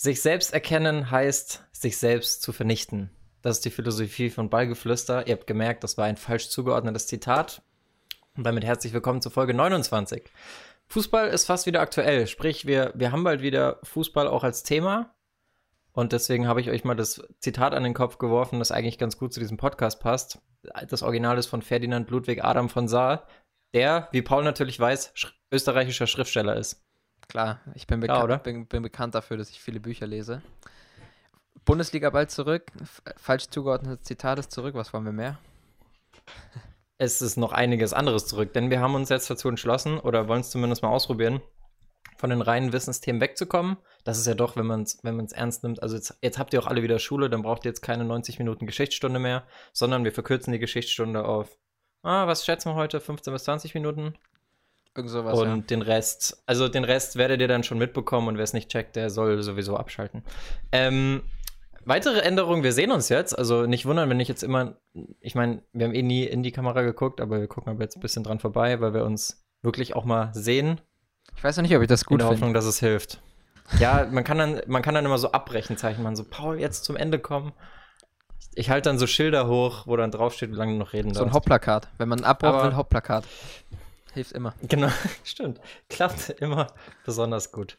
Sich 0.00 0.22
selbst 0.22 0.54
erkennen 0.54 1.10
heißt, 1.10 1.64
sich 1.72 1.98
selbst 1.98 2.40
zu 2.42 2.52
vernichten. 2.52 3.10
Das 3.42 3.56
ist 3.56 3.64
die 3.64 3.70
Philosophie 3.70 4.30
von 4.30 4.48
Ballgeflüster. 4.48 5.26
Ihr 5.26 5.34
habt 5.34 5.48
gemerkt, 5.48 5.82
das 5.82 5.98
war 5.98 6.04
ein 6.04 6.16
falsch 6.16 6.50
zugeordnetes 6.50 7.08
Zitat. 7.08 7.62
Und 8.36 8.44
damit 8.44 8.62
herzlich 8.62 8.92
willkommen 8.92 9.20
zu 9.20 9.28
Folge 9.28 9.54
29. 9.54 10.22
Fußball 10.86 11.26
ist 11.30 11.46
fast 11.46 11.66
wieder 11.66 11.80
aktuell, 11.80 12.28
sprich, 12.28 12.64
wir, 12.64 12.92
wir 12.94 13.10
haben 13.10 13.24
bald 13.24 13.42
wieder 13.42 13.80
Fußball 13.82 14.28
auch 14.28 14.44
als 14.44 14.62
Thema. 14.62 15.16
Und 15.90 16.12
deswegen 16.12 16.46
habe 16.46 16.60
ich 16.60 16.70
euch 16.70 16.84
mal 16.84 16.94
das 16.94 17.20
Zitat 17.40 17.74
an 17.74 17.82
den 17.82 17.94
Kopf 17.94 18.18
geworfen, 18.18 18.60
das 18.60 18.70
eigentlich 18.70 18.98
ganz 18.98 19.18
gut 19.18 19.32
zu 19.32 19.40
diesem 19.40 19.56
Podcast 19.56 19.98
passt. 19.98 20.38
Das 20.86 21.02
Original 21.02 21.38
ist 21.38 21.46
von 21.48 21.60
Ferdinand 21.60 22.08
Ludwig 22.08 22.44
Adam 22.44 22.68
von 22.68 22.86
Saar, 22.86 23.26
der, 23.74 24.06
wie 24.12 24.22
Paul 24.22 24.44
natürlich 24.44 24.78
weiß, 24.78 25.10
sch 25.14 25.34
österreichischer 25.50 26.06
Schriftsteller 26.06 26.54
ist. 26.54 26.87
Klar, 27.28 27.60
ich 27.74 27.86
bin, 27.86 28.00
bekan 28.00 28.26
Klar, 28.26 28.38
bin, 28.38 28.66
bin, 28.66 28.82
bekannt 28.82 29.14
dafür, 29.14 29.36
dass 29.36 29.50
ich 29.50 29.60
viele 29.60 29.80
Bücher 29.80 30.06
lese. 30.06 30.42
Bundesliga 31.66 32.08
bald 32.08 32.30
zurück. 32.30 32.72
Falsch 33.16 33.48
zugeordnetes 33.48 34.02
Zitat 34.04 34.38
ist 34.38 34.50
zurück. 34.50 34.74
Was 34.74 34.94
wollen 34.94 35.04
wir 35.04 35.12
mehr? 35.12 35.38
Es 36.96 37.20
ist 37.20 37.36
noch 37.36 37.52
einiges 37.52 37.92
anderes 37.92 38.26
zurück, 38.26 38.54
denn 38.54 38.70
wir 38.70 38.80
haben 38.80 38.94
uns 38.94 39.10
jetzt 39.10 39.30
dazu 39.30 39.48
entschlossen, 39.48 40.00
oder 40.00 40.26
wollen 40.26 40.40
es 40.40 40.50
zumindest 40.50 40.82
mal 40.82 40.88
ausprobieren, 40.88 41.40
von 42.16 42.30
den 42.30 42.40
reinen 42.40 42.72
Wissensthemen 42.72 43.20
wegzukommen. 43.20 43.76
Das 44.02 44.18
ist 44.18 44.26
ja 44.26 44.34
doch, 44.34 44.56
wenn 44.56 44.66
man 44.66 44.82
es 44.82 44.98
wenn 45.04 45.24
ernst 45.28 45.62
nimmt, 45.62 45.82
also 45.82 45.94
jetzt, 45.94 46.18
jetzt 46.22 46.38
habt 46.38 46.52
ihr 46.52 46.60
auch 46.60 46.66
alle 46.66 46.82
wieder 46.82 46.98
Schule, 46.98 47.30
dann 47.30 47.42
braucht 47.42 47.64
ihr 47.64 47.70
jetzt 47.70 47.82
keine 47.82 48.04
90 48.04 48.38
Minuten 48.40 48.66
Geschichtsstunde 48.66 49.20
mehr, 49.20 49.46
sondern 49.72 50.02
wir 50.02 50.12
verkürzen 50.12 50.52
die 50.52 50.58
Geschichtsstunde 50.58 51.24
auf, 51.24 51.56
ah, 52.02 52.26
was 52.26 52.44
schätzen 52.44 52.70
wir 52.70 52.74
heute, 52.74 53.00
15 53.00 53.32
bis 53.32 53.44
20 53.44 53.74
Minuten? 53.74 54.14
Irgend 54.98 55.12
sowas, 55.12 55.38
und 55.38 55.48
ja. 55.48 55.56
den 55.56 55.82
Rest, 55.82 56.42
also 56.46 56.66
den 56.66 56.82
Rest 56.82 57.14
werdet 57.14 57.40
ihr 57.40 57.46
dann 57.46 57.62
schon 57.62 57.78
mitbekommen 57.78 58.26
und 58.26 58.36
wer 58.36 58.42
es 58.42 58.52
nicht 58.52 58.68
checkt, 58.68 58.96
der 58.96 59.10
soll 59.10 59.40
sowieso 59.44 59.76
abschalten. 59.76 60.24
Ähm, 60.72 61.22
weitere 61.84 62.18
Änderungen, 62.18 62.64
wir 62.64 62.72
sehen 62.72 62.90
uns 62.90 63.08
jetzt. 63.08 63.38
Also 63.38 63.66
nicht 63.66 63.86
wundern, 63.86 64.10
wenn 64.10 64.18
ich 64.18 64.26
jetzt 64.26 64.42
immer, 64.42 64.74
ich 65.20 65.36
meine, 65.36 65.62
wir 65.72 65.86
haben 65.86 65.94
eh 65.94 66.02
nie 66.02 66.24
in 66.24 66.42
die 66.42 66.50
Kamera 66.50 66.82
geguckt, 66.82 67.20
aber 67.20 67.38
wir 67.38 67.46
gucken 67.46 67.70
aber 67.72 67.84
jetzt 67.84 67.96
ein 67.96 68.00
bisschen 68.00 68.24
dran 68.24 68.40
vorbei, 68.40 68.80
weil 68.80 68.92
wir 68.92 69.04
uns 69.04 69.46
wirklich 69.62 69.94
auch 69.94 70.04
mal 70.04 70.30
sehen. 70.34 70.80
Ich 71.36 71.44
weiß 71.44 71.56
noch 71.58 71.62
nicht, 71.62 71.76
ob 71.76 71.82
ich 71.82 71.86
das 71.86 72.04
gut 72.04 72.20
finde. 72.20 72.24
In 72.24 72.28
der 72.28 72.36
Hoffnung, 72.36 72.54
dass 72.54 72.64
es 72.64 72.80
hilft. 72.80 73.22
Ja, 73.78 74.04
man 74.10 74.24
kann 74.24 74.38
dann, 74.38 74.60
man 74.66 74.82
kann 74.82 74.96
dann 74.96 75.04
immer 75.04 75.18
so 75.18 75.30
Abbrechenzeichen 75.30 76.02
machen, 76.02 76.16
so 76.16 76.24
Paul, 76.24 76.58
jetzt 76.58 76.82
zum 76.82 76.96
Ende 76.96 77.20
kommen. 77.20 77.52
Ich 78.56 78.68
halte 78.70 78.88
dann 78.88 78.98
so 78.98 79.06
Schilder 79.06 79.46
hoch, 79.46 79.86
wo 79.86 79.96
dann 79.96 80.10
draufsteht, 80.10 80.50
wie 80.50 80.56
lange 80.56 80.72
du 80.72 80.78
noch 80.78 80.92
reden 80.92 81.10
darfst. 81.10 81.20
So 81.20 81.24
ein 81.24 81.32
Hauptplakat. 81.32 81.88
Wenn 81.98 82.08
man 82.08 82.24
abbraucht, 82.24 82.64
ein 82.64 82.74
Hauptplakat. 82.74 83.22
Hilft 84.14 84.32
immer. 84.32 84.54
Genau, 84.62 84.88
stimmt. 85.24 85.60
Klappt 85.88 86.30
immer 86.40 86.68
besonders 87.04 87.52
gut. 87.52 87.78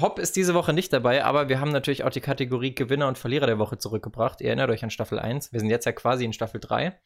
Hopp 0.00 0.18
ist 0.18 0.36
diese 0.36 0.54
Woche 0.54 0.72
nicht 0.72 0.92
dabei, 0.92 1.24
aber 1.24 1.48
wir 1.48 1.60
haben 1.60 1.72
natürlich 1.72 2.04
auch 2.04 2.10
die 2.10 2.20
Kategorie 2.20 2.74
Gewinner 2.74 3.08
und 3.08 3.18
Verlierer 3.18 3.46
der 3.46 3.58
Woche 3.58 3.78
zurückgebracht. 3.78 4.40
Ihr 4.40 4.48
erinnert 4.48 4.70
euch 4.70 4.82
an 4.82 4.90
Staffel 4.90 5.18
1. 5.18 5.52
Wir 5.52 5.60
sind 5.60 5.70
jetzt 5.70 5.84
ja 5.84 5.92
quasi 5.92 6.24
in 6.24 6.32
Staffel 6.32 6.60
3. 6.60 6.98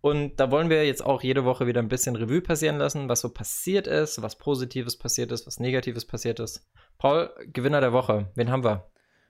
Und 0.00 0.36
da 0.38 0.50
wollen 0.50 0.70
wir 0.70 0.86
jetzt 0.86 1.04
auch 1.04 1.22
jede 1.22 1.44
Woche 1.44 1.66
wieder 1.66 1.80
ein 1.80 1.88
bisschen 1.88 2.16
Revue 2.16 2.42
passieren 2.42 2.76
lassen, 2.76 3.08
was 3.08 3.20
so 3.20 3.30
passiert 3.30 3.86
ist, 3.86 4.22
was 4.22 4.36
Positives 4.36 4.96
passiert 4.96 5.32
ist, 5.32 5.46
was 5.46 5.58
Negatives 5.58 6.04
passiert 6.04 6.38
ist. 6.38 6.66
Paul, 6.98 7.30
Gewinner 7.52 7.80
der 7.80 7.92
Woche. 7.92 8.30
Wen 8.34 8.50
haben 8.50 8.64
wir? 8.64 8.86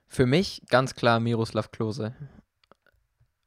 Für 0.07 0.25
mich 0.25 0.63
ganz 0.69 0.95
klar 0.95 1.19
Miroslav 1.19 1.71
Klose. 1.71 2.15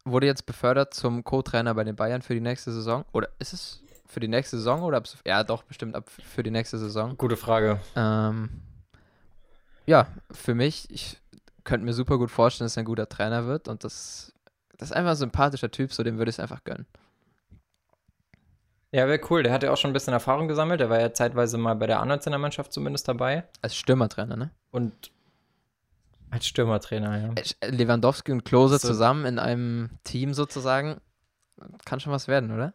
Wurde 0.05 0.27
jetzt 0.27 0.47
befördert 0.47 0.95
zum 0.95 1.25
Co-Trainer 1.25 1.75
bei 1.75 1.85
den 1.85 1.97
Bayern 1.97 2.23
für 2.23 2.35
die 2.35 2.41
nächste 2.41 2.73
Saison. 2.73 3.05
Oder 3.13 3.29
ist 3.39 3.53
es 3.53 3.83
für 4.11 4.21
die 4.21 4.29
nächste 4.29 4.57
Saison 4.57 4.83
oder 4.83 4.99
ab, 4.99 5.09
ja 5.27 5.45
doch 5.45 5.63
bestimmt 5.63 5.95
ab 5.95 6.11
für 6.11 6.43
die 6.43 6.51
nächste 6.51 6.79
Saison. 6.79 7.17
Gute 7.17 7.37
Frage. 7.37 7.81
Ähm, 7.97 8.51
ja, 9.87 10.09
für 10.31 10.55
mich, 10.55 10.91
ich 10.91 11.19
könnte 11.65 11.85
mir 11.85 11.93
super 11.93 12.19
gut 12.19 12.31
vorstellen, 12.31 12.67
dass 12.67 12.77
er 12.77 12.83
ein 12.83 12.87
guter 12.87 13.09
Trainer 13.09 13.47
wird 13.47 13.69
und 13.69 13.85
das, 13.85 14.33
das 14.77 14.91
ist 14.91 14.97
einfach 14.97 15.13
ein 15.13 15.17
sympathischer 15.17 15.71
Typ, 15.71 15.93
so 15.93 16.03
dem 16.03 16.19
würde 16.19 16.31
ich 16.31 16.37
es 16.37 16.41
einfach 16.41 16.65
gönnen. 16.65 16.87
Ja, 18.93 19.07
wäre 19.07 19.21
cool. 19.31 19.45
Der 19.45 19.53
hat 19.53 19.63
ja 19.63 19.73
auch 19.73 19.77
schon 19.77 19.91
ein 19.91 19.95
bisschen 19.95 20.13
Erfahrung 20.13 20.49
gesammelt. 20.49 20.81
Der 20.81 20.91
war 20.91 21.01
ja 21.01 21.13
zeitweise 21.13 21.59
mal 21.59 21.75
bei 21.77 21.87
der 21.87 22.01
A-19er-Mannschaft 22.01 22.73
zumindest 22.73 23.07
dabei. 23.07 23.45
Als 23.63 23.77
Stürmertrainer, 23.77 24.37
ne? 24.37 24.51
Und 24.73 25.13
als 26.31 26.47
Stürmertrainer, 26.47 27.35
ja. 27.37 27.69
Lewandowski 27.69 28.33
und 28.33 28.45
Klose 28.45 28.79
so. 28.79 28.89
zusammen 28.89 29.27
in 29.27 29.39
einem 29.39 29.91
Team 30.03 30.35
sozusagen. 30.35 31.01
Kann 31.85 32.01
schon 32.01 32.13
was 32.13 32.27
werden, 32.27 32.51
oder? 32.51 32.75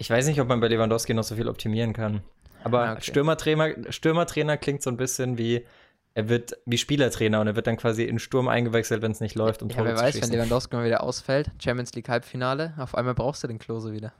Ich 0.00 0.08
weiß 0.08 0.28
nicht, 0.28 0.40
ob 0.40 0.48
man 0.48 0.60
bei 0.60 0.68
Lewandowski 0.68 1.12
noch 1.12 1.24
so 1.24 1.34
viel 1.34 1.48
optimieren 1.48 1.92
kann. 1.92 2.22
Aber 2.62 2.84
ah, 2.84 2.92
okay. 2.92 3.02
Stürmertrainer, 3.02 3.92
Stürmertrainer 3.92 4.56
klingt 4.56 4.80
so 4.80 4.90
ein 4.90 4.96
bisschen 4.96 5.38
wie, 5.38 5.66
er 6.14 6.28
wird 6.28 6.56
wie 6.66 6.78
Spielertrainer 6.78 7.40
und 7.40 7.48
er 7.48 7.56
wird 7.56 7.66
dann 7.66 7.76
quasi 7.76 8.04
in 8.04 8.20
Sturm 8.20 8.46
eingewechselt, 8.46 9.02
wenn 9.02 9.10
es 9.10 9.20
nicht 9.20 9.34
läuft. 9.34 9.60
Um 9.60 9.68
ja, 9.70 9.84
wer 9.84 9.96
weiß, 9.96 10.22
wenn 10.22 10.30
Lewandowski 10.30 10.76
mal 10.76 10.84
wieder 10.84 11.02
ausfällt, 11.02 11.50
Champions 11.62 11.94
League 11.94 12.08
Halbfinale, 12.08 12.74
auf 12.78 12.94
einmal 12.94 13.14
brauchst 13.14 13.42
du 13.42 13.48
den 13.48 13.58
Klose 13.58 13.92
wieder. 13.92 14.12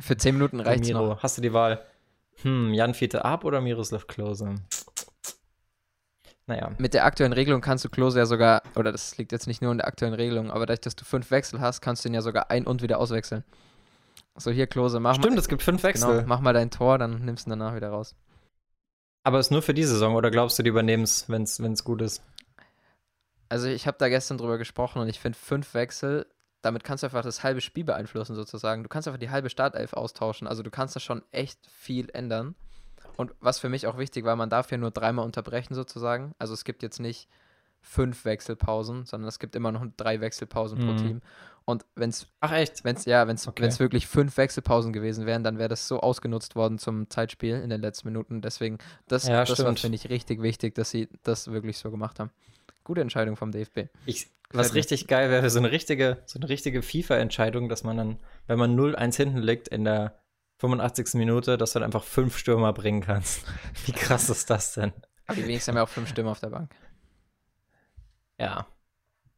Für 0.00 0.16
10 0.16 0.34
Minuten 0.34 0.60
reicht 0.60 0.84
es 0.84 0.90
noch. 0.90 1.22
Hast 1.22 1.38
du 1.38 1.42
die 1.42 1.52
Wahl? 1.52 1.84
Hm, 2.42 2.74
Jan 2.74 2.92
Fiete 2.92 3.24
ab 3.24 3.44
oder 3.44 3.60
Miroslav 3.60 4.08
Klose? 4.08 4.56
Naja. 6.48 6.72
Mit 6.78 6.92
der 6.92 7.04
aktuellen 7.04 7.32
Regelung 7.32 7.60
kannst 7.60 7.84
du 7.84 7.88
Klose 7.88 8.18
ja 8.18 8.26
sogar, 8.26 8.62
oder 8.74 8.90
das 8.90 9.16
liegt 9.16 9.30
jetzt 9.30 9.46
nicht 9.46 9.62
nur 9.62 9.70
in 9.70 9.78
der 9.78 9.86
aktuellen 9.86 10.14
Regelung, 10.14 10.50
aber 10.50 10.66
dadurch, 10.66 10.80
dass 10.80 10.96
du 10.96 11.04
fünf 11.04 11.30
Wechsel 11.30 11.60
hast, 11.60 11.80
kannst 11.80 12.04
du 12.04 12.08
ihn 12.08 12.14
ja 12.14 12.22
sogar 12.22 12.50
ein- 12.50 12.66
und 12.66 12.82
wieder 12.82 12.98
auswechseln. 12.98 13.44
So, 14.38 14.50
hier, 14.50 14.66
Klose, 14.66 15.00
mach 15.00 15.14
Stimmt, 15.14 15.34
mal. 15.34 15.40
es 15.40 15.48
gibt 15.48 15.62
fünf 15.62 15.82
Wechsel. 15.82 16.16
Genau, 16.16 16.26
mach 16.26 16.40
mal 16.40 16.52
dein 16.52 16.70
Tor, 16.70 16.98
dann 16.98 17.24
nimmst 17.24 17.46
du 17.46 17.50
ihn 17.50 17.58
danach 17.58 17.74
wieder 17.74 17.88
raus. 17.88 18.14
Aber 19.24 19.40
ist 19.40 19.50
nur 19.50 19.62
für 19.62 19.74
die 19.74 19.84
Saison 19.84 20.14
oder 20.14 20.30
glaubst 20.30 20.58
du, 20.58 20.62
die 20.62 20.68
übernehmen 20.68 21.02
es, 21.02 21.28
wenn 21.28 21.42
es 21.42 21.84
gut 21.84 22.02
ist? 22.02 22.22
Also, 23.48 23.68
ich 23.68 23.86
habe 23.86 23.96
da 23.98 24.08
gestern 24.08 24.38
drüber 24.38 24.58
gesprochen 24.58 25.00
und 25.00 25.08
ich 25.08 25.20
finde 25.20 25.38
fünf 25.38 25.74
Wechsel, 25.74 26.26
damit 26.62 26.84
kannst 26.84 27.02
du 27.02 27.06
einfach 27.06 27.22
das 27.22 27.42
halbe 27.42 27.60
Spiel 27.60 27.84
beeinflussen, 27.84 28.34
sozusagen. 28.34 28.82
Du 28.82 28.88
kannst 28.88 29.08
einfach 29.08 29.20
die 29.20 29.30
halbe 29.30 29.50
Startelf 29.50 29.94
austauschen. 29.94 30.46
Also, 30.46 30.62
du 30.62 30.70
kannst 30.70 30.96
da 30.96 31.00
schon 31.00 31.22
echt 31.30 31.58
viel 31.66 32.10
ändern. 32.12 32.54
Und 33.16 33.32
was 33.40 33.58
für 33.58 33.68
mich 33.68 33.86
auch 33.86 33.98
wichtig 33.98 34.24
war, 34.24 34.36
man 34.36 34.50
darf 34.50 34.70
ja 34.70 34.76
nur 34.76 34.90
dreimal 34.90 35.24
unterbrechen, 35.24 35.74
sozusagen. 35.74 36.34
Also, 36.38 36.54
es 36.54 36.64
gibt 36.64 36.82
jetzt 36.82 37.00
nicht 37.00 37.28
fünf 37.86 38.24
Wechselpausen, 38.24 39.06
sondern 39.06 39.28
es 39.28 39.38
gibt 39.38 39.54
immer 39.54 39.72
noch 39.72 39.86
drei 39.96 40.20
Wechselpausen 40.20 40.78
mhm. 40.78 40.86
pro 40.86 41.02
Team. 41.02 41.22
Und 41.64 41.84
wenn 41.94 42.10
es. 42.10 42.28
Ach 42.40 42.52
echt? 42.52 42.84
Wenn's, 42.84 43.06
ja, 43.06 43.26
wenn 43.26 43.36
es 43.36 43.48
okay. 43.48 43.68
wirklich 43.78 44.06
fünf 44.06 44.36
Wechselpausen 44.36 44.92
gewesen 44.92 45.26
wären, 45.26 45.42
dann 45.42 45.58
wäre 45.58 45.68
das 45.68 45.88
so 45.88 46.00
ausgenutzt 46.00 46.54
worden 46.54 46.78
zum 46.78 47.10
Zeitspiel 47.10 47.56
in 47.56 47.70
den 47.70 47.80
letzten 47.80 48.08
Minuten. 48.08 48.40
Deswegen, 48.40 48.78
das, 49.08 49.26
ja, 49.26 49.44
das 49.44 49.64
war, 49.64 49.76
finde 49.76 49.96
ich, 49.96 50.08
richtig 50.08 50.42
wichtig, 50.42 50.74
dass 50.74 50.90
sie 50.90 51.08
das 51.22 51.50
wirklich 51.50 51.78
so 51.78 51.90
gemacht 51.90 52.20
haben. 52.20 52.30
Gute 52.84 53.00
Entscheidung 53.00 53.36
vom 53.36 53.50
DFB. 53.50 53.88
Ich, 54.04 54.28
was 54.52 54.74
richtig 54.74 55.08
geil 55.08 55.28
wäre, 55.30 55.50
so 55.50 55.58
eine 55.58 55.72
richtige, 55.72 56.18
so 56.26 56.38
eine 56.38 56.48
richtige 56.48 56.82
FIFA-Entscheidung, 56.82 57.68
dass 57.68 57.82
man 57.82 57.96
dann, 57.96 58.18
wenn 58.46 58.58
man 58.58 58.78
0-1 58.78 59.16
hinten 59.16 59.38
liegt 59.38 59.66
in 59.66 59.84
der 59.84 60.20
85. 60.58 61.14
Minute, 61.14 61.58
dass 61.58 61.72
du 61.72 61.80
dann 61.80 61.86
einfach 61.86 62.04
fünf 62.04 62.38
Stürmer 62.38 62.72
bringen 62.72 63.00
kannst. 63.00 63.44
Wie 63.86 63.92
krass 63.92 64.30
ist 64.30 64.50
das 64.50 64.74
denn? 64.74 64.92
Aber 65.26 65.36
die 65.36 65.46
wenigsten 65.46 65.72
haben 65.72 65.78
ja 65.78 65.82
auch 65.82 65.88
fünf 65.88 66.08
Stürmer 66.08 66.30
auf 66.30 66.40
der 66.40 66.50
Bank. 66.50 66.70
Ja. 68.38 68.66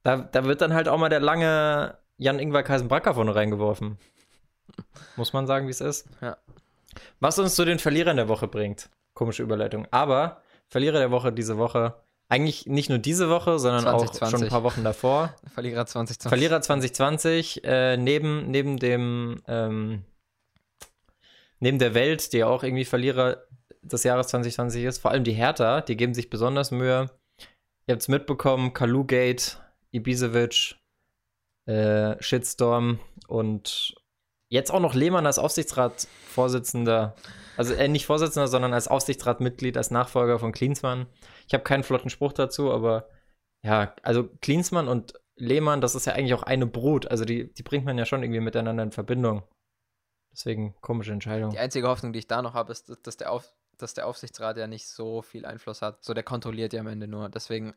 Da, 0.02 0.16
da 0.16 0.44
wird 0.44 0.60
dann 0.60 0.74
halt 0.74 0.88
auch 0.88 0.98
mal 0.98 1.08
der 1.08 1.20
lange 1.20 1.98
Jan-Ingwer 2.16 2.62
Kaisenbracker 2.62 3.14
vorne 3.14 3.34
reingeworfen. 3.34 3.98
Muss 5.16 5.32
man 5.32 5.46
sagen, 5.46 5.66
wie 5.66 5.70
es 5.70 5.80
ist. 5.80 6.08
Ja. 6.20 6.36
Was 7.20 7.38
uns 7.38 7.54
zu 7.54 7.64
den 7.64 7.78
Verlierern 7.78 8.16
der 8.16 8.28
Woche 8.28 8.48
bringt. 8.48 8.90
Komische 9.14 9.42
Überleitung. 9.42 9.86
Aber 9.90 10.42
Verlierer 10.68 10.98
der 10.98 11.10
Woche 11.10 11.32
diese 11.32 11.58
Woche. 11.58 11.94
Eigentlich 12.28 12.66
nicht 12.66 12.90
nur 12.90 12.98
diese 12.98 13.30
Woche, 13.30 13.58
sondern 13.58 13.82
2020. 13.82 14.22
auch 14.22 14.30
schon 14.30 14.42
ein 14.42 14.50
paar 14.50 14.62
Wochen 14.62 14.84
davor. 14.84 15.34
Verlierer 15.54 15.86
2020. 15.86 16.28
Verlierer 16.28 16.60
2020. 16.60 17.64
Äh, 17.64 17.96
neben, 17.96 18.50
neben 18.50 18.78
dem 18.78 19.40
ähm, 19.46 20.04
neben 21.60 21.78
der 21.78 21.94
Welt, 21.94 22.32
die 22.32 22.38
ja 22.38 22.46
auch 22.46 22.62
irgendwie 22.62 22.84
Verlierer 22.84 23.44
des 23.82 24.04
Jahres 24.04 24.28
2020 24.28 24.84
ist, 24.84 24.98
vor 24.98 25.10
allem 25.10 25.24
die 25.24 25.32
Hertha, 25.32 25.80
die 25.80 25.96
geben 25.96 26.14
sich 26.14 26.30
besonders 26.30 26.70
Mühe. 26.70 27.10
Ihr 27.88 27.92
habt 27.92 28.02
es 28.02 28.08
mitbekommen, 28.08 28.74
Kalugate, 28.74 29.56
Ibisevic, 29.92 30.76
äh, 31.64 32.22
Shitstorm 32.22 33.00
und 33.28 33.94
jetzt 34.50 34.70
auch 34.70 34.80
noch 34.80 34.92
Lehmann 34.92 35.24
als 35.24 35.38
Aufsichtsratsvorsitzender, 35.38 37.16
also 37.56 37.72
äh, 37.72 37.88
nicht 37.88 38.04
Vorsitzender, 38.04 38.46
sondern 38.46 38.74
als 38.74 38.88
Aufsichtsratmitglied, 38.88 39.74
als 39.78 39.90
Nachfolger 39.90 40.38
von 40.38 40.52
Klinsmann. 40.52 41.06
Ich 41.46 41.54
habe 41.54 41.64
keinen 41.64 41.82
flotten 41.82 42.10
Spruch 42.10 42.34
dazu, 42.34 42.70
aber 42.70 43.08
ja, 43.62 43.94
also 44.02 44.28
Klinsmann 44.42 44.86
und 44.86 45.14
Lehmann, 45.36 45.80
das 45.80 45.94
ist 45.94 46.04
ja 46.04 46.12
eigentlich 46.12 46.34
auch 46.34 46.42
eine 46.42 46.66
Brut. 46.66 47.10
Also 47.10 47.24
die, 47.24 47.54
die 47.54 47.62
bringt 47.62 47.86
man 47.86 47.96
ja 47.96 48.04
schon 48.04 48.22
irgendwie 48.22 48.40
miteinander 48.40 48.82
in 48.82 48.92
Verbindung. 48.92 49.44
Deswegen 50.30 50.74
komische 50.82 51.12
Entscheidung. 51.12 51.52
Die 51.52 51.58
einzige 51.58 51.88
Hoffnung, 51.88 52.12
die 52.12 52.18
ich 52.18 52.26
da 52.26 52.42
noch 52.42 52.52
habe, 52.52 52.70
ist, 52.70 52.92
dass 53.02 53.16
der, 53.16 53.32
Auf, 53.32 53.50
dass 53.78 53.94
der 53.94 54.06
Aufsichtsrat 54.06 54.56
ja 54.56 54.66
nicht 54.66 54.86
so 54.86 55.22
viel 55.22 55.46
Einfluss 55.46 55.82
hat. 55.82 56.04
So, 56.04 56.14
der 56.14 56.22
kontrolliert 56.22 56.72
ja 56.72 56.80
am 56.80 56.86
Ende 56.86 57.08
nur. 57.08 57.28
Deswegen, 57.28 57.74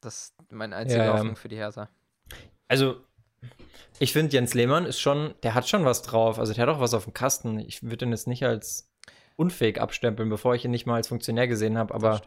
das 0.00 0.14
ist 0.14 0.52
meine 0.52 0.76
einzige 0.76 1.04
ja, 1.04 1.12
Hoffnung 1.12 1.36
für 1.36 1.48
die 1.48 1.56
Hertha. 1.56 1.88
Also, 2.68 2.96
ich 3.98 4.12
finde, 4.12 4.32
Jens 4.32 4.54
Lehmann 4.54 4.86
ist 4.86 5.00
schon, 5.00 5.34
der 5.42 5.54
hat 5.54 5.68
schon 5.68 5.84
was 5.84 6.02
drauf. 6.02 6.38
Also, 6.38 6.54
der 6.54 6.66
hat 6.66 6.74
auch 6.74 6.80
was 6.80 6.94
auf 6.94 7.04
dem 7.04 7.12
Kasten. 7.12 7.58
Ich 7.58 7.82
würde 7.82 8.06
ihn 8.06 8.12
jetzt 8.12 8.26
nicht 8.26 8.44
als 8.44 8.90
unfähig 9.36 9.80
abstempeln, 9.80 10.28
bevor 10.28 10.54
ich 10.54 10.64
ihn 10.64 10.70
nicht 10.70 10.86
mal 10.86 10.96
als 10.96 11.08
Funktionär 11.08 11.48
gesehen 11.48 11.78
habe, 11.78 11.94
aber 11.94 12.22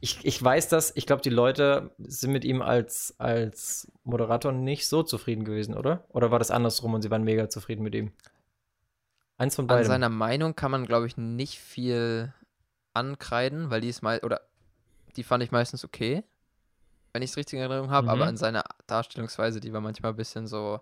ich, 0.00 0.22
ich 0.22 0.42
weiß 0.42 0.68
das, 0.68 0.92
ich 0.96 1.06
glaube, 1.06 1.22
die 1.22 1.30
Leute 1.30 1.90
sind 1.98 2.32
mit 2.32 2.44
ihm 2.44 2.60
als, 2.60 3.14
als 3.18 3.90
Moderator 4.04 4.52
nicht 4.52 4.86
so 4.86 5.02
zufrieden 5.02 5.44
gewesen, 5.44 5.74
oder? 5.74 6.04
Oder 6.10 6.30
war 6.30 6.38
das 6.38 6.50
andersrum 6.50 6.92
und 6.92 7.00
sie 7.00 7.10
waren 7.10 7.24
mega 7.24 7.48
zufrieden 7.48 7.82
mit 7.82 7.94
ihm? 7.94 8.12
Eins 9.36 9.56
von 9.56 9.64
An 9.64 9.68
beiden. 9.68 9.86
seiner 9.86 10.08
Meinung 10.08 10.54
kann 10.54 10.70
man, 10.70 10.86
glaube 10.86 11.06
ich, 11.06 11.16
nicht 11.16 11.58
viel 11.58 12.32
ankreiden, 12.92 13.70
weil 13.70 13.80
die 13.80 13.88
ist 13.88 14.02
mal, 14.02 14.20
oder 14.20 14.40
die 15.16 15.24
fand 15.24 15.42
ich 15.42 15.50
meistens 15.50 15.84
okay, 15.84 16.22
wenn 17.12 17.22
ich 17.22 17.30
es 17.30 17.36
richtig 17.36 17.54
in 17.54 17.60
Erinnerung 17.60 17.90
habe, 17.90 18.08
aber 18.08 18.22
Mhm. 18.24 18.28
an 18.30 18.36
seiner 18.36 18.64
Darstellungsweise, 18.86 19.60
die 19.60 19.72
war 19.72 19.80
manchmal 19.80 20.12
ein 20.12 20.16
bisschen 20.16 20.46
so, 20.46 20.80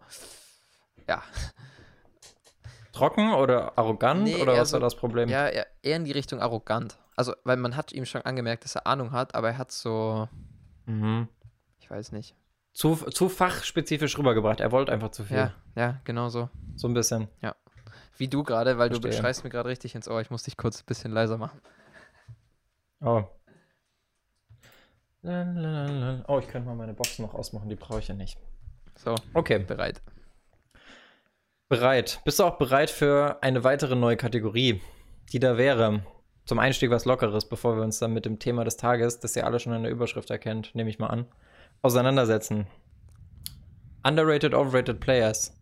ja, 1.09 1.23
Trocken 2.93 3.33
oder 3.33 3.79
arrogant 3.79 4.23
Nee, 4.25 4.35
oder 4.43 4.53
was 4.53 4.59
war 4.73 4.81
so- 4.81 4.81
das 4.81 4.97
Problem? 4.97 5.29
ja, 5.31 5.49
eher 5.49 5.67
in 5.83 6.05
die 6.05 6.13
Richtung 6.13 6.41
arrogant. 6.41 6.99
Also, 7.17 7.35
weil 7.45 7.57
man 7.57 7.77
hat 7.77 7.93
ihm 7.93 8.05
schon 8.05 8.23
angemerkt, 8.23 8.65
dass 8.65 8.75
er 8.75 8.87
Ahnung 8.87 9.13
hat, 9.13 9.35
aber 9.35 9.49
er 9.49 9.59
hat 9.59 9.73
so, 9.73 10.29
Mhm. 10.87 11.29
ich 11.81 11.91
weiß 11.91 12.13
nicht. 12.13 12.35
Zu, 12.75 12.97
zu 12.97 13.29
fachspezifisch 13.29 14.17
rübergebracht. 14.19 14.61
Er 14.61 14.73
wollte 14.73 14.93
einfach 14.93 15.11
zu 15.11 15.25
viel. 15.25 15.37
Ja, 15.37 15.53
ja, 15.75 16.01
genau 16.05 16.29
so. 16.31 16.49
So 16.77 16.89
ein 16.89 16.95
bisschen. 16.95 17.29
Wie 18.19 18.29
du 18.29 18.43
gerade, 18.43 18.79
weil 18.79 18.89
du 18.91 19.01
Verstehe. 19.01 19.21
schreist 19.21 19.45
mir 19.45 19.51
gerade 19.51 19.69
richtig 19.69 19.95
ins 19.95 20.09
Ohr. 20.09 20.21
Ich 20.21 20.31
muss 20.31 20.43
dich 20.45 20.57
kurz 20.57 20.81
ein 20.81 20.87
bisschen 20.87 21.13
leiser 21.13 21.39
machen. 21.39 21.61
Oh. 23.01 23.25
Oh, 25.25 26.39
ich 26.41 26.49
könnte 26.49 26.67
mal 26.67 26.75
meine 26.75 26.95
Box 26.95 27.19
noch 27.21 27.35
ausmachen, 27.35 27.69
die 27.69 27.77
brauche 27.77 28.01
ich 28.01 28.09
ja 28.09 28.15
nicht. 28.15 28.39
So, 28.97 29.15
Okay, 29.35 29.59
bereit. 29.61 30.03
bereit. 31.69 32.21
Bist 32.25 32.39
du 32.41 32.45
auch 32.45 32.59
bereit 32.59 32.91
für 32.91 33.39
eine 33.43 33.63
weitere 33.65 33.95
neue 33.95 34.17
Kategorie, 34.17 34.81
die 35.33 35.39
da 35.39 35.57
wäre? 35.57 36.05
Zum 36.45 36.59
Einstieg 36.59 36.91
was 36.91 37.05
Lockeres, 37.05 37.49
bevor 37.49 37.77
wir 37.77 37.85
uns 37.85 38.01
dann 38.01 38.13
mit 38.13 38.25
dem 38.25 38.41
Thema 38.41 38.65
des 38.65 38.77
Tages, 38.77 39.21
das 39.21 39.37
ihr 39.37 39.47
alle 39.47 39.61
schon 39.61 39.73
in 39.73 39.85
der 39.85 39.93
Überschrift 39.93 40.29
erkennt, 40.31 40.75
nehme 40.75 40.91
ich 40.91 40.99
mal 40.99 41.07
an, 41.07 41.27
auseinandersetzen. 41.83 42.67
Underrated, 44.05 44.55
overrated 44.55 44.99
Players. 44.99 45.55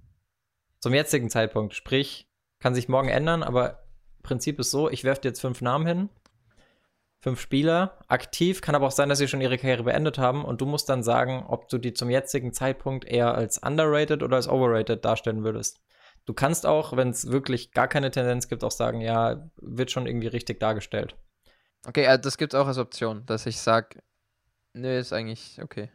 Zum 0.79 0.94
jetzigen 0.94 1.29
Zeitpunkt, 1.29 1.75
sprich, 1.75 2.30
kann 2.61 2.75
sich 2.75 2.89
morgen 2.89 3.09
ändern, 3.09 3.43
aber 3.43 3.83
Prinzip 4.23 4.59
ist 4.59 4.71
so, 4.71 4.91
ich 4.91 5.05
werfe 5.05 5.23
dir 5.23 5.29
jetzt 5.29 5.41
fünf 5.41 5.61
Namen 5.62 5.87
hin, 5.87 6.09
fünf 7.21 7.41
Spieler, 7.41 7.99
aktiv, 8.09 8.61
kann 8.61 8.75
aber 8.75 8.87
auch 8.87 8.93
sein, 8.93 9.09
dass 9.09 9.19
sie 9.19 9.29
schon 9.29 9.41
ihre 9.41 9.59
Karriere 9.59 9.85
beendet 9.85 10.19
haben 10.19 10.45
und 10.45 10.61
du 10.61 10.67
musst 10.67 10.89
dann 10.89 11.03
sagen, 11.03 11.45
ob 11.49 11.69
du 11.69 11.79
die 11.79 11.93
zum 11.93 12.11
jetzigen 12.11 12.53
Zeitpunkt 12.53 13.05
eher 13.05 13.35
als 13.35 13.59
underrated 13.59 14.23
oder 14.23 14.37
als 14.37 14.49
overrated 14.49 15.05
darstellen 15.05 15.45
würdest. 15.45 15.81
Du 16.27 16.35
kannst 16.35 16.67
auch, 16.67 16.97
wenn 16.97 17.11
es 17.11 17.31
wirklich 17.31 17.73
gar 17.73 17.89
keine 17.89 18.11
Tendenz 18.11 18.49
gibt, 18.49 18.63
auch 18.63 18.71
sagen, 18.71 19.01
ja, 19.01 19.51
wird 19.56 19.91
schon 19.91 20.06
irgendwie 20.06 20.29
richtig 20.29 20.61
dargestellt. 20.61 21.17
Okay, 21.87 22.06
also 22.06 22.23
das 22.23 22.37
gibt 22.37 22.53
es 22.53 22.61
auch 22.61 22.67
als 22.67 22.79
Option, 22.79 23.25
dass 23.27 23.47
ich 23.47 23.59
sage, 23.59 24.03
nö, 24.75 24.99
ist 24.99 25.13
eigentlich 25.13 25.61
okay. 25.63 25.91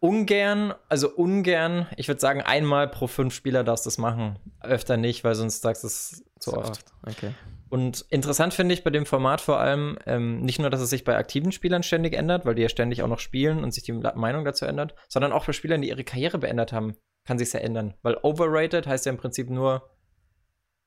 Ungern, 0.00 0.74
also 0.88 1.10
ungern, 1.10 1.86
ich 1.96 2.08
würde 2.08 2.20
sagen, 2.20 2.40
einmal 2.40 2.88
pro 2.88 3.06
fünf 3.06 3.34
Spieler 3.34 3.64
darfst 3.64 3.84
du 3.84 3.90
es 3.90 3.98
machen. 3.98 4.38
Öfter 4.60 4.96
nicht, 4.96 5.24
weil 5.24 5.34
sonst 5.34 5.60
sagst 5.60 5.82
du 5.82 5.88
es 5.88 6.24
zu 6.38 6.54
oft. 6.54 6.86
Okay. 7.06 7.34
Und 7.68 8.04
interessant 8.08 8.52
finde 8.52 8.74
ich 8.74 8.82
bei 8.82 8.90
dem 8.90 9.06
Format 9.06 9.40
vor 9.40 9.60
allem 9.60 9.96
ähm, 10.06 10.40
nicht 10.40 10.58
nur, 10.58 10.70
dass 10.70 10.80
es 10.80 10.90
sich 10.90 11.04
bei 11.04 11.16
aktiven 11.16 11.52
Spielern 11.52 11.84
ständig 11.84 12.14
ändert, 12.14 12.44
weil 12.44 12.56
die 12.56 12.62
ja 12.62 12.68
ständig 12.68 13.02
auch 13.02 13.08
noch 13.08 13.20
spielen 13.20 13.62
und 13.62 13.72
sich 13.72 13.84
die 13.84 13.92
Meinung 13.92 14.44
dazu 14.44 14.64
ändert, 14.64 14.94
sondern 15.08 15.32
auch 15.32 15.46
bei 15.46 15.52
Spielern, 15.52 15.80
die 15.80 15.90
ihre 15.90 16.02
Karriere 16.02 16.38
beendet 16.38 16.72
haben, 16.72 16.96
kann 17.26 17.38
sich 17.38 17.52
ja 17.52 17.60
ändern. 17.60 17.94
Weil 18.02 18.16
overrated 18.22 18.86
heißt 18.86 19.06
ja 19.06 19.12
im 19.12 19.18
Prinzip 19.18 19.50
nur, 19.50 19.88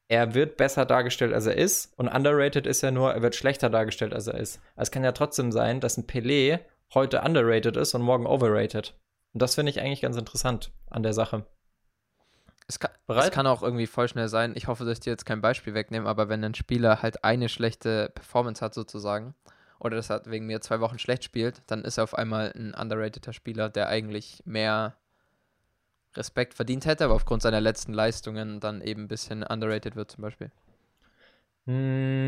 er 0.09 0.33
wird 0.33 0.57
besser 0.57 0.85
dargestellt, 0.85 1.33
als 1.33 1.45
er 1.45 1.55
ist. 1.55 1.97
Und 1.97 2.09
underrated 2.09 2.67
ist 2.67 2.81
ja 2.81 2.91
nur, 2.91 3.13
er 3.13 3.21
wird 3.21 3.35
schlechter 3.35 3.69
dargestellt, 3.69 4.13
als 4.13 4.27
er 4.27 4.37
ist. 4.37 4.59
Es 4.75 4.91
kann 4.91 5.03
ja 5.03 5.13
trotzdem 5.13 5.51
sein, 5.51 5.79
dass 5.79 5.97
ein 5.97 6.05
Pelé 6.05 6.59
heute 6.93 7.21
underrated 7.21 7.77
ist 7.77 7.93
und 7.93 8.01
morgen 8.01 8.27
overrated. 8.27 8.93
Und 9.33 9.41
das 9.41 9.55
finde 9.55 9.71
ich 9.71 9.79
eigentlich 9.81 10.01
ganz 10.01 10.17
interessant 10.17 10.71
an 10.89 11.03
der 11.03 11.13
Sache. 11.13 11.45
Es 12.67 12.79
kann, 12.79 12.91
es 13.07 13.31
kann 13.31 13.47
auch 13.47 13.61
irgendwie 13.61 13.87
voll 13.87 14.07
schnell 14.07 14.29
sein. 14.29 14.53
Ich 14.55 14.67
hoffe, 14.67 14.85
dass 14.85 14.93
ich 14.93 14.99
dir 15.01 15.11
jetzt 15.11 15.25
kein 15.25 15.41
Beispiel 15.41 15.73
wegnehme, 15.73 16.07
aber 16.07 16.29
wenn 16.29 16.43
ein 16.43 16.55
Spieler 16.55 17.01
halt 17.01 17.23
eine 17.23 17.49
schlechte 17.49 18.11
Performance 18.15 18.63
hat, 18.63 18.73
sozusagen, 18.73 19.35
oder 19.79 19.97
das 19.97 20.09
hat 20.09 20.29
wegen 20.29 20.45
mir 20.45 20.61
zwei 20.61 20.79
Wochen 20.79 20.99
schlecht 20.99 21.23
spielt, 21.25 21.61
dann 21.67 21.83
ist 21.83 21.97
er 21.97 22.05
auf 22.05 22.15
einmal 22.15 22.53
ein 22.55 22.73
underrateder 22.73 23.33
Spieler, 23.33 23.69
der 23.69 23.89
eigentlich 23.89 24.41
mehr 24.45 24.95
Respekt 26.15 26.53
verdient 26.53 26.85
hätte, 26.85 27.05
aber 27.05 27.15
aufgrund 27.15 27.41
seiner 27.41 27.59
letzten 27.61 27.93
Leistungen 27.93 28.59
dann 28.59 28.81
eben 28.81 29.03
ein 29.03 29.07
bisschen 29.07 29.43
underrated 29.43 29.95
wird, 29.95 30.11
zum 30.11 30.21
Beispiel. 30.21 30.51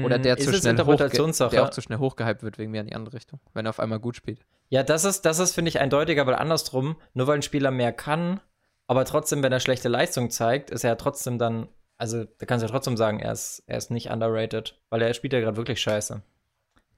Oder 0.02 0.20
der 0.20 0.36
Hm, 0.36 0.40
ist 0.40 0.50
zu 0.50 0.54
schnell 0.56 0.78
hochge 0.86 1.24
der 1.52 1.64
auch 1.64 1.70
zu 1.70 1.82
schnell 1.82 2.00
hochgehypt 2.00 2.44
wird 2.44 2.58
wegen 2.58 2.72
mir 2.72 2.82
in 2.82 2.88
die 2.88 2.96
andere 2.96 3.14
Richtung, 3.16 3.40
wenn 3.54 3.66
er 3.66 3.70
auf 3.70 3.80
einmal 3.80 4.00
gut 4.00 4.16
spielt. 4.16 4.46
Ja, 4.70 4.84
das 4.84 5.06
ist, 5.06 5.22
das 5.26 5.40
ist, 5.40 5.54
finde 5.54 5.70
ich, 5.70 5.80
eindeutiger, 5.80 6.26
weil 6.26 6.36
andersrum, 6.36 6.96
nur 7.14 7.28
weil 7.28 7.36
ein 7.36 7.42
Spieler 7.44 7.72
mehr 7.72 7.94
kann, 7.94 8.40
aber 8.88 9.06
trotzdem, 9.06 9.42
wenn 9.44 9.52
er 9.52 9.60
schlechte 9.60 9.90
Leistung 9.90 10.30
zeigt, 10.30 10.70
ist 10.72 10.84
er 10.84 10.92
ja 10.92 10.96
trotzdem 10.96 11.38
dann, 11.38 11.68
also 11.98 12.24
da 12.24 12.46
kannst 12.46 12.64
du 12.64 12.68
ja 12.68 12.72
trotzdem 12.72 12.98
sagen, 12.98 13.20
er 13.20 13.32
ist, 13.32 13.64
er 13.68 13.78
ist 13.78 13.92
nicht 13.92 14.10
underrated, 14.10 14.80
weil 14.90 15.02
er 15.02 15.14
spielt 15.14 15.34
ja 15.34 15.40
gerade 15.40 15.58
wirklich 15.58 15.82
scheiße. 15.82 16.22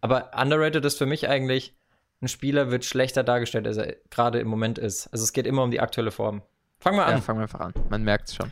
Aber 0.01 0.31
underrated 0.35 0.83
ist 0.85 0.97
für 0.97 1.05
mich 1.05 1.27
eigentlich, 1.27 1.75
ein 2.21 2.27
Spieler 2.27 2.71
wird 2.71 2.83
schlechter 2.83 3.23
dargestellt, 3.23 3.67
als 3.67 3.77
er 3.77 3.95
gerade 4.09 4.39
im 4.39 4.47
Moment 4.47 4.79
ist. 4.79 5.07
Also 5.07 5.23
es 5.23 5.33
geht 5.33 5.45
immer 5.45 5.63
um 5.63 5.71
die 5.71 5.79
aktuelle 5.79 6.11
Form. 6.11 6.41
Fangen 6.79 6.97
wir 6.97 7.07
Ja, 7.07 7.15
an. 7.15 7.21
fangen 7.21 7.39
wir 7.39 7.43
einfach 7.43 7.59
an. 7.59 7.73
Man 7.89 8.03
merkt 8.03 8.29
es 8.29 8.35
schon. 8.35 8.51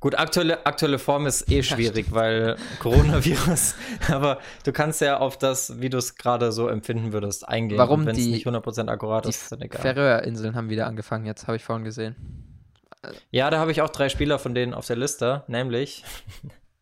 Gut, 0.00 0.16
aktuelle, 0.16 0.64
aktuelle 0.64 1.00
Form 1.00 1.26
ist 1.26 1.50
eh 1.50 1.62
schwierig, 1.62 2.12
weil 2.12 2.56
Coronavirus, 2.78 3.74
aber 4.08 4.38
du 4.64 4.72
kannst 4.72 5.00
ja 5.00 5.18
auf 5.18 5.36
das, 5.36 5.80
wie 5.80 5.90
du 5.90 5.98
es 5.98 6.14
gerade 6.14 6.52
so 6.52 6.68
empfinden 6.68 7.12
würdest, 7.12 7.48
eingehen. 7.48 7.78
Warum 7.78 8.06
Wenn 8.06 8.14
es 8.14 8.24
nicht 8.24 8.46
100% 8.46 8.88
akkurat 8.88 9.24
Die 9.24 9.30
ist, 9.30 9.42
ist 9.42 9.52
dann 9.52 9.60
egal. 9.60 9.80
Färöerinseln 9.80 10.54
haben 10.54 10.70
wieder 10.70 10.86
angefangen, 10.86 11.26
jetzt 11.26 11.48
habe 11.48 11.56
ich 11.56 11.64
vorhin 11.64 11.84
gesehen. 11.84 12.14
Ja, 13.30 13.50
da 13.50 13.58
habe 13.58 13.72
ich 13.72 13.82
auch 13.82 13.90
drei 13.90 14.08
Spieler 14.08 14.38
von 14.38 14.54
denen 14.54 14.72
auf 14.72 14.86
der 14.86 14.96
Liste, 14.96 15.42
nämlich 15.48 16.04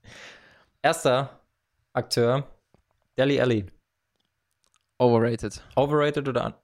erster 0.82 1.40
Akteur, 1.94 2.46
Deli 3.16 3.40
Alli. 3.40 3.66
Overrated. 4.98 5.62
Overrated 5.74 6.28
oder 6.28 6.60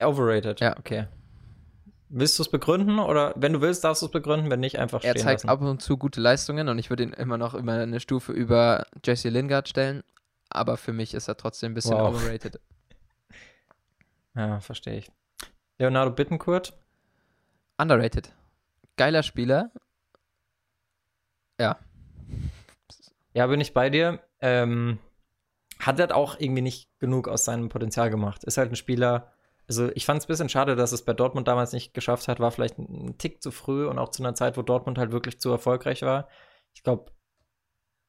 overrated? 0.00 0.60
Ja. 0.60 0.76
Okay. 0.78 1.06
Willst 2.10 2.38
du 2.38 2.42
es 2.42 2.50
begründen 2.50 2.98
oder 2.98 3.34
wenn 3.36 3.52
du 3.52 3.60
willst, 3.60 3.84
darfst 3.84 4.00
du 4.02 4.06
es 4.06 4.12
begründen, 4.12 4.50
wenn 4.50 4.60
nicht, 4.60 4.78
einfach 4.78 5.04
Er 5.04 5.10
stehen 5.10 5.22
zeigt 5.22 5.42
lassen. 5.42 5.48
ab 5.50 5.60
und 5.60 5.82
zu 5.82 5.98
gute 5.98 6.20
Leistungen 6.20 6.68
und 6.68 6.78
ich 6.78 6.88
würde 6.88 7.02
ihn 7.02 7.12
immer 7.12 7.36
noch 7.36 7.54
immer 7.54 7.74
eine 7.74 8.00
Stufe 8.00 8.32
über 8.32 8.86
Jesse 9.04 9.28
Lingard 9.28 9.68
stellen, 9.68 10.02
aber 10.48 10.76
für 10.78 10.92
mich 10.94 11.12
ist 11.12 11.28
er 11.28 11.36
trotzdem 11.36 11.72
ein 11.72 11.74
bisschen 11.74 11.96
Wow. 11.96 12.14
overrated. 12.14 12.60
Ja, 14.34 14.60
verstehe 14.60 14.98
ich. 14.98 15.10
Leonardo 15.78 16.12
Bittencourt, 16.12 16.72
Underrated. 17.76 18.32
Geiler 18.96 19.22
Spieler. 19.24 19.72
Ja. 21.60 21.76
ja, 23.34 23.46
bin 23.48 23.60
ich 23.60 23.74
bei 23.74 23.90
dir. 23.90 24.20
Ähm, 24.40 24.98
hat 25.80 25.98
halt 25.98 26.12
auch 26.12 26.38
irgendwie 26.38 26.62
nicht 26.62 26.88
genug 27.00 27.26
aus 27.28 27.44
seinem 27.44 27.68
Potenzial 27.68 28.10
gemacht. 28.10 28.44
Ist 28.44 28.58
halt 28.58 28.70
ein 28.72 28.76
Spieler, 28.76 29.32
also 29.68 29.90
ich 29.94 30.06
fand 30.06 30.18
es 30.18 30.24
ein 30.24 30.28
bisschen 30.28 30.48
schade, 30.48 30.76
dass 30.76 30.92
es 30.92 31.04
bei 31.04 31.12
Dortmund 31.12 31.46
damals 31.46 31.72
nicht 31.72 31.92
geschafft 31.92 32.26
hat, 32.26 32.40
war 32.40 32.50
vielleicht 32.50 32.78
ein 32.78 33.18
Tick 33.18 33.42
zu 33.42 33.50
früh 33.50 33.86
und 33.86 33.98
auch 33.98 34.08
zu 34.08 34.22
einer 34.22 34.34
Zeit, 34.34 34.56
wo 34.56 34.62
Dortmund 34.62 34.96
halt 34.96 35.12
wirklich 35.12 35.40
zu 35.40 35.50
erfolgreich 35.50 36.02
war. 36.02 36.28
Ich 36.74 36.82
glaube, 36.82 37.12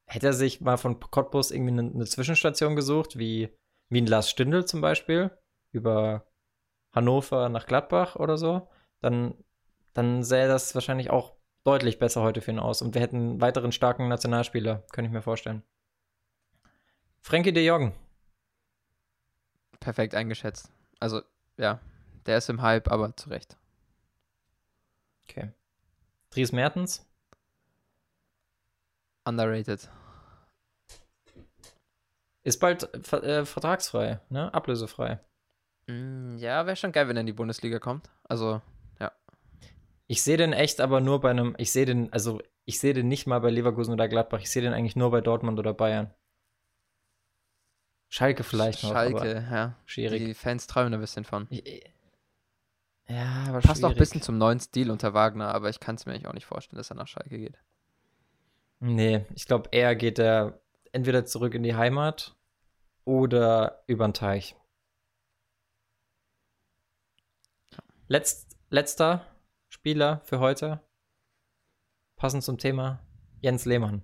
hätte 0.08 0.28
er 0.28 0.34
sich 0.34 0.62
mal 0.62 0.78
von 0.78 1.00
Cottbus 1.00 1.52
irgendwie 1.52 1.74
eine, 1.74 1.92
eine 1.92 2.06
Zwischenstation 2.06 2.78
gesucht, 2.78 3.20
wie, 3.20 3.54
wie 3.90 4.02
ein 4.02 4.08
Lars 4.08 4.30
Stindl 4.30 4.66
zum 4.66 4.80
Beispiel, 4.80 5.32
über 5.72 6.26
Hannover 6.94 7.50
nach 7.50 7.68
Gladbach 7.68 8.16
oder 8.16 8.38
so, 8.38 8.70
dann, 9.02 9.36
dann 9.94 10.24
sähe 10.24 10.48
das 10.48 10.74
wahrscheinlich 10.76 11.10
auch 11.10 11.36
deutlich 11.66 12.00
besser 12.00 12.22
heute 12.22 12.42
für 12.42 12.52
ihn 12.52 12.60
aus. 12.60 12.82
Und 12.82 12.96
wir 12.96 13.02
hätten 13.02 13.18
einen 13.18 13.42
weiteren 13.42 13.74
starken 13.74 14.08
Nationalspieler, 14.08 14.86
könnte 14.92 15.10
ich 15.10 15.14
mir 15.14 15.22
vorstellen. 15.22 15.64
Frankie 17.20 17.52
de 17.52 17.66
Jong. 17.66 17.94
Perfekt 19.80 20.16
eingeschätzt. 20.16 20.72
Also, 21.00 21.22
ja. 21.60 21.80
Der 22.26 22.38
ist 22.38 22.50
im 22.50 22.62
Hype, 22.62 22.92
aber 22.92 23.16
zu 23.16 23.30
Recht. 23.30 23.58
Okay. 25.24 25.52
Dries 26.32 26.52
Mertens. 26.52 27.06
Underrated. 29.26 29.90
Ist 32.44 32.60
bald 32.60 32.90
ver 33.06 33.24
äh, 33.24 33.46
vertragsfrei, 33.46 34.20
ne? 34.30 34.54
Ablösefrei. 34.54 35.20
Mm, 35.88 36.38
ja, 36.38 36.66
wäre 36.66 36.76
schon 36.76 36.92
geil, 36.92 37.08
wenn 37.08 37.18
er 37.18 37.22
in 37.22 37.28
die 37.28 37.34
Bundesliga 37.34 37.80
kommt. 37.80 38.10
Also, 38.24 38.62
Ich 40.12 40.24
sehe 40.24 40.38
den 40.38 40.54
echt 40.54 40.82
aber 40.82 41.02
nur 41.02 41.22
bei 41.22 41.30
einem, 41.30 41.54
ich 41.60 41.72
sehe 41.72 41.86
den, 41.86 42.12
also 42.12 42.42
ich 42.66 42.80
sehe 42.80 42.96
den 42.96 43.08
nicht 43.08 43.28
mal 43.28 43.40
bei 43.42 43.52
Leverkusen 43.52 43.94
oder 43.94 44.08
Gladbach, 44.08 44.40
ich 44.40 44.50
sehe 44.50 44.64
den 44.64 44.74
eigentlich 44.74 44.96
nur 44.96 45.12
bei 45.12 45.22
Dortmund 45.22 45.60
oder 45.60 45.72
Bayern. 45.72 46.12
Schalke 48.10 48.44
vielleicht 48.44 48.84
noch. 48.84 48.92
aber 48.92 49.20
Schalke, 49.20 49.48
ja. 49.52 49.76
schwierig. 49.86 50.26
Die 50.26 50.34
Fans 50.34 50.68
träumen 50.68 50.94
ein 50.94 51.00
bisschen 51.00 51.24
von. 51.24 51.48
Ja, 53.08 53.46
aber 53.48 53.62
Passt 53.62 53.84
auch 53.84 53.90
ein 53.90 53.94
schwierig. 53.94 53.98
bisschen 53.98 54.22
zum 54.22 54.38
neuen 54.38 54.60
Stil 54.60 54.92
unter 54.92 55.14
Wagner, 55.14 55.54
aber 55.54 55.70
ich 55.70 55.80
kann 55.80 55.96
es 55.96 56.06
mir 56.06 56.14
eigentlich 56.14 56.28
auch 56.28 56.34
nicht 56.34 56.46
vorstellen, 56.46 56.78
dass 56.78 56.90
er 56.92 56.96
nach 56.96 57.08
Schalke 57.08 57.38
geht. 57.38 57.58
Nee, 58.80 59.26
ich 59.36 59.46
glaube, 59.46 59.70
eher 59.72 59.96
geht 59.96 60.20
er 60.20 60.60
entweder 60.92 61.26
zurück 61.26 61.54
in 61.54 61.64
die 61.64 61.76
Heimat 61.76 62.36
oder 63.06 63.84
über 63.88 64.08
den 64.08 64.14
Teich. 64.14 64.56
letzt, 68.10 68.58
letzter 68.70 69.26
Spieler 69.70 70.22
für 70.26 70.40
heute. 70.40 70.82
Passend 72.18 72.44
zum 72.44 72.58
Thema. 72.58 73.00
Jens 73.40 73.64
Lehmann. 73.66 74.04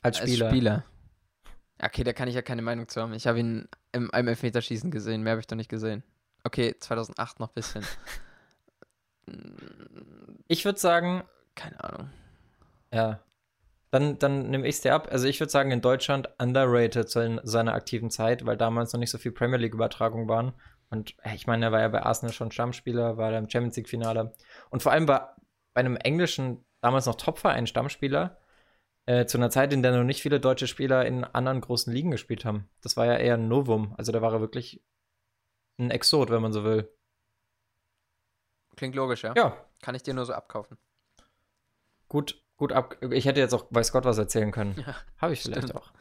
Als 0.00 0.18
Spieler. 0.18 0.46
Als 0.46 0.54
Spieler. 0.54 0.84
Okay, 1.82 2.04
da 2.04 2.12
kann 2.12 2.28
ich 2.28 2.34
ja 2.34 2.42
keine 2.42 2.62
Meinung 2.62 2.88
zu 2.88 3.00
haben. 3.00 3.14
Ich 3.14 3.26
habe 3.26 3.40
ihn 3.40 3.68
im, 3.92 4.10
im 4.12 4.28
Elfmeterschießen 4.28 4.90
gesehen. 4.90 5.22
Mehr 5.22 5.32
habe 5.32 5.40
ich 5.40 5.46
doch 5.46 5.56
nicht 5.56 5.70
gesehen. 5.70 6.04
Okay, 6.44 6.74
2008 6.78 7.40
noch 7.40 7.48
ein 7.48 7.54
bisschen. 7.54 7.84
ich 10.48 10.64
würde 10.64 10.78
sagen. 10.78 11.24
Keine 11.54 11.82
Ahnung. 11.82 12.10
Ja. 12.92 13.20
Dann, 13.90 14.18
dann 14.18 14.50
nehme 14.50 14.66
ich 14.66 14.76
es 14.76 14.80
dir 14.80 14.94
ab. 14.94 15.08
Also 15.10 15.26
ich 15.26 15.38
würde 15.40 15.50
sagen, 15.50 15.70
in 15.70 15.80
Deutschland 15.80 16.28
underrated 16.38 17.08
zu 17.08 17.40
seiner 17.44 17.74
aktiven 17.74 18.10
Zeit, 18.10 18.44
weil 18.44 18.56
damals 18.56 18.92
noch 18.92 19.00
nicht 19.00 19.10
so 19.10 19.18
viel 19.18 19.32
Premier 19.32 19.58
League-Übertragungen 19.58 20.28
waren. 20.28 20.52
Und 20.90 21.14
ich 21.32 21.46
meine, 21.46 21.66
er 21.66 21.72
war 21.72 21.80
ja 21.80 21.88
bei 21.88 22.02
Arsenal 22.02 22.32
schon 22.32 22.50
Stammspieler, 22.50 23.16
war 23.16 23.30
da 23.30 23.38
im 23.38 23.48
Champions 23.48 23.76
League-Finale. 23.76 24.32
Und 24.70 24.82
vor 24.82 24.92
allem 24.92 25.08
war 25.08 25.36
bei 25.74 25.80
einem 25.80 25.96
englischen, 25.96 26.64
damals 26.80 27.06
noch 27.06 27.16
Topverein 27.16 27.66
Stammspieler, 27.66 28.38
äh, 29.06 29.26
zu 29.26 29.38
einer 29.38 29.50
Zeit, 29.50 29.72
in 29.72 29.82
der 29.82 29.96
noch 29.96 30.04
nicht 30.04 30.22
viele 30.22 30.40
deutsche 30.40 30.66
Spieler 30.66 31.04
in 31.06 31.24
anderen 31.24 31.60
großen 31.60 31.92
Ligen 31.92 32.10
gespielt 32.10 32.44
haben. 32.44 32.68
Das 32.80 32.96
war 32.96 33.06
ja 33.06 33.16
eher 33.16 33.34
ein 33.34 33.48
Novum. 33.48 33.94
Also 33.98 34.12
da 34.12 34.22
war 34.22 34.32
er 34.32 34.40
wirklich 34.40 34.82
ein 35.78 35.90
Exot, 35.90 36.30
wenn 36.30 36.42
man 36.42 36.52
so 36.52 36.64
will. 36.64 36.88
Klingt 38.76 38.94
logisch, 38.94 39.22
ja? 39.22 39.34
Ja. 39.36 39.56
Kann 39.82 39.94
ich 39.94 40.02
dir 40.02 40.14
nur 40.14 40.24
so 40.24 40.32
abkaufen. 40.32 40.78
Gut, 42.08 42.42
gut 42.56 42.72
ab. 42.72 42.96
Ich 43.10 43.26
hätte 43.26 43.40
jetzt 43.40 43.52
auch 43.52 43.66
weiß 43.70 43.92
Gott 43.92 44.04
was 44.04 44.18
erzählen 44.18 44.50
können. 44.50 44.74
Ja, 44.86 44.96
Habe 45.18 45.32
ich 45.32 45.42
vielleicht 45.42 45.68
stimmt. 45.68 45.76
auch. 45.76 45.92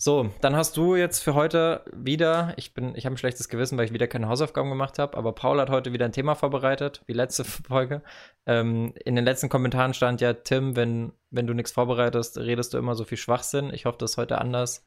So, 0.00 0.30
dann 0.40 0.54
hast 0.54 0.76
du 0.76 0.94
jetzt 0.94 1.24
für 1.24 1.34
heute 1.34 1.84
wieder, 1.92 2.54
ich 2.56 2.72
bin, 2.72 2.94
ich 2.94 3.04
habe 3.04 3.16
ein 3.16 3.18
schlechtes 3.18 3.48
Gewissen, 3.48 3.76
weil 3.76 3.86
ich 3.86 3.92
wieder 3.92 4.06
keine 4.06 4.28
Hausaufgaben 4.28 4.70
gemacht 4.70 5.00
habe, 5.00 5.16
aber 5.16 5.32
Paul 5.32 5.60
hat 5.60 5.70
heute 5.70 5.92
wieder 5.92 6.04
ein 6.04 6.12
Thema 6.12 6.36
vorbereitet, 6.36 7.02
wie 7.06 7.14
letzte 7.14 7.44
Folge. 7.44 8.04
Ähm, 8.46 8.94
in 9.04 9.16
den 9.16 9.24
letzten 9.24 9.48
Kommentaren 9.48 9.94
stand 9.94 10.20
ja, 10.20 10.34
Tim, 10.34 10.76
wenn, 10.76 11.12
wenn 11.30 11.48
du 11.48 11.52
nichts 11.52 11.72
vorbereitest, 11.72 12.38
redest 12.38 12.74
du 12.74 12.78
immer 12.78 12.94
so 12.94 13.02
viel 13.02 13.18
Schwachsinn. 13.18 13.74
Ich 13.74 13.86
hoffe, 13.86 13.98
das 13.98 14.12
ist 14.12 14.18
heute 14.18 14.38
anders. 14.38 14.86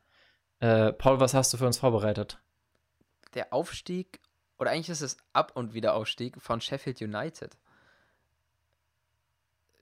Äh, 0.62 0.94
Paul, 0.94 1.20
was 1.20 1.34
hast 1.34 1.52
du 1.52 1.58
für 1.58 1.66
uns 1.66 1.80
vorbereitet? 1.80 2.42
Der 3.34 3.52
Aufstieg, 3.52 4.22
oder 4.60 4.72
eigentlich 4.72 4.88
ist 4.88 5.02
es 5.02 5.18
Ab- 5.34 5.52
und 5.56 5.74
Wiederaufstieg 5.74 6.42
von 6.42 6.62
Sheffield 6.62 7.02
United. 7.02 7.58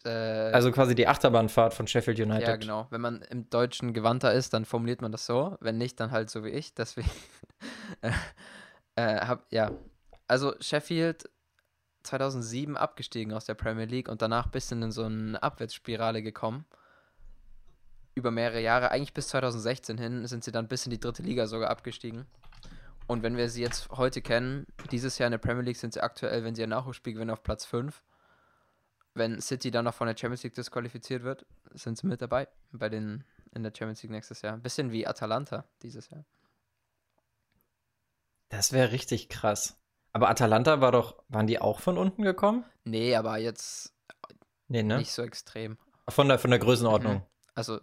Äh, 0.05 0.09
also 0.09 0.71
quasi 0.71 0.95
die 0.95 1.07
Achterbahnfahrt 1.07 1.73
von 1.73 1.87
Sheffield 1.87 2.19
United. 2.19 2.47
Ja, 2.47 2.55
genau. 2.55 2.87
Wenn 2.89 3.01
man 3.01 3.21
im 3.23 3.49
Deutschen 3.49 3.93
gewandter 3.93 4.33
ist, 4.33 4.53
dann 4.53 4.65
formuliert 4.65 5.01
man 5.01 5.11
das 5.11 5.25
so. 5.25 5.57
Wenn 5.59 5.77
nicht, 5.77 5.99
dann 5.99 6.11
halt 6.11 6.29
so 6.29 6.43
wie 6.43 6.49
ich. 6.49 6.73
Deswegen 6.73 7.09
äh, 8.01 8.11
äh, 8.95 9.19
hab, 9.19 9.51
ja. 9.51 9.71
Also 10.27 10.53
Sheffield 10.59 11.29
2007 12.03 12.77
abgestiegen 12.77 13.33
aus 13.33 13.45
der 13.45 13.55
Premier 13.55 13.85
League 13.85 14.09
und 14.09 14.21
danach 14.21 14.45
ein 14.45 14.51
bisschen 14.51 14.81
in 14.83 14.91
so 14.91 15.03
eine 15.03 15.41
Abwärtsspirale 15.41 16.21
gekommen. 16.21 16.65
Über 18.15 18.31
mehrere 18.31 18.61
Jahre, 18.61 18.91
eigentlich 18.91 19.13
bis 19.13 19.27
2016 19.29 19.97
hin, 19.97 20.25
sind 20.27 20.43
sie 20.43 20.51
dann 20.51 20.67
bis 20.67 20.85
in 20.85 20.91
die 20.91 20.99
dritte 20.99 21.23
Liga 21.23 21.47
sogar 21.47 21.69
abgestiegen. 21.69 22.25
Und 23.07 23.23
wenn 23.23 23.37
wir 23.37 23.49
sie 23.49 23.61
jetzt 23.61 23.89
heute 23.89 24.21
kennen, 24.21 24.67
dieses 24.91 25.17
Jahr 25.17 25.27
in 25.27 25.31
der 25.31 25.39
Premier 25.39 25.63
League 25.63 25.77
sind 25.77 25.93
sie 25.93 26.01
aktuell, 26.01 26.43
wenn 26.43 26.55
sie 26.55 26.63
ein 26.63 26.69
Nachholspiel 26.69 27.13
gewinnen, 27.13 27.31
auf 27.31 27.43
Platz 27.43 27.65
5 27.65 28.01
wenn 29.19 29.39
City 29.39 29.69
dann 29.69 29.85
noch 29.85 29.93
von 29.93 30.07
der 30.07 30.17
Champions 30.17 30.41
League 30.41 30.55
disqualifiziert 30.55 31.21
wird, 31.23 31.45
sind 31.73 31.99
sie 31.99 32.07
mit 32.07 32.21
dabei 32.23 32.47
bei 32.71 32.89
den 32.89 33.23
in 33.53 33.61
der 33.61 33.71
Champions 33.75 34.01
League 34.01 34.11
nächstes 34.11 34.41
Jahr. 34.41 34.53
Ein 34.53 34.63
bisschen 34.63 34.91
wie 34.91 35.05
Atalanta 35.05 35.65
dieses 35.83 36.09
Jahr. 36.09 36.25
Das 38.49 38.73
wäre 38.73 38.91
richtig 38.91 39.29
krass. 39.29 39.77
Aber 40.11 40.29
Atalanta 40.29 40.81
war 40.81 40.91
doch, 40.91 41.21
waren 41.27 41.45
die 41.45 41.61
auch 41.61 41.79
von 41.79 41.97
unten 41.97 42.23
gekommen? 42.23 42.65
Nee, 42.83 43.15
aber 43.15 43.37
jetzt 43.37 43.93
nee, 44.67 44.81
ne? 44.81 44.97
nicht 44.97 45.11
so 45.11 45.21
extrem. 45.21 45.77
Von 46.07 46.27
der, 46.27 46.39
von 46.39 46.49
der 46.49 46.59
Größenordnung. 46.59 47.15
Mhm. 47.17 47.23
Also 47.53 47.79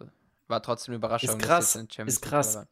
war 0.47 0.61
trotzdem 0.61 0.93
eine 0.93 0.97
Überraschung. 0.97 1.29
Ist 1.29 1.39
krass. 1.39 1.75
ist 1.75 2.21
krass. 2.21 2.67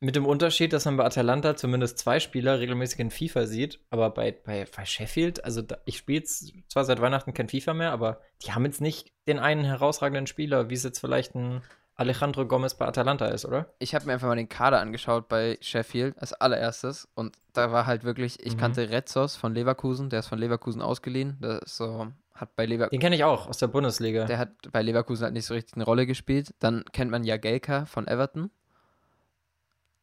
Mit 0.00 0.16
dem 0.16 0.26
Unterschied, 0.26 0.72
dass 0.72 0.84
man 0.84 0.96
bei 0.96 1.04
Atalanta 1.04 1.56
zumindest 1.56 1.98
zwei 1.98 2.20
Spieler 2.20 2.58
regelmäßig 2.60 3.00
in 3.00 3.10
FIFA 3.10 3.46
sieht, 3.46 3.80
aber 3.90 4.10
bei, 4.10 4.32
bei, 4.32 4.66
bei 4.76 4.84
Sheffield, 4.84 5.44
also 5.44 5.62
da, 5.62 5.78
ich 5.84 5.98
spiele 5.98 6.24
zwar 6.24 6.84
seit 6.84 7.00
Weihnachten 7.00 7.34
kein 7.34 7.48
FIFA 7.48 7.74
mehr, 7.74 7.92
aber 7.92 8.20
die 8.42 8.52
haben 8.52 8.64
jetzt 8.64 8.80
nicht 8.80 9.12
den 9.26 9.38
einen 9.38 9.64
herausragenden 9.64 10.26
Spieler, 10.26 10.68
wie 10.68 10.74
es 10.74 10.82
jetzt 10.82 10.98
vielleicht 10.98 11.34
ein 11.34 11.62
Alejandro 11.94 12.46
Gomez 12.46 12.74
bei 12.74 12.86
Atalanta 12.86 13.26
ist, 13.26 13.46
oder? 13.46 13.72
Ich 13.78 13.94
habe 13.94 14.04
mir 14.06 14.12
einfach 14.12 14.28
mal 14.28 14.36
den 14.36 14.50
Kader 14.50 14.80
angeschaut 14.80 15.28
bei 15.28 15.56
Sheffield 15.62 16.18
als 16.18 16.34
allererstes 16.34 17.08
und 17.14 17.36
da 17.54 17.72
war 17.72 17.86
halt 17.86 18.04
wirklich, 18.04 18.44
ich 18.44 18.54
mhm. 18.54 18.60
kannte 18.60 18.90
Retzos 18.90 19.36
von 19.36 19.54
Leverkusen, 19.54 20.10
der 20.10 20.20
ist 20.20 20.28
von 20.28 20.38
Leverkusen 20.38 20.82
ausgeliehen, 20.82 21.38
der 21.40 21.62
ist 21.62 21.76
so, 21.76 22.08
hat 22.34 22.54
bei 22.54 22.66
Leverkusen. 22.66 22.98
Den 22.98 23.00
kenne 23.00 23.16
ich 23.16 23.24
auch 23.24 23.48
aus 23.48 23.58
der 23.58 23.68
Bundesliga. 23.68 24.26
Der 24.26 24.38
hat 24.38 24.50
bei 24.70 24.82
Leverkusen 24.82 25.24
halt 25.24 25.32
nicht 25.32 25.46
so 25.46 25.54
richtig 25.54 25.76
eine 25.76 25.84
Rolle 25.84 26.06
gespielt. 26.06 26.54
Dann 26.58 26.84
kennt 26.92 27.10
man 27.10 27.24
Jagelka 27.24 27.86
von 27.86 28.06
Everton. 28.06 28.50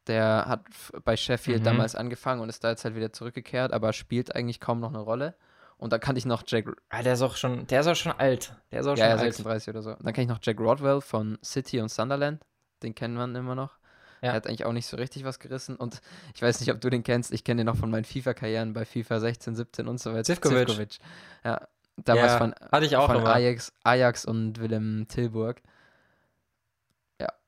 Der 0.06 0.44
hat 0.46 0.64
bei 1.04 1.16
Sheffield 1.16 1.60
mhm. 1.60 1.64
damals 1.64 1.94
angefangen 1.94 2.40
und 2.40 2.48
ist 2.48 2.62
da 2.62 2.70
jetzt 2.70 2.84
halt 2.84 2.94
wieder 2.94 3.12
zurückgekehrt, 3.12 3.72
aber 3.72 3.92
spielt 3.92 4.34
eigentlich 4.34 4.60
kaum 4.60 4.80
noch 4.80 4.90
eine 4.90 5.00
Rolle. 5.00 5.34
Und 5.76 5.92
dann 5.92 6.00
kannte 6.00 6.18
ich 6.18 6.26
noch 6.26 6.44
Jack. 6.46 6.66
Ah, 6.90 7.02
der 7.02 7.14
ist 7.14 7.22
auch 7.22 7.36
schon, 7.36 7.66
der 7.66 7.80
ist 7.80 7.86
auch 7.86 7.96
schon 7.96 8.12
alt. 8.12 8.54
Der 8.70 8.80
ist 8.80 8.86
auch 8.86 8.96
ja, 8.96 9.10
schon 9.10 9.18
ja, 9.18 9.18
36 9.18 9.68
alt. 9.68 9.76
oder 9.76 9.82
so. 9.82 9.90
Dann 10.02 10.12
kenne 10.12 10.24
ich 10.24 10.28
noch 10.28 10.38
Jack 10.42 10.60
Rodwell 10.60 11.00
von 11.00 11.38
City 11.44 11.80
und 11.80 11.90
Sunderland. 11.90 12.42
Den 12.82 12.94
kennt 12.94 13.14
man 13.14 13.34
immer 13.34 13.54
noch. 13.54 13.76
Ja. 14.22 14.30
Er 14.30 14.32
hat 14.34 14.46
eigentlich 14.46 14.64
auch 14.64 14.72
nicht 14.72 14.86
so 14.86 14.96
richtig 14.96 15.24
was 15.24 15.38
gerissen. 15.38 15.76
Und 15.76 16.00
ich 16.34 16.40
weiß 16.40 16.60
nicht, 16.60 16.72
ob 16.72 16.80
du 16.80 16.88
den 16.88 17.02
kennst. 17.02 17.32
Ich 17.32 17.44
kenne 17.44 17.60
den 17.60 17.66
noch 17.66 17.76
von 17.76 17.90
meinen 17.90 18.04
FIFA-Karrieren 18.04 18.72
bei 18.72 18.84
FIFA 18.84 19.20
16, 19.20 19.56
17 19.56 19.88
und 19.88 20.00
so 20.00 20.12
weiter. 20.12 20.24
Zivkovic. 20.24 20.68
Zivkovic. 20.68 20.98
Ja, 21.44 21.68
damals 21.96 22.32
ja, 22.32 22.38
von, 22.38 22.54
hatte 22.72 22.86
ich 22.86 22.96
auch 22.96 23.06
von 23.06 23.26
Ajax, 23.26 23.72
Ajax 23.82 24.24
und 24.24 24.60
Willem 24.60 25.06
Tilburg. 25.08 25.60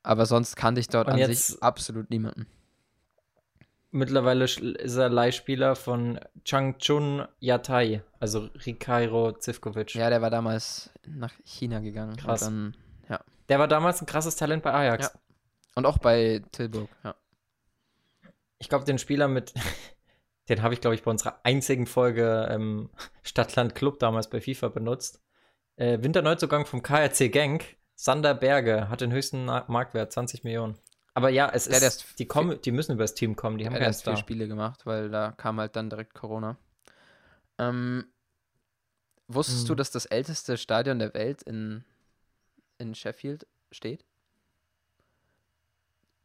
Aber 0.06 0.24
sonst 0.24 0.54
kannte 0.54 0.80
ich 0.80 0.86
dort 0.86 1.08
und 1.08 1.14
an 1.14 1.34
sich 1.34 1.60
absolut 1.60 2.10
niemanden. 2.10 2.46
Mittlerweile 3.90 4.44
ist 4.44 4.96
er 4.96 5.08
Leihspieler 5.08 5.74
von 5.74 6.20
Changchun 6.44 7.26
Yatai, 7.40 8.04
also 8.20 8.48
Rikairo 8.64 9.32
Zivkovic. 9.32 9.96
Ja, 9.96 10.08
der 10.08 10.22
war 10.22 10.30
damals 10.30 10.90
nach 11.08 11.32
China 11.44 11.80
gegangen. 11.80 12.16
Krass. 12.16 12.42
Dann, 12.42 12.76
ja. 13.08 13.20
Der 13.48 13.58
war 13.58 13.66
damals 13.66 14.00
ein 14.00 14.06
krasses 14.06 14.36
Talent 14.36 14.62
bei 14.62 14.72
Ajax. 14.72 15.06
Ja. 15.12 15.20
Und 15.74 15.86
auch 15.86 15.98
bei 15.98 16.40
Tilburg, 16.52 16.88
ja. 17.02 17.16
Ich 18.58 18.68
glaube, 18.68 18.84
den 18.84 18.98
Spieler 18.98 19.26
mit, 19.26 19.54
den 20.48 20.62
habe 20.62 20.72
ich, 20.72 20.80
glaube 20.80 20.94
ich, 20.94 21.02
bei 21.02 21.10
unserer 21.10 21.40
einzigen 21.42 21.86
Folge 21.86 22.46
ähm, 22.48 22.90
Stadtland 23.24 23.74
Club 23.74 23.98
damals 23.98 24.30
bei 24.30 24.40
FIFA 24.40 24.68
benutzt. 24.68 25.20
Äh, 25.74 25.98
Winterneuzugang 26.00 26.64
vom 26.64 26.82
KRC 26.82 27.32
Genk, 27.32 27.76
Sander 27.96 28.34
Berge, 28.34 28.88
hat 28.88 29.00
den 29.00 29.10
höchsten 29.10 29.46
Marktwert, 29.46 30.12
20 30.12 30.44
Millionen. 30.44 30.78
Aber 31.14 31.30
ja, 31.30 31.50
es 31.52 31.64
der, 31.64 31.80
ist, 31.82 32.18
die, 32.18 32.26
kommen, 32.26 32.60
die 32.60 32.70
müssen 32.70 32.92
über 32.92 33.04
das 33.04 33.14
Team 33.14 33.36
kommen, 33.36 33.56
die 33.56 33.66
haben 33.66 33.74
erst 33.74 34.04
vier 34.04 34.18
Spiele 34.18 34.46
gemacht, 34.46 34.84
weil 34.84 35.08
da 35.08 35.32
kam 35.32 35.58
halt 35.58 35.74
dann 35.74 35.88
direkt 35.88 36.12
Corona. 36.12 36.58
Ähm, 37.58 38.04
wusstest 39.26 39.62
hm. 39.62 39.68
du, 39.68 39.74
dass 39.76 39.90
das 39.90 40.04
älteste 40.04 40.58
Stadion 40.58 40.98
der 40.98 41.14
Welt 41.14 41.42
in, 41.42 41.84
in 42.76 42.94
Sheffield 42.94 43.46
steht? 43.72 44.04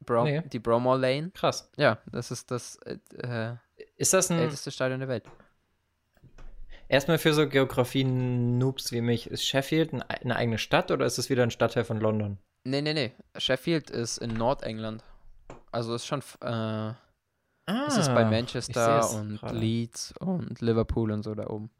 Bro 0.05 0.25
nee. 0.25 0.41
Die 0.41 0.59
Bromall 0.59 0.99
Lane. 0.99 1.31
Krass. 1.33 1.69
Ja, 1.77 1.99
das 2.11 2.31
ist 2.31 2.51
das 2.51 2.75
äh, 2.77 3.55
ist 3.95 4.13
das 4.13 4.29
ein 4.29 4.39
älteste 4.39 4.71
Stadion 4.71 4.99
der 4.99 5.07
Welt. 5.07 5.23
Erstmal 6.91 7.19
für 7.19 7.33
so 7.33 7.47
Geografie-Noobs 7.47 8.91
wie 8.91 8.99
mich, 8.99 9.27
ist 9.27 9.45
Sheffield 9.45 9.93
eine 9.93 10.35
eigene 10.35 10.57
Stadt 10.57 10.91
oder 10.91 11.05
ist 11.05 11.17
es 11.17 11.29
wieder 11.29 11.41
ein 11.41 11.49
Stadtteil 11.49 11.85
von 11.85 12.01
London? 12.01 12.37
Nee, 12.65 12.81
nee, 12.81 12.93
nee. 12.93 13.13
Sheffield 13.37 13.89
ist 13.89 14.17
in 14.17 14.33
Nordengland. 14.33 15.01
Also 15.71 15.95
ist 15.95 16.05
schon. 16.05 16.19
Äh, 16.41 16.45
ah, 16.45 16.97
ist 17.87 17.95
es 17.95 18.09
bei 18.09 18.25
Manchester 18.25 19.09
und 19.11 19.39
grade. 19.39 19.57
Leeds 19.57 20.13
und 20.19 20.59
Liverpool 20.59 21.11
und 21.11 21.23
so 21.23 21.33
da 21.33 21.47
oben. 21.47 21.71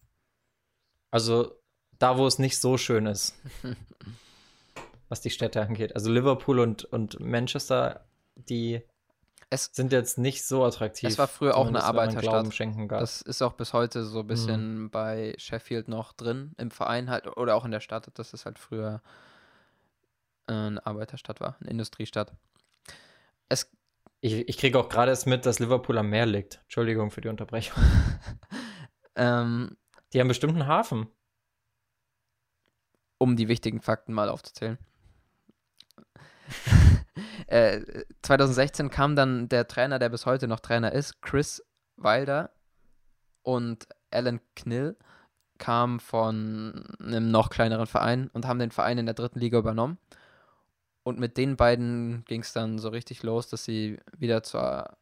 Also 1.14 1.60
da, 2.00 2.18
wo 2.18 2.26
es 2.26 2.40
nicht 2.40 2.58
so 2.58 2.78
schön 2.78 3.06
ist. 3.06 3.36
was 5.10 5.20
die 5.20 5.30
Städte 5.30 5.62
angeht. 5.62 5.94
Also 5.94 6.10
Liverpool 6.10 6.60
und, 6.60 6.86
und 6.86 7.20
Manchester, 7.20 8.06
die 8.36 8.82
es, 9.52 9.70
sind 9.74 9.92
jetzt 9.92 10.18
nicht 10.18 10.46
so 10.46 10.64
attraktiv. 10.64 11.10
Es 11.10 11.18
war 11.18 11.28
früher 11.28 11.58
auch 11.58 11.68
eine 11.68 11.84
Arbeiterstadt. 11.84 12.48
Das 12.90 13.22
ist 13.22 13.42
auch 13.42 13.54
bis 13.54 13.74
heute 13.74 14.06
so 14.06 14.22
ein 14.22 14.28
bisschen 14.28 14.84
mhm. 14.84 14.90
bei 14.90 15.36
Sheffield 15.38 15.90
noch 15.90 16.14
drin, 16.14 16.54
im 16.58 16.72
Verein 16.72 17.10
halt, 17.10 17.28
oder 17.38 17.56
auch 17.56 17.66
in 17.66 17.72
der 17.72 17.82
Stadt. 17.82 18.10
Das 18.14 18.34
ist 18.34 18.46
halt 18.46 18.58
früher 18.58 19.02
eine 20.48 20.86
Arbeiterstadt 20.86 21.40
war, 21.40 21.58
eine 21.60 21.70
Industriestadt. 21.70 22.34
Es 23.50 23.70
ich, 24.22 24.48
ich 24.48 24.58
kriege 24.58 24.80
auch 24.80 24.88
gerade 24.88 25.12
erst 25.12 25.28
mit, 25.28 25.46
dass 25.46 25.60
Liverpool 25.60 25.98
am 25.98 26.10
Meer 26.10 26.28
liegt. 26.28 26.60
Entschuldigung 26.64 27.10
für 27.10 27.22
die 27.22 27.28
Unterbrechung. 27.28 27.82
ähm, 29.16 29.76
die 30.14 30.20
haben 30.20 30.28
bestimmt 30.28 30.54
einen 30.54 30.68
Hafen. 30.68 31.08
Um 33.18 33.36
die 33.36 33.48
wichtigen 33.48 33.82
Fakten 33.82 34.14
mal 34.14 34.30
aufzuzählen. 34.30 34.78
Äh, 37.52 38.06
2016 38.22 38.90
kam 38.90 39.16
dann 39.16 39.50
der 39.50 39.68
Trainer, 39.68 40.00
der 40.00 40.10
bis 40.10 40.26
heute 40.26 40.48
noch 40.48 40.62
Trainer 40.62 40.94
ist, 40.94 41.22
Chris 41.22 41.64
Wilder 41.98 42.52
und 43.44 43.88
Alan 44.10 44.40
Knill 44.56 44.96
kamen 45.58 46.00
von 46.00 46.86
einem 47.00 47.30
noch 47.30 47.50
kleineren 47.50 47.88
Verein 47.88 48.30
und 48.34 48.48
haben 48.48 48.60
den 48.60 48.72
Verein 48.72 48.98
in 48.98 49.06
der 49.06 49.16
dritten 49.16 49.40
Liga 49.40 49.60
übernommen. 49.60 49.98
Und 51.04 51.20
mit 51.20 51.38
den 51.38 51.58
beiden 51.58 52.24
ging 52.26 52.42
es 52.42 52.54
dann 52.54 52.80
so 52.80 52.90
richtig 52.90 53.22
los, 53.24 53.50
dass 53.50 53.66
sie 53.66 54.00
wieder 54.18 54.44
zur 54.44 54.98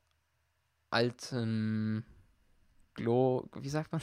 alten 0.90 2.06
Glo, 2.96 3.48
wie 3.56 3.70
sagt 3.70 3.92
man? 3.92 4.02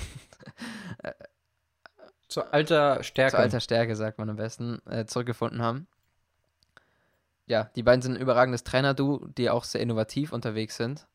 Zur 2.28 2.52
alter 2.52 3.02
Stärke. 3.02 3.32
Zur 3.32 3.40
alter 3.40 3.60
Stärke, 3.60 3.96
sagt 3.96 4.18
man 4.18 4.28
am 4.30 4.36
besten, 4.36 4.80
äh, 4.86 5.06
zurückgefunden 5.06 5.62
haben. 5.62 5.86
Ja, 7.46 7.70
die 7.76 7.82
beiden 7.82 8.02
sind 8.02 8.14
ein 8.16 8.20
überragendes 8.20 8.64
Trainer-Du, 8.64 9.28
die 9.36 9.50
auch 9.50 9.64
sehr 9.64 9.80
innovativ 9.80 10.32
unterwegs 10.32 10.76
sind. 10.76 11.06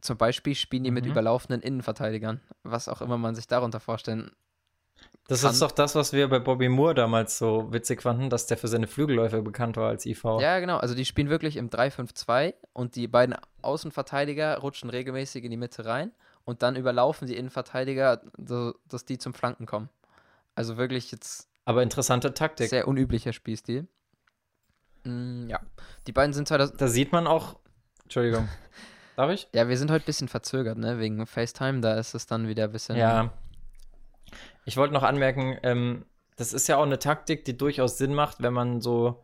Zum 0.00 0.16
Beispiel 0.18 0.54
spielen 0.54 0.84
die 0.84 0.90
mit 0.90 1.04
Mhm. 1.04 1.12
überlaufenden 1.12 1.62
Innenverteidigern, 1.62 2.40
was 2.62 2.88
auch 2.88 3.00
immer 3.00 3.16
man 3.18 3.34
sich 3.34 3.46
darunter 3.46 3.80
vorstellen. 3.80 4.30
Das 5.28 5.40
kann- 5.42 5.52
ist 5.52 5.62
doch 5.62 5.72
das, 5.72 5.94
was 5.94 6.12
wir 6.12 6.28
bei 6.28 6.38
Bobby 6.38 6.68
Moore 6.68 6.94
damals 6.94 7.38
so 7.38 7.72
witzig 7.72 8.02
fanden, 8.02 8.28
dass 8.30 8.46
der 8.46 8.58
für 8.58 8.68
seine 8.68 8.86
Flügelläufe 8.86 9.40
bekannt 9.42 9.76
war 9.76 9.88
als 9.88 10.04
IV. 10.04 10.22
Ja, 10.40 10.58
genau. 10.60 10.76
Also 10.76 10.94
die 10.94 11.04
spielen 11.06 11.30
wirklich 11.30 11.56
im 11.56 11.70
3-5-2 11.70 12.54
und 12.74 12.96
die 12.96 13.08
beiden 13.08 13.34
Außenverteidiger 13.62 14.58
rutschen 14.58 14.90
regelmäßig 14.90 15.44
in 15.44 15.50
die 15.50 15.56
Mitte 15.56 15.84
rein 15.86 16.12
und 16.44 16.62
dann 16.62 16.76
überlaufen 16.76 17.26
die 17.26 17.36
Innenverteidiger, 17.36 18.20
so, 18.36 18.74
dass 18.88 19.04
die 19.04 19.18
zum 19.18 19.34
Flanken 19.34 19.66
kommen. 19.66 19.88
Also 20.54 20.76
wirklich 20.76 21.10
jetzt 21.10 21.48
Aber 21.64 21.82
interessante 21.82 22.34
Taktik. 22.34 22.68
sehr 22.68 22.86
unüblicher 22.86 23.32
Spielstil. 23.32 23.88
Mm, 25.04 25.48
ja, 25.48 25.60
die 26.06 26.12
beiden 26.12 26.32
sind 26.32 26.48
2000. 26.48 26.80
Da 26.80 26.88
sieht 26.88 27.12
man 27.12 27.26
auch. 27.26 27.56
Entschuldigung. 28.02 28.48
Darf 29.16 29.30
ich? 29.30 29.48
Ja, 29.54 29.68
wir 29.68 29.78
sind 29.78 29.90
heute 29.90 30.04
ein 30.04 30.06
bisschen 30.06 30.28
verzögert, 30.28 30.76
ne? 30.76 30.98
Wegen 30.98 31.24
FaceTime, 31.26 31.80
da 31.80 31.94
ist 31.94 32.14
es 32.14 32.26
dann 32.26 32.48
wieder 32.48 32.64
ein 32.64 32.72
bisschen. 32.72 32.96
Ja. 32.96 33.32
Ich 34.64 34.76
wollte 34.76 34.94
noch 34.94 35.02
anmerken, 35.04 35.58
ähm, 35.62 36.04
das 36.36 36.52
ist 36.52 36.66
ja 36.68 36.78
auch 36.78 36.82
eine 36.82 36.98
Taktik, 36.98 37.44
die 37.44 37.56
durchaus 37.56 37.98
Sinn 37.98 38.14
macht, 38.14 38.42
wenn 38.42 38.52
man 38.52 38.80
so 38.80 39.22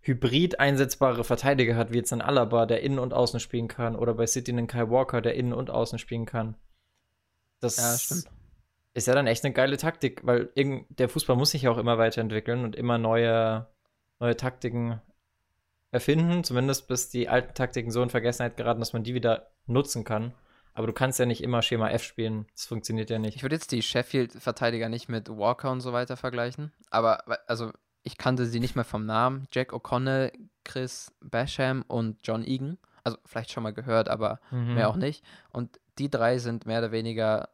hybrid 0.00 0.58
einsetzbare 0.58 1.22
Verteidiger 1.22 1.76
hat, 1.76 1.92
wie 1.92 1.98
jetzt 1.98 2.12
ein 2.12 2.22
Alaba, 2.22 2.66
der 2.66 2.82
innen 2.82 2.98
und 2.98 3.12
außen 3.12 3.40
spielen 3.40 3.68
kann, 3.68 3.94
oder 3.94 4.14
bei 4.14 4.26
City 4.26 4.50
einen 4.52 4.66
Kai 4.66 4.88
Walker, 4.88 5.20
der 5.20 5.34
innen 5.34 5.52
und 5.52 5.70
außen 5.70 5.98
spielen 5.98 6.26
kann. 6.26 6.56
Das 7.60 7.76
Ja, 7.76 8.16
ist 8.94 9.06
ja 9.06 9.14
dann 9.14 9.26
echt 9.26 9.44
eine 9.44 9.52
geile 9.54 9.76
Taktik, 9.76 10.22
weil 10.24 10.50
der 10.56 11.08
Fußball 11.08 11.36
muss 11.36 11.50
sich 11.50 11.62
ja 11.62 11.70
auch 11.70 11.78
immer 11.78 11.98
weiterentwickeln 11.98 12.64
und 12.64 12.74
immer 12.74 12.98
neue, 12.98 13.66
neue 14.20 14.36
Taktiken 14.36 15.00
erfinden, 15.90 16.44
zumindest 16.44 16.86
bis 16.88 17.08
die 17.08 17.28
alten 17.28 17.54
Taktiken 17.54 17.90
so 17.90 18.02
in 18.02 18.10
Vergessenheit 18.10 18.56
geraten, 18.56 18.80
dass 18.80 18.92
man 18.92 19.04
die 19.04 19.14
wieder 19.14 19.50
nutzen 19.66 20.04
kann. 20.04 20.32
Aber 20.74 20.86
du 20.86 20.92
kannst 20.92 21.18
ja 21.18 21.26
nicht 21.26 21.42
immer 21.42 21.62
Schema 21.62 21.90
F 21.90 22.04
spielen. 22.04 22.46
Das 22.54 22.66
funktioniert 22.66 23.10
ja 23.10 23.18
nicht. 23.18 23.36
Ich 23.36 23.42
würde 23.42 23.56
jetzt 23.56 23.72
die 23.72 23.82
Sheffield-Verteidiger 23.82 24.88
nicht 24.88 25.08
mit 25.08 25.28
Walker 25.28 25.70
und 25.72 25.80
so 25.80 25.92
weiter 25.92 26.16
vergleichen, 26.16 26.72
aber 26.90 27.22
also 27.48 27.72
ich 28.04 28.16
kannte 28.16 28.46
sie 28.46 28.60
nicht 28.60 28.76
mehr 28.76 28.84
vom 28.84 29.04
Namen. 29.04 29.48
Jack 29.52 29.72
O'Connell, 29.72 30.32
Chris 30.64 31.12
Basham 31.20 31.84
und 31.88 32.20
John 32.22 32.44
Egan. 32.44 32.78
Also 33.04 33.18
vielleicht 33.24 33.50
schon 33.50 33.62
mal 33.62 33.72
gehört, 33.74 34.08
aber 34.08 34.40
Mhm. 34.50 34.74
mehr 34.74 34.88
auch 34.88 34.96
nicht. 34.96 35.24
Und 35.50 35.80
die 35.98 36.10
drei 36.10 36.38
sind 36.38 36.64
mehr 36.66 36.78
oder 36.78 36.92
weniger, 36.92 37.48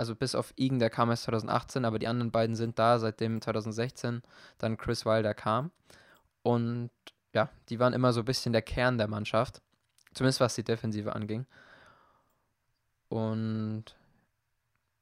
also 0.00 0.16
bis 0.16 0.34
auf 0.34 0.54
Egan, 0.56 0.78
der 0.78 0.88
kam 0.88 1.10
erst 1.10 1.24
2018, 1.24 1.84
aber 1.84 1.98
die 1.98 2.08
anderen 2.08 2.30
beiden 2.30 2.56
sind 2.56 2.78
da, 2.78 2.98
seitdem 2.98 3.42
2016 3.42 4.22
dann 4.56 4.78
Chris 4.78 5.04
Wilder 5.04 5.34
kam. 5.34 5.72
Und 6.42 6.90
ja, 7.34 7.50
die 7.68 7.78
waren 7.78 7.92
immer 7.92 8.14
so 8.14 8.22
ein 8.22 8.24
bisschen 8.24 8.54
der 8.54 8.62
Kern 8.62 8.96
der 8.96 9.08
Mannschaft. 9.08 9.60
Zumindest 10.14 10.40
was 10.40 10.54
die 10.54 10.64
Defensive 10.64 11.14
anging. 11.14 11.44
Und 13.10 13.84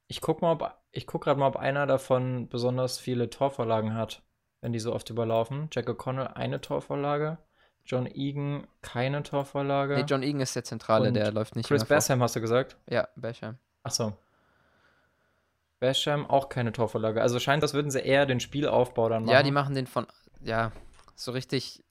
Ich 0.07 0.19
guck 0.19 0.41
mal, 0.41 0.51
ob 0.51 0.77
ich 0.91 1.07
guck 1.07 1.23
gerade 1.23 1.39
mal, 1.39 1.47
ob 1.47 1.55
einer 1.55 1.87
davon 1.87 2.49
besonders 2.49 2.97
viele 2.97 3.29
Torvorlagen 3.29 3.93
hat, 3.93 4.21
wenn 4.59 4.73
die 4.73 4.79
so 4.79 4.93
oft 4.93 5.09
überlaufen. 5.09 5.69
Jack 5.71 5.87
O'Connell 5.87 6.33
eine 6.33 6.59
Torvorlage, 6.59 7.37
John 7.85 8.05
Egan 8.05 8.67
keine 8.81 9.23
Torvorlage. 9.23 9.95
nee, 9.95 10.05
John 10.05 10.23
Egan 10.23 10.41
ist 10.41 10.57
der 10.57 10.65
Zentrale, 10.65 11.07
Und 11.07 11.13
der 11.13 11.31
läuft 11.31 11.55
nicht 11.55 11.69
Chris 11.69 11.83
mehr 11.83 11.87
vor. 11.87 11.95
Bassam 11.95 12.21
hast 12.21 12.35
du 12.35 12.41
gesagt? 12.41 12.75
Ja, 12.89 13.07
Basham. 13.15 13.57
Achso. 13.83 14.17
Basham 15.79 16.25
auch 16.25 16.49
keine 16.49 16.71
Torvorlage. 16.71 17.21
Also 17.21 17.39
scheint, 17.39 17.63
das 17.63 17.73
würden 17.73 17.91
sie 17.91 17.99
eher 17.99 18.25
den 18.25 18.39
Spielaufbau 18.39 19.09
dann 19.09 19.23
machen. 19.23 19.33
Ja, 19.33 19.43
die 19.43 19.51
machen 19.51 19.75
den 19.75 19.87
von, 19.87 20.07
ja, 20.41 20.71
so 21.15 21.31
richtig. 21.31 21.83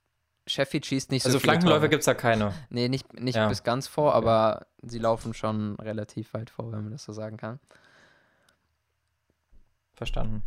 Sheffield 0.47 0.87
schießt 0.87 1.11
nicht 1.11 1.25
so 1.25 1.29
Also 1.29 1.41
Flankenläufe 1.41 1.91
gibt 1.91 2.01
es 2.01 2.07
da 2.07 2.15
keine. 2.15 2.55
Nee, 2.71 2.89
nicht, 2.89 3.13
nicht 3.21 3.37
Ja. 3.37 3.49
bis 3.49 3.65
ganz 3.65 3.87
vor, 3.87 4.15
aber 4.15 4.67
sie 4.81 4.99
laufen 4.99 5.35
schon 5.35 5.77
relativ 5.77 6.33
weit 6.33 6.49
vor, 6.49 6.73
wenn 6.73 6.85
man 6.85 6.93
das 6.93 7.05
so 7.05 7.13
sagen 7.13 7.37
kann. 7.37 7.61
Verstanden. 9.95 10.43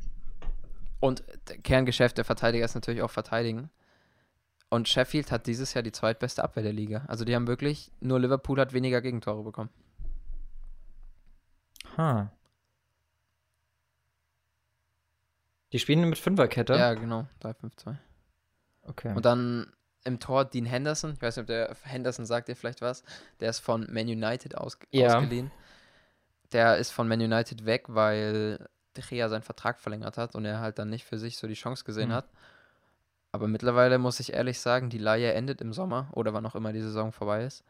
Und 0.99 1.23
der 1.49 1.57
Kerngeschäft 1.59 2.17
der 2.17 2.25
Verteidiger 2.25 2.65
ist 2.65 2.73
natürlich 2.73 3.03
auch 3.03 3.11
verteidigen. 3.11 3.69
Und 4.69 4.87
Sheffield 4.87 5.31
hat 5.31 5.45
dieses 5.45 5.73
Jahr 5.73 5.83
die 5.83 5.91
zweitbeste 5.91 6.43
Abwehr 6.43 6.63
der 6.63 6.73
Liga. 6.73 7.03
Also 7.07 7.23
die 7.25 7.35
haben 7.35 7.45
wirklich, 7.45 7.91
nur 7.99 8.19
Liverpool 8.19 8.59
hat 8.59 8.73
weniger 8.73 9.01
Gegentore 9.01 9.43
bekommen. 9.43 9.69
Ha. 11.97 12.31
Die 15.71 15.79
spielen 15.79 16.09
mit 16.09 16.17
Fünferkette? 16.17 16.75
Ja, 16.75 16.93
genau, 16.93 17.27
3-5-2. 17.41 17.95
Okay. 18.83 19.13
Und 19.15 19.25
dann 19.25 19.71
im 20.03 20.19
Tor 20.19 20.45
Dean 20.45 20.65
Henderson. 20.65 21.13
Ich 21.13 21.21
weiß 21.21 21.37
nicht, 21.37 21.43
ob 21.43 21.47
der 21.47 21.75
Henderson 21.83 22.25
sagt 22.25 22.47
dir 22.47 22.55
vielleicht 22.55 22.81
was. 22.81 23.03
Der 23.39 23.49
ist 23.49 23.59
von 23.59 23.87
Man 23.91 24.07
United 24.07 24.57
aus, 24.57 24.77
Ja. 24.91 25.17
ausgeliehen. 25.17 25.51
Der 26.51 26.77
ist 26.77 26.91
von 26.91 27.07
Man 27.07 27.21
United 27.21 27.65
weg, 27.65 27.85
weil 27.87 28.67
Gea 28.95 29.29
seinen 29.29 29.43
Vertrag 29.43 29.79
verlängert 29.79 30.17
hat 30.17 30.35
und 30.35 30.43
er 30.43 30.59
halt 30.59 30.79
dann 30.79 30.89
nicht 30.89 31.05
für 31.05 31.17
sich 31.17 31.37
so 31.37 31.47
die 31.47 31.53
Chance 31.53 31.83
gesehen 31.85 32.09
Hm. 32.09 32.15
hat. 32.15 32.29
Aber 33.31 33.47
mittlerweile 33.47 33.97
muss 33.97 34.19
ich 34.19 34.33
ehrlich 34.33 34.59
sagen, 34.59 34.89
die 34.89 34.97
Leihe 34.97 35.31
endet 35.33 35.61
im 35.61 35.71
Sommer 35.71 36.09
oder 36.11 36.33
wann 36.33 36.45
auch 36.45 36.55
immer 36.55 36.73
die 36.73 36.81
Saison 36.81 37.13
vorbei 37.13 37.45
ist. 37.45 37.63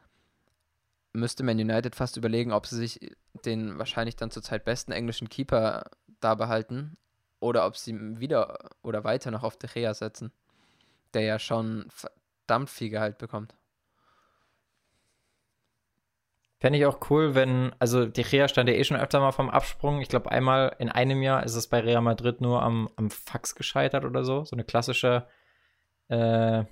Müsste 1.14 1.44
Man 1.44 1.60
United 1.60 1.96
fast 1.96 2.18
überlegen, 2.18 2.52
ob 2.54 2.66
sie 2.66 2.78
sich 2.78 3.12
den 3.46 3.78
wahrscheinlich 3.78 4.16
dann 4.16 4.32
zurzeit 4.32 4.66
besten 4.66 4.92
englischen 4.94 5.30
Keeper 5.30 5.84
da 6.22 6.34
behalten 6.36 6.98
oder 7.42 7.66
ob 7.66 7.76
sie 7.76 8.20
wieder 8.20 8.70
oder 8.82 9.04
weiter 9.04 9.32
noch 9.32 9.44
auf 9.44 9.58
De 9.58 9.70
Gea 9.70 9.94
setzen, 9.94 10.32
der 11.14 11.24
ja 11.24 11.40
schon 11.40 11.88
verdammt 11.90 12.70
viel 12.70 12.90
Gehalt 12.90 13.18
bekommt. 13.18 13.54
Fände 16.60 16.78
ich 16.78 16.86
auch 16.86 17.10
cool, 17.10 17.34
wenn, 17.34 17.74
also 17.80 18.06
De 18.06 18.24
Gea 18.24 18.48
stand 18.48 18.70
ja 18.70 18.76
eh 18.76 18.84
schon 18.84 18.98
öfter 18.98 19.20
mal 19.20 19.32
vom 19.32 19.50
Absprung. 19.50 20.00
Ich 20.00 20.10
glaube, 20.10 20.32
einmal 20.32 20.76
in 20.78 20.90
einem 20.90 21.24
Jahr 21.24 21.44
ist 21.44 21.56
es 21.56 21.68
bei 21.68 21.80
Real 21.80 22.02
Madrid 22.02 22.40
nur 22.40 22.62
am, 22.62 22.88
am 22.96 23.10
Fax 23.10 23.56
gescheitert 23.56 24.06
oder 24.06 24.24
so. 24.24 24.46
So 24.46 24.56
eine 24.56 24.64
klassische 24.64 25.28
äh, 26.10 26.64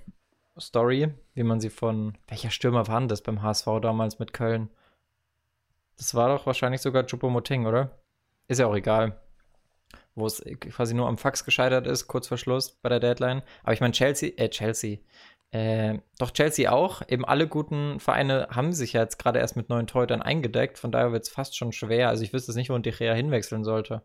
Story, 0.58 1.12
wie 1.34 1.42
man 1.42 1.58
sie 1.58 1.70
von, 1.70 2.16
welcher 2.28 2.50
Stürmer 2.50 2.86
war 2.86 3.00
denn 3.00 3.08
das 3.08 3.22
beim 3.22 3.42
HSV 3.42 3.66
damals 3.82 4.20
mit 4.20 4.32
Köln? 4.32 4.70
Das 5.96 6.14
war 6.14 6.28
doch 6.28 6.46
wahrscheinlich 6.46 6.82
sogar 6.82 7.02
Choupo-Moting, 7.02 7.66
oder? 7.66 7.98
Ist 8.46 8.58
ja 8.58 8.66
auch 8.66 8.76
egal. 8.76 9.20
Wo 10.14 10.26
es 10.26 10.44
quasi 10.60 10.94
nur 10.94 11.08
am 11.08 11.18
Fax 11.18 11.44
gescheitert 11.44 11.86
ist, 11.86 12.06
kurz 12.08 12.28
vor 12.28 12.36
Schluss 12.36 12.78
bei 12.82 12.88
der 12.88 13.00
Deadline. 13.00 13.42
Aber 13.62 13.72
ich 13.72 13.80
meine, 13.80 13.92
Chelsea, 13.92 14.32
äh, 14.36 14.48
Chelsea, 14.48 14.98
äh, 15.52 15.98
doch 16.18 16.30
Chelsea 16.32 16.70
auch. 16.70 17.02
Eben 17.08 17.24
alle 17.24 17.48
guten 17.48 18.00
Vereine 18.00 18.48
haben 18.50 18.72
sich 18.72 18.92
ja 18.92 19.02
jetzt 19.02 19.18
gerade 19.18 19.38
erst 19.38 19.56
mit 19.56 19.68
neuen 19.68 19.86
Torhütern 19.86 20.22
eingedeckt. 20.22 20.78
Von 20.78 20.92
daher 20.92 21.12
wird 21.12 21.24
es 21.24 21.28
fast 21.28 21.56
schon 21.56 21.72
schwer. 21.72 22.08
Also 22.08 22.22
ich 22.22 22.32
wüsste 22.32 22.52
es 22.52 22.56
nicht, 22.56 22.70
wo 22.70 22.74
ein 22.74 22.82
De 22.82 22.92
Gea 22.92 23.14
hinwechseln 23.14 23.64
sollte. 23.64 24.02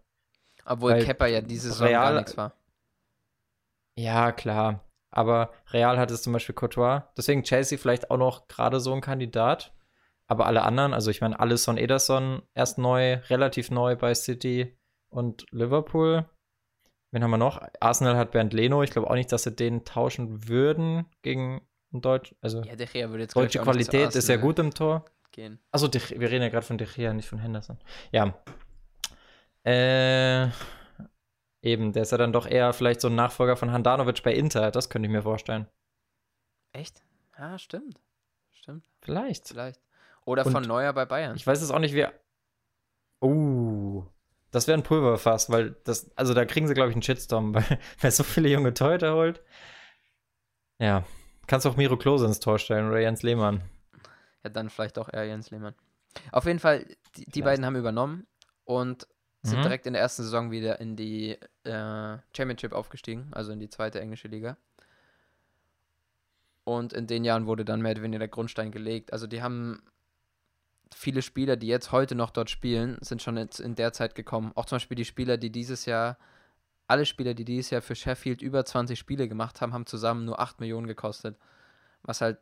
Obwohl 0.65 0.93
Weil 0.93 1.05
Kepper 1.05 1.27
ja 1.27 1.41
diese 1.41 1.69
Saison 1.69 1.87
Real- 1.87 2.13
gar 2.13 2.19
nichts 2.19 2.37
war. 2.37 2.53
Ja, 3.97 4.31
klar. 4.31 4.83
Aber 5.11 5.53
Real 5.71 5.97
hat 5.97 6.11
es 6.11 6.23
zum 6.23 6.33
Beispiel 6.33 6.55
Courtois. 6.55 7.03
Deswegen 7.17 7.43
Chelsea 7.43 7.77
vielleicht 7.77 8.11
auch 8.11 8.17
noch 8.17 8.47
gerade 8.47 8.79
so 8.79 8.93
ein 8.93 9.01
Kandidat. 9.01 9.73
Aber 10.27 10.47
alle 10.47 10.63
anderen, 10.63 10.93
also 10.93 11.11
ich 11.11 11.21
meine, 11.21 11.39
Alisson 11.39 11.77
Ederson 11.77 12.41
erst 12.55 12.77
neu, 12.77 13.19
relativ 13.29 13.69
neu 13.69 13.95
bei 13.95 14.13
City 14.15 14.75
und 15.15 15.45
Liverpool. 15.51 16.25
Wen 17.11 17.23
haben 17.23 17.31
wir 17.31 17.37
noch? 17.37 17.61
Arsenal 17.79 18.17
hat 18.17 18.31
Bernd 18.31 18.53
Leno. 18.53 18.83
Ich 18.83 18.91
glaube 18.91 19.09
auch 19.09 19.15
nicht, 19.15 19.31
dass 19.31 19.43
sie 19.43 19.51
den 19.55 19.85
tauschen 19.85 20.47
würden 20.49 21.05
gegen 21.21 21.65
ein 21.93 22.01
Deutsch. 22.01 22.35
Also 22.41 22.61
Ja, 22.63 22.75
De 22.75 22.85
Gea 22.85 23.09
würde 23.09 23.23
jetzt 23.23 23.35
deutsche 23.35 23.59
Qualität 23.59 24.15
ist 24.15 24.27
ja 24.27 24.35
gut 24.35 24.59
im 24.59 24.73
Tor. 24.73 25.05
Gehen. 25.31 25.59
Achso, 25.71 25.87
De- 25.87 26.19
wir 26.19 26.29
reden 26.29 26.43
ja 26.43 26.49
gerade 26.49 26.65
von 26.65 26.77
De 26.77 26.87
Gea, 26.87 27.13
nicht 27.13 27.29
von 27.29 27.39
Henderson. 27.39 27.77
Ja. 28.11 28.33
Äh, 29.63 30.49
eben, 31.61 31.93
der 31.93 32.03
ist 32.03 32.11
ja 32.11 32.17
dann 32.17 32.33
doch 32.33 32.45
eher 32.47 32.73
vielleicht 32.73 33.01
so 33.01 33.07
ein 33.07 33.15
Nachfolger 33.15 33.55
von 33.55 33.71
Handanovic 33.71 34.21
bei 34.23 34.33
Inter. 34.33 34.71
Das 34.71 34.89
könnte 34.89 35.07
ich 35.07 35.11
mir 35.11 35.23
vorstellen. 35.23 35.67
Echt? 36.73 37.01
Ja, 37.37 37.57
stimmt. 37.57 37.99
Stimmt, 38.51 38.85
Vielleicht. 39.01 39.47
vielleicht. 39.47 39.79
Oder 40.25 40.45
Und 40.45 40.51
von 40.51 40.63
Neuer 40.63 40.91
bei 40.93 41.05
Bayern. 41.05 41.35
Ich 41.35 41.45
weiß 41.45 41.61
es 41.61 41.69
auch 41.71 41.79
nicht, 41.79 41.93
wie. 41.93 42.05
Uh, 43.21 44.05
das 44.55 44.67
wäre 44.67 44.77
ein 44.77 44.83
Pulverfass, 44.83 45.49
weil 45.49 45.75
das, 45.83 46.09
also 46.15 46.33
da 46.33 46.45
kriegen 46.45 46.67
sie, 46.67 46.73
glaube 46.73 46.89
ich, 46.89 46.95
einen 46.95 47.03
Shitstorm, 47.03 47.53
weil 47.55 47.79
wer 47.99 48.11
so 48.11 48.23
viele 48.23 48.49
junge 48.49 48.73
Torhüter 48.73 49.13
holt. 49.13 49.41
Ja. 50.79 51.03
Kannst 51.47 51.67
auch 51.67 51.77
Miro 51.77 51.97
Klose 51.97 52.25
ins 52.25 52.39
Tor 52.39 52.57
stellen 52.57 52.87
oder 52.87 52.99
Jens 52.99 53.21
Lehmann. 53.21 53.61
Ja, 54.43 54.49
dann 54.49 54.69
vielleicht 54.69 54.97
auch 54.97 55.11
eher 55.11 55.25
Jens 55.25 55.51
Lehmann. 55.51 55.75
Auf 56.31 56.45
jeden 56.45 56.59
Fall, 56.59 56.85
die, 57.17 57.25
die 57.25 57.41
beiden 57.41 57.65
haben 57.65 57.75
übernommen 57.75 58.25
und 58.63 59.07
sind 59.43 59.59
Mhm. 59.59 59.63
direkt 59.63 59.85
in 59.85 59.93
der 59.93 60.01
ersten 60.01 60.23
Saison 60.23 60.49
wieder 60.49 60.79
in 60.79 60.95
die 60.95 61.37
äh, 61.65 62.17
Championship 62.35 62.71
aufgestiegen, 62.73 63.27
also 63.31 63.51
in 63.51 63.59
die 63.59 63.69
zweite 63.69 63.99
englische 64.01 64.27
Liga. 64.27 64.57
Und 66.63 66.93
in 66.93 67.05
den 67.05 67.23
Jahren 67.25 67.45
wurde 67.45 67.63
dann 67.63 67.81
mehr 67.81 67.91
oder 67.91 68.01
weniger 68.01 68.19
der 68.19 68.27
Grundstein 68.27 68.71
gelegt. 68.71 69.13
Also 69.13 69.27
die 69.27 69.43
haben 69.43 69.83
viele 70.93 71.21
Spieler, 71.21 71.55
die 71.55 71.67
jetzt 71.67 71.91
heute 71.91 72.15
noch 72.15 72.31
dort 72.31 72.49
spielen, 72.49 72.97
sind 73.01 73.21
schon 73.21 73.37
in 73.37 73.75
der 73.75 73.93
Zeit 73.93 74.15
gekommen. 74.15 74.51
Auch 74.55 74.65
zum 74.65 74.77
Beispiel 74.77 74.95
die 74.95 75.05
Spieler, 75.05 75.37
die 75.37 75.51
dieses 75.51 75.85
Jahr, 75.85 76.17
alle 76.87 77.05
Spieler, 77.05 77.33
die 77.33 77.45
dieses 77.45 77.71
Jahr 77.71 77.81
für 77.81 77.95
Sheffield 77.95 78.41
über 78.41 78.63
20 78.63 78.97
Spiele 78.97 79.27
gemacht 79.27 79.61
haben, 79.61 79.73
haben 79.73 79.85
zusammen 79.85 80.25
nur 80.25 80.39
8 80.39 80.59
Millionen 80.59 80.87
gekostet. 80.87 81.37
Was 82.03 82.21
halt 82.21 82.37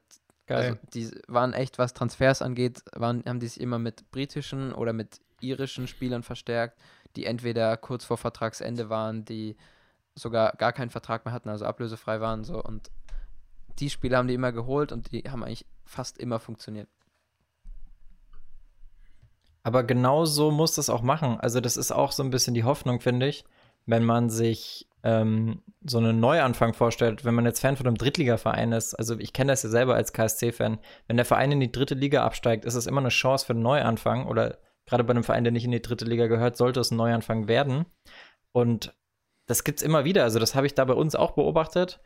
Geil. 0.46 0.58
also 0.58 0.80
die 0.94 1.12
waren 1.28 1.54
echt, 1.54 1.78
was 1.78 1.94
Transfers 1.94 2.42
angeht, 2.42 2.84
waren, 2.94 3.24
haben 3.26 3.40
die 3.40 3.48
sich 3.48 3.62
immer 3.62 3.80
mit 3.80 4.12
britischen 4.12 4.74
oder 4.74 4.92
mit 4.92 5.22
irischen 5.40 5.88
Spielern 5.88 6.24
verstärkt, 6.24 6.78
die 7.16 7.26
entweder 7.26 7.78
kurz 7.78 8.04
vor 8.04 8.18
Vertragsende 8.18 8.90
waren, 8.90 9.24
die 9.24 9.56
sogar 10.16 10.54
gar 10.58 10.74
keinen 10.74 10.90
Vertrag 10.90 11.26
mehr 11.26 11.34
hatten, 11.34 11.50
also 11.50 11.66
ablösefrei 11.66 12.20
waren 12.20 12.44
so 12.44 12.62
und 12.62 12.92
die 13.80 13.90
Spieler 13.90 14.18
haben 14.18 14.28
die 14.28 14.34
immer 14.34 14.52
geholt 14.52 14.92
und 14.92 15.12
die 15.12 15.24
haben 15.24 15.44
eigentlich 15.44 15.66
fast 15.86 16.18
immer 16.18 16.40
funktioniert. 16.40 16.88
Aber 19.64 19.84
genau 19.84 20.26
so 20.26 20.52
muss 20.52 20.76
das 20.76 20.90
auch 20.90 21.02
machen. 21.02 21.40
Also, 21.40 21.62
das 21.62 21.78
ist 21.78 21.92
auch 21.92 22.12
so 22.12 22.22
ein 22.22 22.30
bisschen 22.30 22.54
die 22.54 22.66
Hoffnung, 22.66 23.00
finde 23.00 23.28
ich, 23.28 23.46
wenn 23.86 24.04
man 24.04 24.30
sich 24.30 24.88
ähm, 25.04 25.62
so 25.86 25.98
einen 25.98 26.20
Neuanfang 26.20 26.74
vorstellt, 26.74 27.24
wenn 27.24 27.34
man 27.34 27.46
jetzt 27.46 27.62
Fan 27.62 27.78
von 27.78 27.88
einem 27.88 27.98
Drittligaverein 27.98 28.74
ist. 28.74 28.94
Also, 28.94 29.18
ich 29.18 29.32
kenne 29.32 29.54
das 29.54 29.64
ja 29.64 29.70
selber 29.70 29.96
als 29.96 30.12
KSC-Fan. 30.12 30.80
Wenn 31.08 31.18
der 31.18 31.26
Verein 31.26 31.54
in 31.54 31.62
die 31.62 31.72
dritte 31.72 31.96
Liga 31.96 32.26
absteigt, 32.26 32.66
ist 32.66 32.76
es 32.76 32.88
immer 32.88 33.00
eine 33.00 33.10
Chance 33.10 33.46
für 33.46 33.54
einen 33.54 33.62
Neuanfang. 33.62 34.28
Oder 34.28 34.58
gerade 34.86 35.06
bei 35.06 35.12
einem 35.12 35.24
Verein, 35.24 35.46
der 35.46 35.54
nicht 35.54 35.66
in 35.66 35.72
die 35.72 35.82
dritte 35.82 36.06
Liga 36.06 36.28
gehört, 36.28 36.58
sollte 36.58 36.82
es 36.82 36.92
ein 36.92 36.98
Neuanfang 36.98 37.48
werden. 37.48 37.86
Und 38.52 38.94
das 39.46 39.64
gibt 39.64 39.80
es 39.80 39.84
immer 39.84 40.04
wieder. 40.04 40.24
Also, 40.24 40.40
das 40.40 40.56
habe 40.56 40.68
ich 40.68 40.76
da 40.76 40.84
bei 40.84 40.94
uns 40.94 41.16
auch 41.16 41.32
beobachtet. 41.32 42.02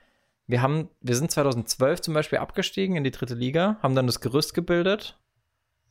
Wir, 0.46 0.62
haben, 0.62 0.90
wir 1.02 1.16
sind 1.16 1.32
2012 1.32 2.02
zum 2.02 2.14
Beispiel 2.14 2.38
abgestiegen 2.38 2.96
in 2.96 3.04
die 3.04 3.12
dritte 3.12 3.34
Liga, 3.34 3.78
haben 3.82 3.96
dann 3.96 4.08
das 4.08 4.22
Gerüst 4.22 4.54
gebildet 4.54 5.18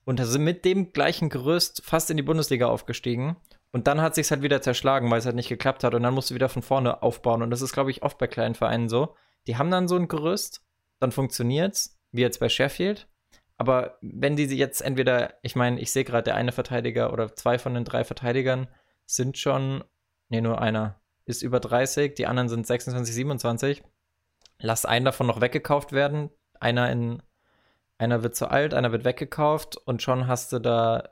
und 0.06 0.24
sind 0.24 0.44
mit 0.44 0.64
dem 0.64 0.92
gleichen 0.92 1.28
Gerüst 1.28 1.82
fast 1.84 2.10
in 2.10 2.16
die 2.16 2.22
Bundesliga 2.22 2.68
aufgestiegen. 2.68 3.36
Und 3.72 3.88
dann 3.88 4.00
hat 4.00 4.14
sich 4.14 4.30
halt 4.30 4.40
wieder 4.40 4.62
zerschlagen, 4.62 5.10
weil 5.10 5.18
es 5.18 5.26
halt 5.26 5.34
nicht 5.34 5.48
geklappt 5.48 5.82
hat. 5.82 5.94
Und 5.94 6.04
dann 6.04 6.14
musst 6.14 6.30
du 6.30 6.34
wieder 6.34 6.48
von 6.48 6.62
vorne 6.62 7.02
aufbauen. 7.02 7.42
Und 7.42 7.50
das 7.50 7.60
ist, 7.60 7.72
glaube 7.72 7.90
ich, 7.90 8.04
oft 8.04 8.16
bei 8.16 8.28
kleinen 8.28 8.54
Vereinen 8.54 8.88
so. 8.88 9.16
Die 9.48 9.56
haben 9.56 9.70
dann 9.70 9.88
so 9.88 9.96
ein 9.96 10.06
Gerüst, 10.06 10.64
dann 11.00 11.10
funktioniert's, 11.10 11.98
wie 12.12 12.20
jetzt 12.20 12.38
bei 12.38 12.48
Sheffield. 12.48 13.08
Aber 13.58 13.98
wenn 14.00 14.36
die 14.36 14.44
jetzt 14.44 14.80
entweder, 14.80 15.34
ich 15.42 15.56
meine, 15.56 15.80
ich 15.80 15.90
sehe 15.90 16.04
gerade, 16.04 16.22
der 16.22 16.36
eine 16.36 16.52
Verteidiger 16.52 17.12
oder 17.12 17.34
zwei 17.34 17.58
von 17.58 17.74
den 17.74 17.84
drei 17.84 18.04
Verteidigern 18.04 18.68
sind 19.06 19.38
schon, 19.38 19.82
nee, 20.28 20.40
nur 20.40 20.60
einer 20.60 21.00
ist 21.24 21.42
über 21.42 21.58
30, 21.58 22.14
die 22.14 22.28
anderen 22.28 22.48
sind 22.48 22.64
26, 22.64 23.12
27. 23.12 23.82
Lass 24.60 24.86
einen 24.86 25.04
davon 25.04 25.26
noch 25.26 25.40
weggekauft 25.40 25.90
werden. 25.90 26.30
Einer 26.60 26.90
in 26.92 27.22
einer 27.98 28.22
wird 28.22 28.36
zu 28.36 28.50
alt, 28.50 28.74
einer 28.74 28.92
wird 28.92 29.04
weggekauft 29.04 29.76
und 29.76 30.02
schon 30.02 30.26
hast 30.26 30.52
du 30.52 30.58
da 30.58 31.08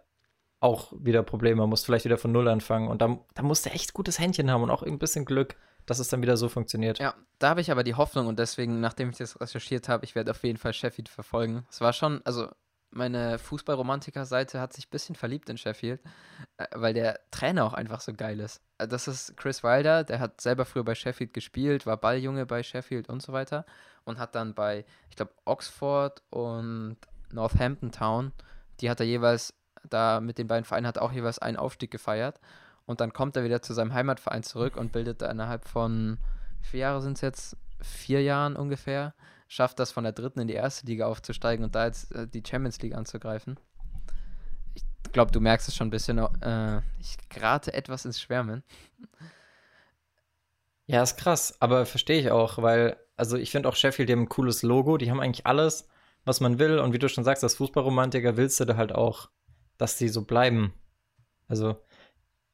auch 0.60 0.92
wieder 0.98 1.22
Probleme, 1.22 1.66
musst 1.66 1.84
vielleicht 1.84 2.06
wieder 2.06 2.16
von 2.16 2.32
Null 2.32 2.48
anfangen. 2.48 2.88
Und 2.88 3.02
da, 3.02 3.18
da 3.34 3.42
musst 3.42 3.66
du 3.66 3.70
echt 3.70 3.92
gutes 3.92 4.18
Händchen 4.18 4.50
haben 4.50 4.62
und 4.62 4.70
auch 4.70 4.82
ein 4.82 4.98
bisschen 4.98 5.26
Glück, 5.26 5.56
dass 5.84 5.98
es 5.98 6.08
dann 6.08 6.22
wieder 6.22 6.38
so 6.38 6.48
funktioniert. 6.48 6.98
Ja, 6.98 7.14
da 7.38 7.50
habe 7.50 7.60
ich 7.60 7.70
aber 7.70 7.84
die 7.84 7.94
Hoffnung 7.94 8.26
und 8.26 8.38
deswegen, 8.38 8.80
nachdem 8.80 9.10
ich 9.10 9.18
das 9.18 9.38
recherchiert 9.40 9.88
habe, 9.88 10.04
ich 10.04 10.14
werde 10.14 10.30
auf 10.30 10.42
jeden 10.42 10.58
Fall 10.58 10.72
Sheffield 10.72 11.10
verfolgen. 11.10 11.66
Es 11.70 11.82
war 11.82 11.92
schon, 11.92 12.22
also 12.24 12.48
meine 12.90 13.38
Fußballromantiker-Seite 13.38 14.60
hat 14.60 14.72
sich 14.72 14.86
ein 14.86 14.90
bisschen 14.90 15.16
verliebt 15.16 15.50
in 15.50 15.58
Sheffield, 15.58 16.00
äh, 16.56 16.66
weil 16.72 16.94
der 16.94 17.20
Trainer 17.30 17.66
auch 17.66 17.74
einfach 17.74 18.00
so 18.00 18.14
geil 18.14 18.40
ist. 18.40 18.62
Äh, 18.78 18.88
Das 18.88 19.06
ist 19.06 19.36
Chris 19.36 19.62
Wilder, 19.62 20.04
der 20.04 20.20
hat 20.20 20.40
selber 20.40 20.64
früher 20.64 20.84
bei 20.84 20.94
Sheffield 20.94 21.34
gespielt, 21.34 21.84
war 21.84 21.98
Balljunge 21.98 22.46
bei 22.46 22.62
Sheffield 22.62 23.10
und 23.10 23.20
so 23.20 23.32
weiter 23.32 23.66
und 24.04 24.18
hat 24.18 24.34
dann 24.34 24.54
bei, 24.54 24.84
ich 25.10 25.16
glaube, 25.16 25.32
Oxford 25.44 26.22
und 26.30 26.96
Northampton 27.32 27.92
Town, 27.92 28.32
die 28.80 28.90
hat 28.90 29.00
er 29.00 29.06
jeweils, 29.06 29.54
da 29.88 30.20
mit 30.20 30.38
den 30.38 30.46
beiden 30.46 30.64
Vereinen 30.64 30.86
hat 30.86 30.96
er 30.96 31.02
auch 31.02 31.12
jeweils 31.12 31.38
einen 31.38 31.56
Aufstieg 31.56 31.90
gefeiert. 31.90 32.40
Und 32.86 33.00
dann 33.00 33.12
kommt 33.12 33.36
er 33.36 33.44
wieder 33.44 33.62
zu 33.62 33.72
seinem 33.72 33.94
Heimatverein 33.94 34.42
zurück 34.42 34.76
und 34.76 34.92
bildet 34.92 35.22
da 35.22 35.30
innerhalb 35.30 35.66
von, 35.66 36.18
wie 36.60 36.68
viele 36.68 36.80
Jahre 36.82 37.02
sind 37.02 37.14
es 37.14 37.22
jetzt? 37.22 37.56
Vier 37.80 38.22
Jahren 38.22 38.56
ungefähr. 38.56 39.14
Schafft 39.48 39.78
das 39.78 39.92
von 39.92 40.04
der 40.04 40.12
dritten 40.12 40.40
in 40.40 40.48
die 40.48 40.54
erste 40.54 40.86
Liga 40.86 41.06
aufzusteigen 41.06 41.64
und 41.64 41.74
da 41.74 41.86
jetzt 41.86 42.14
äh, 42.14 42.26
die 42.26 42.42
Champions 42.46 42.80
League 42.80 42.94
anzugreifen. 42.94 43.58
Ich 44.74 45.12
glaube, 45.12 45.32
du 45.32 45.40
merkst 45.40 45.68
es 45.68 45.76
schon 45.76 45.88
ein 45.88 45.90
bisschen. 45.90 46.18
Äh, 46.18 46.80
ich 46.98 47.16
gerate 47.28 47.72
etwas 47.72 48.04
ins 48.04 48.20
Schwärmen. 48.20 48.62
Ja, 50.86 51.02
ist 51.02 51.16
krass, 51.16 51.56
aber 51.60 51.86
verstehe 51.86 52.20
ich 52.20 52.30
auch, 52.30 52.58
weil, 52.60 52.96
also 53.16 53.36
ich 53.36 53.50
finde 53.50 53.68
auch 53.68 53.76
Sheffield, 53.76 54.08
die 54.08 54.12
haben 54.12 54.22
ein 54.22 54.28
cooles 54.28 54.62
Logo, 54.62 54.98
die 54.98 55.10
haben 55.10 55.20
eigentlich 55.20 55.46
alles, 55.46 55.88
was 56.24 56.40
man 56.40 56.58
will. 56.58 56.78
Und 56.78 56.92
wie 56.92 56.98
du 56.98 57.08
schon 57.08 57.24
sagst, 57.24 57.42
als 57.42 57.54
Fußballromantiker 57.54 58.36
willst 58.36 58.60
du 58.60 58.64
da 58.64 58.76
halt 58.76 58.94
auch, 58.94 59.30
dass 59.78 59.96
die 59.96 60.08
so 60.08 60.24
bleiben. 60.24 60.74
Also, 61.48 61.76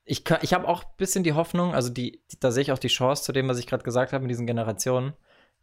ich, 0.05 0.25
ich 0.43 0.55
habe 0.55 0.67
auch 0.67 0.85
ein 0.85 0.91
bisschen 0.97 1.25
die 1.25 1.35
Hoffnung, 1.35 1.75
also 1.75 1.91
die, 1.91 2.23
da 2.41 2.51
sehe 2.51 2.63
ich 2.63 2.73
auch 2.73 2.79
die 2.79 2.89
Chance 2.89 3.23
zu 3.25 3.33
dem, 3.33 3.49
was 3.49 3.59
ich 3.59 3.67
gerade 3.67 3.85
gesagt 3.85 4.13
habe 4.13 4.23
mit 4.23 4.31
diesen 4.31 4.47
Generationen. 4.47 5.15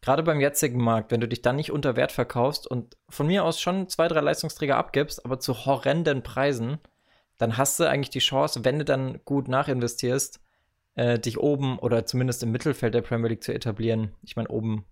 Gerade 0.01 0.23
beim 0.23 0.39
jetzigen 0.39 0.81
Markt, 0.81 1.11
wenn 1.11 1.21
du 1.21 1.27
dich 1.27 1.41
dann 1.41 1.55
nicht 1.55 1.71
unter 1.71 1.95
Wert 1.95 2.11
verkaufst 2.11 2.67
und 2.67 2.97
von 3.09 3.27
mir 3.27 3.43
aus 3.43 3.59
schon 3.59 3.89
zwei, 3.89 4.07
drei 4.07 4.21
Leistungsträger 4.21 4.77
abgibst, 4.77 5.25
aber 5.25 5.39
zu 5.39 5.65
horrenden 5.65 6.21
Preisen, 6.21 6.79
dann 7.37 7.57
hast 7.57 7.79
du 7.79 7.85
eigentlich 7.85 8.11
die 8.11 8.19
Chance, 8.19 8.63
wenn 8.63 8.79
du 8.79 8.85
dann 8.85 9.19
gut 9.25 9.47
nachinvestierst, 9.47 10.39
äh, 10.97 11.19
dich 11.19 11.37
oben 11.39 11.79
oder 11.79 12.05
zumindest 12.05 12.43
im 12.43 12.51
Mittelfeld 12.51 12.93
der 12.93 13.03
Premier 13.03 13.29
League 13.29 13.43
zu 13.43 13.53
etablieren. 13.53 14.13
Ich 14.23 14.35
meine, 14.35 14.49
oben 14.49 14.85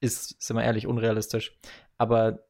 ist, 0.00 0.42
sind 0.42 0.56
wir 0.56 0.64
ehrlich, 0.64 0.86
unrealistisch. 0.86 1.56
Aber 1.98 2.46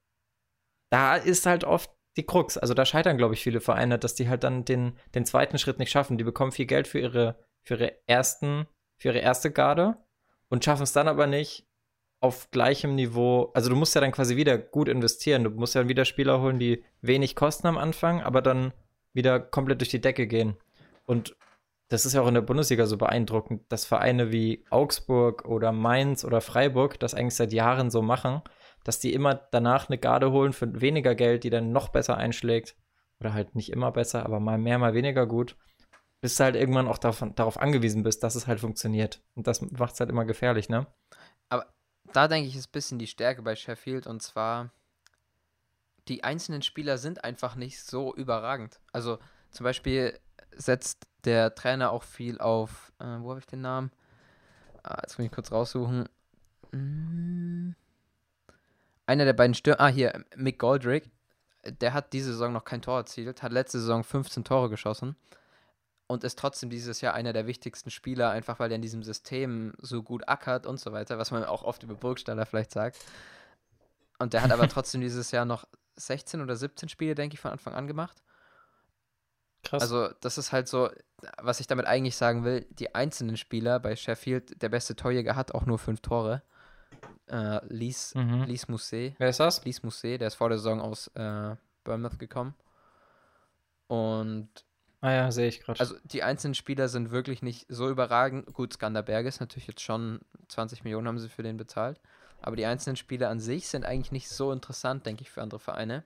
da 0.90 1.16
ist 1.16 1.44
halt 1.44 1.64
oft 1.64 1.90
die 2.16 2.24
Krux. 2.24 2.56
Also 2.56 2.72
da 2.72 2.84
scheitern, 2.86 3.18
glaube 3.18 3.34
ich, 3.34 3.42
viele 3.42 3.60
Vereine, 3.60 3.98
dass 3.98 4.14
die 4.14 4.28
halt 4.28 4.44
dann 4.44 4.64
den, 4.64 4.96
den 5.14 5.26
zweiten 5.26 5.58
Schritt 5.58 5.80
nicht 5.80 5.90
schaffen. 5.90 6.18
Die 6.18 6.24
bekommen 6.24 6.52
viel 6.52 6.66
Geld 6.66 6.86
für 6.86 7.00
ihre, 7.00 7.36
für 7.64 7.74
ihre 7.74 8.06
ersten, 8.06 8.66
für 8.96 9.08
ihre 9.08 9.18
erste 9.18 9.50
Garde 9.50 9.96
und 10.48 10.64
schaffen 10.64 10.84
es 10.84 10.92
dann 10.92 11.08
aber 11.08 11.26
nicht 11.26 11.66
auf 12.20 12.50
gleichem 12.52 12.94
Niveau. 12.94 13.50
Also 13.54 13.70
du 13.70 13.76
musst 13.76 13.94
ja 13.96 14.00
dann 14.00 14.12
quasi 14.12 14.36
wieder 14.36 14.56
gut 14.56 14.88
investieren. 14.88 15.42
Du 15.42 15.50
musst 15.50 15.74
ja 15.74 15.88
wieder 15.88 16.04
Spieler 16.04 16.40
holen, 16.40 16.60
die 16.60 16.84
wenig 17.00 17.34
kosten 17.34 17.66
am 17.66 17.78
Anfang, 17.78 18.20
aber 18.20 18.40
dann 18.40 18.72
wieder 19.12 19.40
komplett 19.40 19.80
durch 19.80 19.90
die 19.90 20.00
Decke 20.00 20.28
gehen. 20.28 20.56
Und 21.06 21.34
das 21.90 22.06
ist 22.06 22.14
ja 22.14 22.22
auch 22.22 22.28
in 22.28 22.34
der 22.34 22.40
Bundesliga 22.40 22.86
so 22.86 22.96
beeindruckend, 22.96 23.62
dass 23.68 23.84
Vereine 23.84 24.30
wie 24.30 24.64
Augsburg 24.70 25.44
oder 25.44 25.72
Mainz 25.72 26.24
oder 26.24 26.40
Freiburg 26.40 26.98
das 27.00 27.14
eigentlich 27.14 27.34
seit 27.34 27.52
Jahren 27.52 27.90
so 27.90 28.00
machen, 28.00 28.42
dass 28.84 29.00
die 29.00 29.12
immer 29.12 29.34
danach 29.34 29.88
eine 29.88 29.98
Garde 29.98 30.30
holen 30.30 30.52
für 30.52 30.80
weniger 30.80 31.16
Geld, 31.16 31.42
die 31.42 31.50
dann 31.50 31.72
noch 31.72 31.88
besser 31.88 32.16
einschlägt. 32.16 32.76
Oder 33.18 33.34
halt 33.34 33.54
nicht 33.54 33.70
immer 33.70 33.90
besser, 33.90 34.24
aber 34.24 34.40
mal 34.40 34.56
mehr, 34.56 34.78
mal 34.78 34.94
weniger 34.94 35.26
gut. 35.26 35.56
Bis 36.20 36.36
du 36.36 36.44
halt 36.44 36.54
irgendwann 36.54 36.88
auch 36.88 36.96
davon, 36.96 37.34
darauf 37.34 37.60
angewiesen 37.60 38.02
bist, 38.02 38.22
dass 38.22 38.36
es 38.36 38.46
halt 38.46 38.60
funktioniert. 38.60 39.20
Und 39.34 39.46
das 39.46 39.60
macht 39.60 39.94
es 39.94 40.00
halt 40.00 40.10
immer 40.10 40.24
gefährlich, 40.24 40.68
ne? 40.68 40.86
Da 42.12 42.28
denke 42.28 42.48
ich, 42.48 42.56
ist 42.56 42.68
ein 42.68 42.72
bisschen 42.72 42.98
die 42.98 43.06
Stärke 43.06 43.42
bei 43.42 43.54
Sheffield 43.54 44.06
und 44.06 44.22
zwar, 44.22 44.72
die 46.08 46.24
einzelnen 46.24 46.62
Spieler 46.62 46.98
sind 46.98 47.24
einfach 47.24 47.56
nicht 47.56 47.82
so 47.82 48.14
überragend. 48.14 48.80
Also 48.92 49.18
zum 49.50 49.64
Beispiel 49.64 50.18
setzt 50.56 51.06
der 51.24 51.54
Trainer 51.54 51.90
auch 51.90 52.02
viel 52.02 52.38
auf, 52.38 52.92
äh, 52.98 53.04
wo 53.04 53.30
habe 53.30 53.40
ich 53.40 53.46
den 53.46 53.60
Namen? 53.60 53.90
Ah, 54.82 54.98
jetzt 55.02 55.18
muss 55.18 55.26
ich 55.26 55.32
kurz 55.32 55.52
raussuchen. 55.52 56.08
Mm. 56.72 57.72
Einer 59.06 59.24
der 59.24 59.32
beiden 59.32 59.54
Stürmer, 59.54 59.80
ah 59.80 59.88
hier, 59.88 60.24
Mick 60.36 60.58
Goldrick, 60.58 61.10
der 61.64 61.92
hat 61.92 62.12
diese 62.12 62.32
Saison 62.32 62.52
noch 62.52 62.64
kein 62.64 62.80
Tor 62.80 62.98
erzielt, 62.98 63.42
hat 63.42 63.52
letzte 63.52 63.80
Saison 63.80 64.04
15 64.04 64.44
Tore 64.44 64.70
geschossen 64.70 65.16
und 66.06 66.24
ist 66.24 66.38
trotzdem 66.38 66.70
dieses 66.70 67.00
Jahr 67.00 67.14
einer 67.14 67.32
der 67.32 67.46
wichtigsten 67.46 67.90
Spieler, 67.90 68.30
einfach 68.30 68.58
weil 68.58 68.70
er 68.72 68.76
in 68.76 68.82
diesem 68.82 69.02
System 69.02 69.74
so 69.78 70.02
gut 70.02 70.28
ackert 70.28 70.66
und 70.66 70.80
so 70.80 70.92
weiter, 70.92 71.18
was 71.18 71.30
man 71.30 71.44
auch 71.44 71.62
oft 71.62 71.82
über 71.82 71.94
Burgstaller 71.94 72.46
vielleicht 72.46 72.72
sagt. 72.72 72.98
Und 74.18 74.32
der 74.32 74.42
hat 74.42 74.52
aber 74.52 74.68
trotzdem 74.68 75.00
dieses 75.00 75.30
Jahr 75.30 75.44
noch 75.44 75.66
16 75.96 76.40
oder 76.40 76.56
17 76.56 76.88
Spiele, 76.88 77.14
denke 77.14 77.34
ich, 77.34 77.40
von 77.40 77.50
Anfang 77.50 77.74
an 77.74 77.86
gemacht. 77.86 78.22
Krass. 79.62 79.82
Also, 79.82 80.08
das 80.20 80.38
ist 80.38 80.52
halt 80.52 80.68
so, 80.68 80.90
was 81.42 81.60
ich 81.60 81.66
damit 81.66 81.86
eigentlich 81.86 82.16
sagen 82.16 82.44
will, 82.44 82.66
die 82.70 82.94
einzelnen 82.94 83.36
Spieler 83.36 83.78
bei 83.80 83.94
Sheffield, 83.96 84.62
der 84.62 84.68
beste 84.70 84.96
Torjäger 84.96 85.36
hat 85.36 85.54
auch 85.54 85.66
nur 85.66 85.78
fünf 85.78 86.00
Tore. 86.00 86.42
Äh, 87.26 87.60
Lies, 87.68 88.14
Mhm. 88.14 88.44
Lies 88.44 88.68
Mousset. 88.68 89.14
Wer 89.18 89.28
ist 89.28 89.38
das? 89.40 89.64
Lies 89.64 89.82
Mousset, 89.82 90.20
der 90.20 90.28
ist 90.28 90.34
vor 90.34 90.48
der 90.48 90.58
Saison 90.58 90.80
aus 90.80 91.08
äh, 91.14 91.54
Bournemouth 91.84 92.18
gekommen. 92.18 92.54
Und 93.86 94.48
Ah 95.02 95.12
ja, 95.12 95.32
sehe 95.32 95.48
ich 95.48 95.60
gerade. 95.60 95.80
also 95.80 95.94
die 96.04 96.22
einzelnen 96.22 96.54
Spieler 96.54 96.88
sind 96.88 97.10
wirklich 97.10 97.42
nicht 97.42 97.66
so 97.68 97.88
überragend. 97.88 98.52
Gut, 98.52 98.74
Skanderberg 98.74 99.24
ist 99.26 99.40
natürlich 99.40 99.66
jetzt 99.66 99.80
schon 99.80 100.20
20 100.48 100.84
Millionen 100.84 101.08
haben 101.08 101.18
sie 101.18 101.28
für 101.28 101.42
den 101.42 101.56
bezahlt. 101.56 102.00
Aber 102.42 102.56
die 102.56 102.66
einzelnen 102.66 102.96
Spieler 102.96 103.28
an 103.30 103.40
sich 103.40 103.68
sind 103.68 103.84
eigentlich 103.84 104.12
nicht 104.12 104.28
so 104.28 104.52
interessant, 104.52 105.06
denke 105.06 105.22
ich, 105.22 105.30
für 105.30 105.42
andere 105.42 105.60
Vereine. 105.60 106.04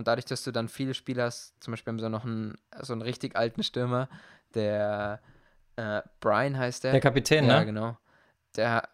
Und 0.00 0.08
dadurch, 0.08 0.24
dass 0.24 0.42
du 0.44 0.50
dann 0.50 0.70
viele 0.70 0.94
Spieler 0.94 1.24
hast, 1.24 1.62
zum 1.62 1.72
Beispiel 1.72 1.90
haben 1.92 1.98
sie 1.98 2.08
noch 2.08 2.24
einen, 2.24 2.56
so 2.80 2.94
einen 2.94 3.02
richtig 3.02 3.36
alten 3.36 3.62
Stürmer, 3.62 4.08
der 4.54 5.20
äh, 5.76 6.00
Brian 6.20 6.56
heißt 6.56 6.84
der. 6.84 6.92
Der 6.92 7.02
Kapitän, 7.02 7.44
ja, 7.44 7.60
ne? 7.60 7.66
genau. 7.66 7.98
Der 8.56 8.88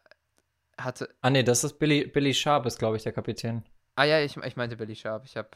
hatte. 0.77 1.09
Ah, 1.21 1.31
nee, 1.31 1.45
das 1.45 1.63
ist 1.63 1.79
Billy, 1.79 2.09
Billy 2.09 2.35
Sharp, 2.35 2.67
ist, 2.67 2.81
glaube 2.81 2.97
ich, 2.97 3.05
der 3.05 3.13
Kapitän. 3.13 3.63
Ah 3.95 4.03
ja, 4.03 4.19
ich, 4.19 4.37
ich 4.37 4.57
meinte 4.57 4.77
Billy 4.77 4.97
Sharp. 4.97 5.27
Ich 5.27 5.37
habe 5.37 5.49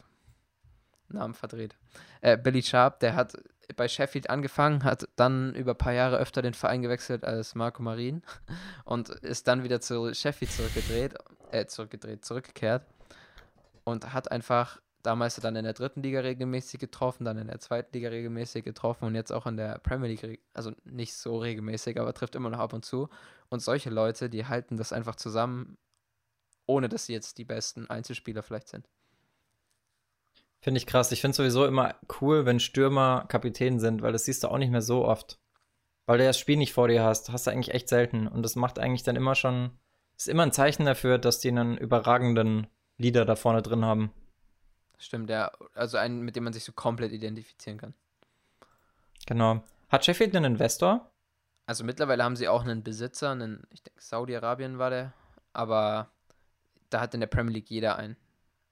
Namen 1.09 1.35
verdreht. 1.35 1.75
Äh, 2.21 2.39
Billy 2.39 2.63
Sharp, 2.63 3.01
der 3.01 3.17
hat 3.17 3.37
bei 3.75 3.89
Sheffield 3.89 4.31
angefangen, 4.31 4.85
hat 4.85 5.09
dann 5.17 5.53
über 5.57 5.73
ein 5.73 5.79
paar 5.79 5.95
Jahre 5.95 6.19
öfter 6.19 6.43
den 6.43 6.55
Verein 6.55 6.81
gewechselt 6.81 7.25
als 7.25 7.57
Marco 7.57 7.83
Marin 7.83 8.23
und 8.85 9.09
ist 9.09 9.49
dann 9.49 9.65
wieder 9.65 9.81
zu 9.81 10.15
Sheffield 10.15 10.53
zurückgedreht, 10.53 11.15
äh, 11.51 11.67
zurückgedreht, 11.67 12.25
zurückgekehrt 12.25 12.87
und 13.83 14.13
hat 14.13 14.31
einfach 14.31 14.81
damals 15.03 15.37
dann 15.37 15.57
in 15.57 15.65
der 15.65 15.73
dritten 15.73 16.03
Liga 16.03 16.21
regelmäßig 16.21 16.81
getroffen, 16.81 17.25
dann 17.25 17.39
in 17.39 17.47
der 17.47 17.61
zweiten 17.61 17.93
Liga 17.93 18.09
regelmäßig 18.09 18.65
getroffen 18.65 19.05
und 19.07 19.15
jetzt 19.15 19.33
auch 19.33 19.47
in 19.47 19.57
der 19.57 19.79
Premier 19.79 20.09
League, 20.09 20.41
also 20.55 20.73
nicht 20.85 21.15
so 21.15 21.39
regelmäßig, 21.39 21.99
aber 21.99 22.13
trifft 22.13 22.35
immer 22.35 22.51
noch 22.51 22.59
ab 22.59 22.73
und 22.73 22.85
zu. 22.85 23.09
Und 23.49 23.61
solche 23.61 23.91
Leute, 23.91 24.31
die 24.31 24.47
halten 24.47 24.77
das 24.77 24.93
einfach 24.93 25.17
zusammen, 25.17 25.79
ohne 26.67 26.89
dass 26.89 27.07
sie 27.07 27.13
jetzt 27.13 27.39
die 27.39 27.45
besten 27.45 27.89
Einzelspieler 27.89 28.43
vielleicht 28.43 28.69
sind. 28.69 28.89
Finde 30.61 30.79
ich 30.79 30.87
krass. 30.87 31.11
Ich 31.11 31.23
finde 31.23 31.37
sowieso 31.37 31.65
immer 31.67 31.95
cool, 32.21 32.45
wenn 32.45 32.61
Stürmer 32.61 33.25
Kapitän 33.29 33.81
sind, 33.81 34.03
weil 34.03 34.13
das 34.13 34.27
siehst 34.27 34.45
du 34.45 34.49
auch 34.49 34.59
nicht 34.59 34.71
mehr 34.71 34.83
so 34.83 35.07
oft. 35.07 35.39
Weil 36.07 36.19
du 36.19 36.25
das 36.25 36.39
Spiel 36.39 36.59
nicht 36.59 36.75
vor 36.75 36.89
dir 36.89 37.03
hast. 37.03 37.33
Hast 37.33 37.47
du 37.47 37.51
eigentlich 37.51 37.75
echt 37.75 37.89
selten. 37.89 38.27
Und 38.27 38.43
das 38.43 38.57
macht 38.57 38.79
eigentlich 38.79 39.03
dann 39.03 39.17
immer 39.17 39.35
schon, 39.35 39.71
ist 40.17 40.29
immer 40.29 40.43
ein 40.43 40.53
Zeichen 40.53 40.85
dafür, 40.85 41.19
dass 41.19 41.41
die 41.41 41.49
einen 41.49 41.79
überragenden 41.79 42.67
Leader 42.99 43.25
da 43.25 43.37
vorne 43.37 43.63
drin 43.63 43.85
haben. 43.85 44.13
Stimmt, 45.01 45.31
ja. 45.31 45.51
Also 45.75 45.97
einen, 45.97 46.21
mit 46.21 46.37
dem 46.37 46.45
man 46.45 46.53
sich 46.53 46.63
so 46.63 46.73
komplett 46.73 47.11
identifizieren 47.13 47.79
kann. 47.79 47.95
Genau. 49.27 49.63
Hat 49.89 50.05
Sheffield 50.05 50.37
einen 50.37 50.53
Investor? 50.53 51.11
Also 51.67 51.85
mittlerweile 51.85 52.23
haben 52.23 52.37
sie 52.37 52.49
auch 52.49 52.63
einen 52.63 52.83
Besitzer, 52.83 53.31
einen, 53.31 53.63
ich 53.71 53.83
denke, 53.83 54.01
Saudi-Arabien 54.01 54.79
war 54.79 54.91
der, 54.91 55.13
aber 55.53 56.11
da 56.91 57.01
hat 57.01 57.15
in 57.15 57.21
der 57.21 57.29
Premier 57.29 57.55
League 57.55 57.71
jeder 57.71 57.97
einen. 57.97 58.17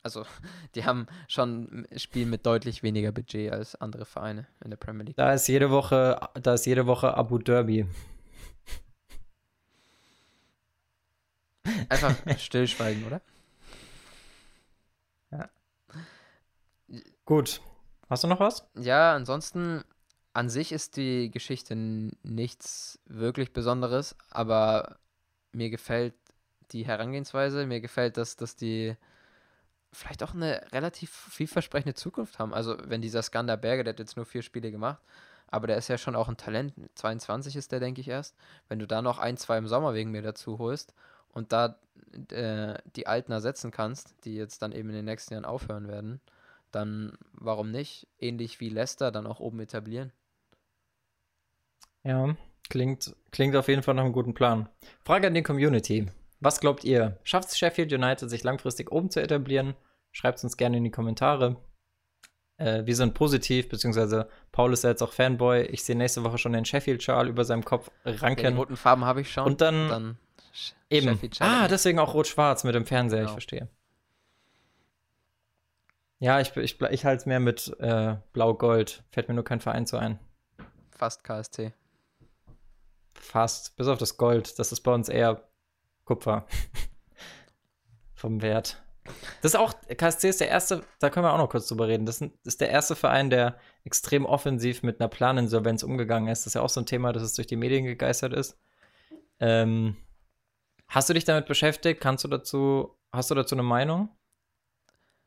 Also, 0.03 0.25
die 0.75 0.85
haben 0.85 1.07
schon 1.29 1.87
Spiel 1.97 2.27
mit 2.27 2.45
deutlich 2.45 2.83
weniger 2.83 3.11
Budget 3.11 3.53
als 3.53 3.75
andere 3.77 4.05
Vereine 4.05 4.47
in 4.63 4.71
der 4.71 4.77
Premier 4.77 5.05
League. 5.05 5.17
Da 5.17 5.33
ist 5.33 5.49
jede 5.49 5.71
Woche, 5.71 6.21
da 6.35 6.55
ist 6.55 6.67
jede 6.67 6.87
Woche 6.87 7.17
Abu 7.17 7.39
Dhabi. 7.39 7.87
Einfach 11.89 12.15
stillschweigen, 12.39 13.07
oder? 13.07 13.23
Gut. 17.29 17.61
Hast 18.09 18.25
du 18.25 18.29
noch 18.29 18.41
was? 18.41 18.67
Ja, 18.75 19.15
ansonsten 19.15 19.85
an 20.33 20.49
sich 20.49 20.73
ist 20.73 20.97
die 20.97 21.31
Geschichte 21.31 21.77
nichts 21.77 22.99
wirklich 23.05 23.53
Besonderes, 23.53 24.17
aber 24.31 24.97
mir 25.53 25.69
gefällt 25.69 26.15
die 26.71 26.87
Herangehensweise, 26.87 27.67
mir 27.67 27.83
gefällt, 27.83 28.17
dass, 28.17 28.37
dass 28.37 28.57
die 28.57 28.97
vielleicht 29.93 30.23
auch 30.23 30.33
eine 30.33 30.73
relativ 30.73 31.11
vielversprechende 31.11 31.93
Zukunft 31.93 32.39
haben. 32.39 32.55
Also, 32.55 32.79
wenn 32.85 33.03
dieser 33.03 33.23
Skander 33.23 33.59
Berger, 33.59 33.85
der 33.85 33.93
hat 33.93 33.99
jetzt 33.99 34.17
nur 34.17 34.25
vier 34.25 34.41
Spiele 34.41 34.71
gemacht, 34.71 35.03
aber 35.49 35.67
der 35.67 35.77
ist 35.77 35.89
ja 35.89 35.99
schon 35.99 36.17
auch 36.17 36.29
ein 36.29 36.39
Talent. 36.39 36.73
22 36.95 37.57
ist 37.57 37.73
der, 37.73 37.81
denke 37.81 38.01
ich, 38.01 38.09
erst. 38.09 38.37
Wenn 38.69 38.79
du 38.79 38.87
da 38.87 39.03
noch 39.03 39.19
ein, 39.19 39.37
zwei 39.37 39.59
im 39.59 39.69
Sommer 39.69 39.93
wegen 39.93 40.13
mir 40.13 40.23
dazu 40.23 40.59
holst 40.59 40.95
und 41.29 41.53
da 41.53 41.79
äh, 42.31 42.79
die 42.97 43.07
Alten 43.07 43.33
ersetzen 43.33 43.71
kannst, 43.71 44.15
die 44.25 44.35
jetzt 44.35 44.63
dann 44.63 44.73
eben 44.73 44.89
in 44.89 44.95
den 44.95 45.05
nächsten 45.05 45.35
Jahren 45.35 45.45
aufhören 45.45 45.89
werden, 45.89 46.23
dann 46.73 47.17
warum 47.33 47.71
nicht? 47.71 48.09
Ähnlich 48.19 48.61
wie 48.61 48.69
Leicester 48.69 49.11
dann 49.11 49.27
auch 49.27 49.41
oben 49.41 49.61
etablieren. 49.61 50.13
Ja, 52.05 52.37
klingt, 52.69 53.15
klingt 53.31 53.57
auf 53.57 53.69
jeden 53.69 53.83
Fall 53.83 53.95
nach 53.95 54.05
einem 54.05 54.13
guten 54.13 54.35
Plan. 54.35 54.69
Frage 55.05 55.27
an 55.27 55.35
die 55.35 55.43
Community. 55.43 56.07
Was 56.41 56.61
glaubt 56.61 56.85
ihr? 56.85 57.19
Schafft 57.25 57.49
es 57.49 57.59
Sheffield 57.59 57.93
United, 57.93 58.31
sich 58.31 58.45
langfristig 58.45 58.93
oben 58.93 59.11
zu 59.11 59.21
etablieren? 59.21 59.75
Schreibt 60.13 60.39
es 60.39 60.45
uns 60.45 60.57
gerne 60.57 60.77
in 60.77 60.85
die 60.85 60.91
Kommentare. 60.91 61.57
Äh, 62.57 62.87
wir 62.87 62.97
sind 62.97 63.15
positiv, 63.15 63.69
beziehungsweise 63.69 64.29
Paul 64.53 64.73
ist 64.73 64.85
ja 64.85 64.91
jetzt 64.91 65.03
auch 65.03 65.13
Fanboy. 65.13 65.63
Ich 65.67 65.85
sehe 65.85 65.97
nächste 65.97 66.25
Woche 66.25 66.39
schon 66.39 66.53
den 66.53 66.65
Sheffield-Schal 66.65 67.29
über 67.29 67.45
seinem 67.45 67.65
Kopf 67.65 67.91
ranken. 68.05 68.45
Ja, 68.45 68.51
die 68.51 68.57
roten 68.57 68.77
Farben 68.77 69.05
habe 69.05 69.21
ich 69.21 69.31
schon. 69.33 69.45
Und 69.45 69.61
dann, 69.61 69.89
dann 69.89 70.19
eben. 70.91 71.19
Ah, 71.41 71.69
deswegen 71.69 71.99
auch 71.99 72.15
rot-schwarz 72.15 72.65
mit 72.65 72.75
dem 72.75 72.87
Fernseher, 72.87 73.21
genau. 73.21 73.31
ich 73.31 73.35
verstehe. 73.35 73.69
Ja, 76.21 76.41
ich, 76.41 76.57
ich, 76.57 76.81
ich 76.81 77.05
halte 77.05 77.21
es 77.21 77.27
mehr 77.27 77.41
mit 77.41 77.77
äh, 77.79 78.17
Blau-Gold. 78.33 79.05
Fällt 79.11 79.29
mir 79.29 79.35
nur 79.35 79.45
kein 79.45 79.61
Verein 79.61 79.87
zu 79.87 79.97
ein. 79.99 80.19
Fast 80.91 81.23
KST. 81.23 81.73
Fast, 83.15 83.77
bis 83.77 83.87
auf 83.87 83.99
das 83.99 84.17
Gold. 84.17 84.59
Das 84.59 84.73
ist 84.73 84.81
bei 84.81 84.93
uns 84.93 85.09
eher 85.09 85.49
Kupfer. 86.05 86.47
Vom 88.15 88.43
Wert. 88.43 88.83
Das 89.43 89.55
ist 89.55 89.57
auch, 89.57 89.75
KSC 89.97 90.29
ist 90.29 90.41
der 90.41 90.49
erste, 90.49 90.83
da 90.99 91.09
können 91.09 91.25
wir 91.25 91.33
auch 91.33 91.39
noch 91.39 91.49
kurz 91.49 91.69
drüber 91.69 91.89
reden. 91.89 92.05
Das 92.05 92.21
ist 92.21 92.61
der 92.61 92.71
erste 92.71 92.97
Verein, 92.97 93.31
der 93.31 93.57
extrem 93.85 94.27
offensiv 94.27 94.83
mit 94.83 95.01
einer 95.01 95.09
Planinsolvenz 95.09 95.83
umgegangen 95.83 96.29
ist. 96.29 96.43
Das 96.43 96.49
ist 96.49 96.55
ja 96.55 96.63
auch 96.63 96.69
so 96.69 96.81
ein 96.81 96.87
Thema, 96.87 97.13
das 97.13 97.33
durch 97.35 97.47
die 97.47 97.57
Medien 97.57 97.85
gegeistert 97.85 98.33
ist. 98.33 98.59
Ähm, 99.41 99.97
hast 100.89 101.09
du 101.09 101.15
dich 101.15 101.25
damit 101.25 101.47
beschäftigt? 101.47 102.01
Kannst 102.01 102.25
du 102.25 102.29
dazu, 102.29 102.99
hast 103.13 103.31
du 103.31 103.35
dazu 103.35 103.55
eine 103.55 103.63
Meinung? 103.63 104.11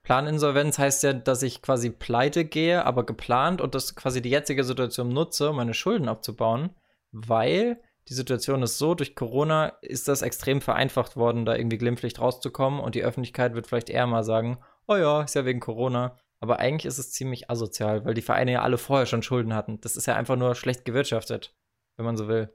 Planinsolvenz 0.04 0.80
heißt 0.80 1.04
ja, 1.04 1.14
dass 1.14 1.44
ich 1.44 1.62
quasi 1.62 1.90
pleite 1.90 2.46
gehe, 2.46 2.86
aber 2.86 3.06
geplant 3.06 3.62
und 3.62 3.76
das 3.76 3.96
quasi 3.96 4.22
die 4.22 4.32
jetzige 4.32 4.64
Situation 4.64 5.10
nutze, 5.10 5.52
um 5.52 5.58
meine 5.58 5.74
Schulden 5.74 6.10
abzubauen, 6.10 6.72
weil 7.12 7.80
die 8.08 8.14
Situation 8.14 8.64
ist 8.64 8.78
so, 8.78 8.96
durch 8.96 9.16
Corona 9.16 9.68
ist 9.82 10.08
das 10.08 10.24
extrem 10.24 10.60
vereinfacht 10.60 11.16
worden, 11.16 11.46
da 11.46 11.56
irgendwie 11.56 11.78
glimpflich 11.78 12.20
rauszukommen 12.20 12.80
und 12.80 12.96
die 12.96 13.04
Öffentlichkeit 13.04 13.54
wird 13.54 13.68
vielleicht 13.68 13.90
eher 13.90 14.08
mal 14.08 14.24
sagen, 14.24 14.58
oh 14.88 14.96
ja, 14.96 15.22
ist 15.22 15.36
ja 15.36 15.46
wegen 15.46 15.60
Corona. 15.60 16.18
Aber 16.40 16.60
eigentlich 16.60 16.88
ist 16.88 16.98
es 16.98 17.12
ziemlich 17.12 17.52
asozial, 17.52 18.04
weil 18.04 18.16
die 18.16 18.24
Vereine 18.24 18.54
ja 18.54 18.62
alle 18.64 18.80
vorher 18.80 19.06
schon 19.06 19.22
Schulden 19.22 19.54
hatten. 19.54 19.80
Das 19.82 19.96
ist 19.96 20.08
ja 20.08 20.16
einfach 20.16 20.36
nur 20.36 20.56
schlecht 20.56 20.86
gewirtschaftet, 20.86 21.56
wenn 21.96 22.06
man 22.06 22.18
so 22.18 22.28
will. 22.28 22.52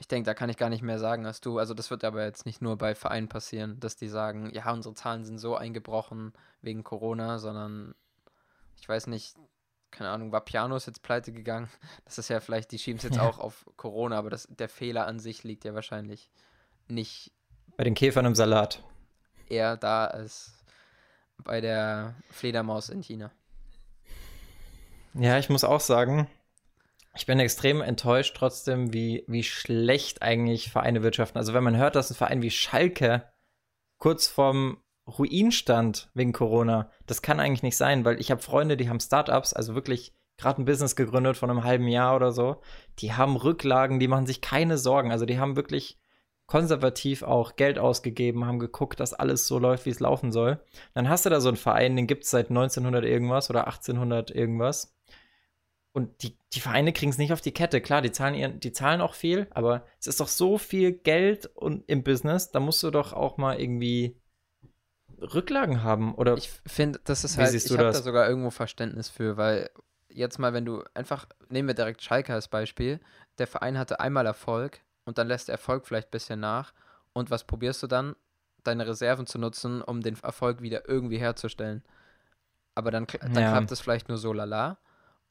Ich 0.00 0.08
denke, 0.08 0.24
da 0.24 0.34
kann 0.34 0.48
ich 0.48 0.56
gar 0.56 0.70
nicht 0.70 0.82
mehr 0.82 0.98
sagen 0.98 1.26
als 1.26 1.42
du. 1.42 1.58
Also 1.58 1.74
das 1.74 1.90
wird 1.90 2.04
aber 2.04 2.24
jetzt 2.24 2.46
nicht 2.46 2.62
nur 2.62 2.78
bei 2.78 2.94
Vereinen 2.94 3.28
passieren, 3.28 3.78
dass 3.80 3.96
die 3.96 4.08
sagen, 4.08 4.50
ja, 4.54 4.72
unsere 4.72 4.94
Zahlen 4.94 5.24
sind 5.24 5.38
so 5.38 5.56
eingebrochen 5.56 6.32
wegen 6.62 6.82
Corona, 6.82 7.38
sondern 7.38 7.94
ich 8.80 8.88
weiß 8.88 9.08
nicht, 9.08 9.36
keine 9.90 10.08
Ahnung, 10.08 10.32
war 10.32 10.40
Pianos 10.40 10.86
jetzt 10.86 11.02
pleite 11.02 11.32
gegangen. 11.32 11.68
Das 12.06 12.16
ist 12.16 12.30
ja 12.30 12.40
vielleicht, 12.40 12.72
die 12.72 12.78
schieben 12.78 12.96
es 12.96 13.04
jetzt 13.04 13.16
ja. 13.16 13.28
auch 13.28 13.38
auf 13.38 13.66
Corona, 13.76 14.16
aber 14.16 14.30
das, 14.30 14.48
der 14.50 14.70
Fehler 14.70 15.06
an 15.06 15.20
sich 15.20 15.44
liegt 15.44 15.64
ja 15.64 15.74
wahrscheinlich 15.74 16.30
nicht. 16.88 17.30
Bei 17.76 17.84
den 17.84 17.94
Käfern 17.94 18.24
im 18.24 18.34
Salat. 18.34 18.82
Eher 19.50 19.76
da 19.76 20.06
als 20.06 20.64
bei 21.36 21.60
der 21.60 22.14
Fledermaus 22.30 22.88
in 22.88 23.02
China. 23.02 23.30
Ja, 25.12 25.38
ich 25.38 25.50
muss 25.50 25.62
auch 25.62 25.80
sagen, 25.80 26.26
ich 27.14 27.26
bin 27.26 27.40
extrem 27.40 27.80
enttäuscht 27.80 28.36
trotzdem, 28.36 28.92
wie, 28.92 29.24
wie 29.26 29.42
schlecht 29.42 30.22
eigentlich 30.22 30.70
Vereine 30.70 31.02
wirtschaften. 31.02 31.38
Also 31.38 31.54
wenn 31.54 31.64
man 31.64 31.76
hört, 31.76 31.96
dass 31.96 32.10
ein 32.10 32.16
Verein 32.16 32.42
wie 32.42 32.50
Schalke 32.50 33.24
kurz 33.98 34.28
vorm 34.28 34.78
Ruinstand 35.06 36.10
wegen 36.14 36.32
Corona. 36.32 36.90
Das 37.06 37.22
kann 37.22 37.40
eigentlich 37.40 37.62
nicht 37.62 37.76
sein, 37.76 38.04
weil 38.04 38.20
ich 38.20 38.30
habe 38.30 38.40
Freunde, 38.40 38.76
die 38.76 38.88
haben 38.88 39.00
Startups, 39.00 39.52
also 39.52 39.74
wirklich 39.74 40.14
gerade 40.36 40.62
ein 40.62 40.64
Business 40.64 40.96
gegründet 40.96 41.36
von 41.36 41.50
einem 41.50 41.64
halben 41.64 41.88
Jahr 41.88 42.16
oder 42.16 42.32
so. 42.32 42.60
Die 43.00 43.12
haben 43.12 43.36
Rücklagen, 43.36 43.98
die 43.98 44.08
machen 44.08 44.26
sich 44.26 44.40
keine 44.40 44.78
Sorgen. 44.78 45.10
Also 45.10 45.26
die 45.26 45.38
haben 45.38 45.56
wirklich 45.56 45.98
konservativ 46.46 47.22
auch 47.22 47.56
Geld 47.56 47.78
ausgegeben, 47.78 48.46
haben 48.46 48.58
geguckt, 48.58 48.98
dass 48.98 49.14
alles 49.14 49.46
so 49.46 49.58
läuft, 49.58 49.86
wie 49.86 49.90
es 49.90 50.00
laufen 50.00 50.32
soll. 50.32 50.60
Dann 50.94 51.08
hast 51.08 51.26
du 51.26 51.30
da 51.30 51.40
so 51.40 51.48
einen 51.48 51.56
Verein, 51.56 51.94
den 51.94 52.06
gibt 52.06 52.24
es 52.24 52.30
seit 52.30 52.50
1900 52.50 53.04
irgendwas 53.04 53.50
oder 53.50 53.66
1800 53.66 54.30
irgendwas. 54.30 54.96
Und 55.92 56.22
die, 56.22 56.36
die 56.52 56.60
Vereine 56.60 56.92
kriegen 56.92 57.10
es 57.10 57.18
nicht 57.18 57.32
auf 57.32 57.40
die 57.40 57.52
Kette. 57.52 57.80
Klar, 57.80 58.00
die 58.00 58.12
zahlen, 58.12 58.34
ihren, 58.34 58.60
die 58.60 58.72
zahlen 58.72 59.00
auch 59.00 59.14
viel, 59.14 59.48
aber 59.50 59.84
es 59.98 60.06
ist 60.06 60.20
doch 60.20 60.28
so 60.28 60.56
viel 60.56 60.92
Geld 60.92 61.46
und, 61.46 61.82
im 61.88 62.04
Business, 62.04 62.52
da 62.52 62.60
musst 62.60 62.82
du 62.82 62.90
doch 62.90 63.12
auch 63.12 63.38
mal 63.38 63.60
irgendwie 63.60 64.16
Rücklagen 65.20 65.82
haben. 65.82 66.14
Oder 66.14 66.36
ich 66.36 66.48
finde, 66.66 67.00
das 67.04 67.24
ist 67.24 67.38
halt, 67.38 67.54
ich 67.54 67.70
habe 67.70 67.84
da 67.84 67.94
sogar 67.94 68.28
irgendwo 68.28 68.50
Verständnis 68.50 69.08
für, 69.08 69.36
weil 69.36 69.70
jetzt 70.08 70.38
mal, 70.38 70.52
wenn 70.52 70.64
du 70.64 70.84
einfach, 70.94 71.26
nehmen 71.48 71.68
wir 71.68 71.74
direkt 71.74 72.02
Schalke 72.02 72.32
als 72.32 72.46
Beispiel, 72.46 73.00
der 73.38 73.48
Verein 73.48 73.76
hatte 73.76 73.98
einmal 73.98 74.26
Erfolg 74.26 74.80
und 75.04 75.18
dann 75.18 75.26
lässt 75.26 75.48
der 75.48 75.54
Erfolg 75.54 75.86
vielleicht 75.86 76.08
ein 76.08 76.12
bisschen 76.12 76.40
nach 76.40 76.72
und 77.12 77.30
was 77.32 77.44
probierst 77.44 77.82
du 77.82 77.88
dann? 77.88 78.14
Deine 78.62 78.86
Reserven 78.86 79.26
zu 79.26 79.38
nutzen, 79.38 79.82
um 79.82 80.02
den 80.02 80.16
Erfolg 80.22 80.62
wieder 80.62 80.88
irgendwie 80.88 81.18
herzustellen. 81.18 81.82
Aber 82.76 82.90
dann, 82.90 83.06
dann 83.20 83.34
ja. 83.34 83.50
klappt 83.50 83.72
es 83.72 83.80
vielleicht 83.80 84.08
nur 84.08 84.18
so 84.18 84.32
lala 84.32 84.78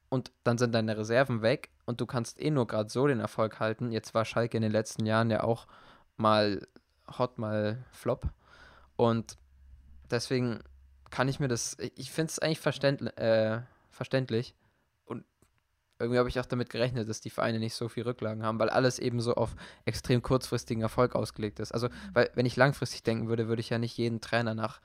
und 0.09 0.31
dann 0.43 0.57
sind 0.57 0.73
deine 0.73 0.97
Reserven 0.97 1.41
weg 1.41 1.69
und 1.85 2.01
du 2.01 2.05
kannst 2.05 2.41
eh 2.41 2.49
nur 2.49 2.67
gerade 2.67 2.89
so 2.89 3.07
den 3.07 3.19
Erfolg 3.19 3.59
halten. 3.59 3.91
Jetzt 3.91 4.13
war 4.13 4.25
Schalke 4.25 4.57
in 4.57 4.63
den 4.63 4.71
letzten 4.71 5.05
Jahren 5.05 5.29
ja 5.29 5.43
auch 5.43 5.67
mal 6.17 6.67
hot, 7.17 7.37
mal 7.37 7.83
flop. 7.91 8.27
Und 8.95 9.37
deswegen 10.09 10.59
kann 11.09 11.29
ich 11.29 11.39
mir 11.39 11.47
das, 11.47 11.77
ich 11.95 12.11
finde 12.11 12.31
es 12.31 12.39
eigentlich 12.39 12.59
verständl 12.59 13.07
äh, 13.17 13.61
verständlich. 13.91 14.55
Und 15.05 15.25
irgendwie 15.99 16.19
habe 16.19 16.29
ich 16.29 16.39
auch 16.39 16.45
damit 16.45 16.69
gerechnet, 16.69 17.07
dass 17.09 17.21
die 17.21 17.29
Vereine 17.29 17.59
nicht 17.59 17.75
so 17.75 17.89
viel 17.89 18.03
Rücklagen 18.03 18.43
haben, 18.43 18.59
weil 18.59 18.69
alles 18.69 18.99
eben 18.99 19.21
so 19.21 19.35
auf 19.35 19.55
extrem 19.85 20.21
kurzfristigen 20.21 20.81
Erfolg 20.81 21.15
ausgelegt 21.15 21.59
ist. 21.59 21.71
Also, 21.71 21.89
weil, 22.13 22.31
wenn 22.33 22.45
ich 22.45 22.55
langfristig 22.55 23.03
denken 23.03 23.27
würde, 23.27 23.47
würde 23.47 23.59
ich 23.59 23.69
ja 23.69 23.77
nicht 23.77 23.97
jeden 23.97 24.21
Trainer 24.21 24.55
nach 24.55 24.81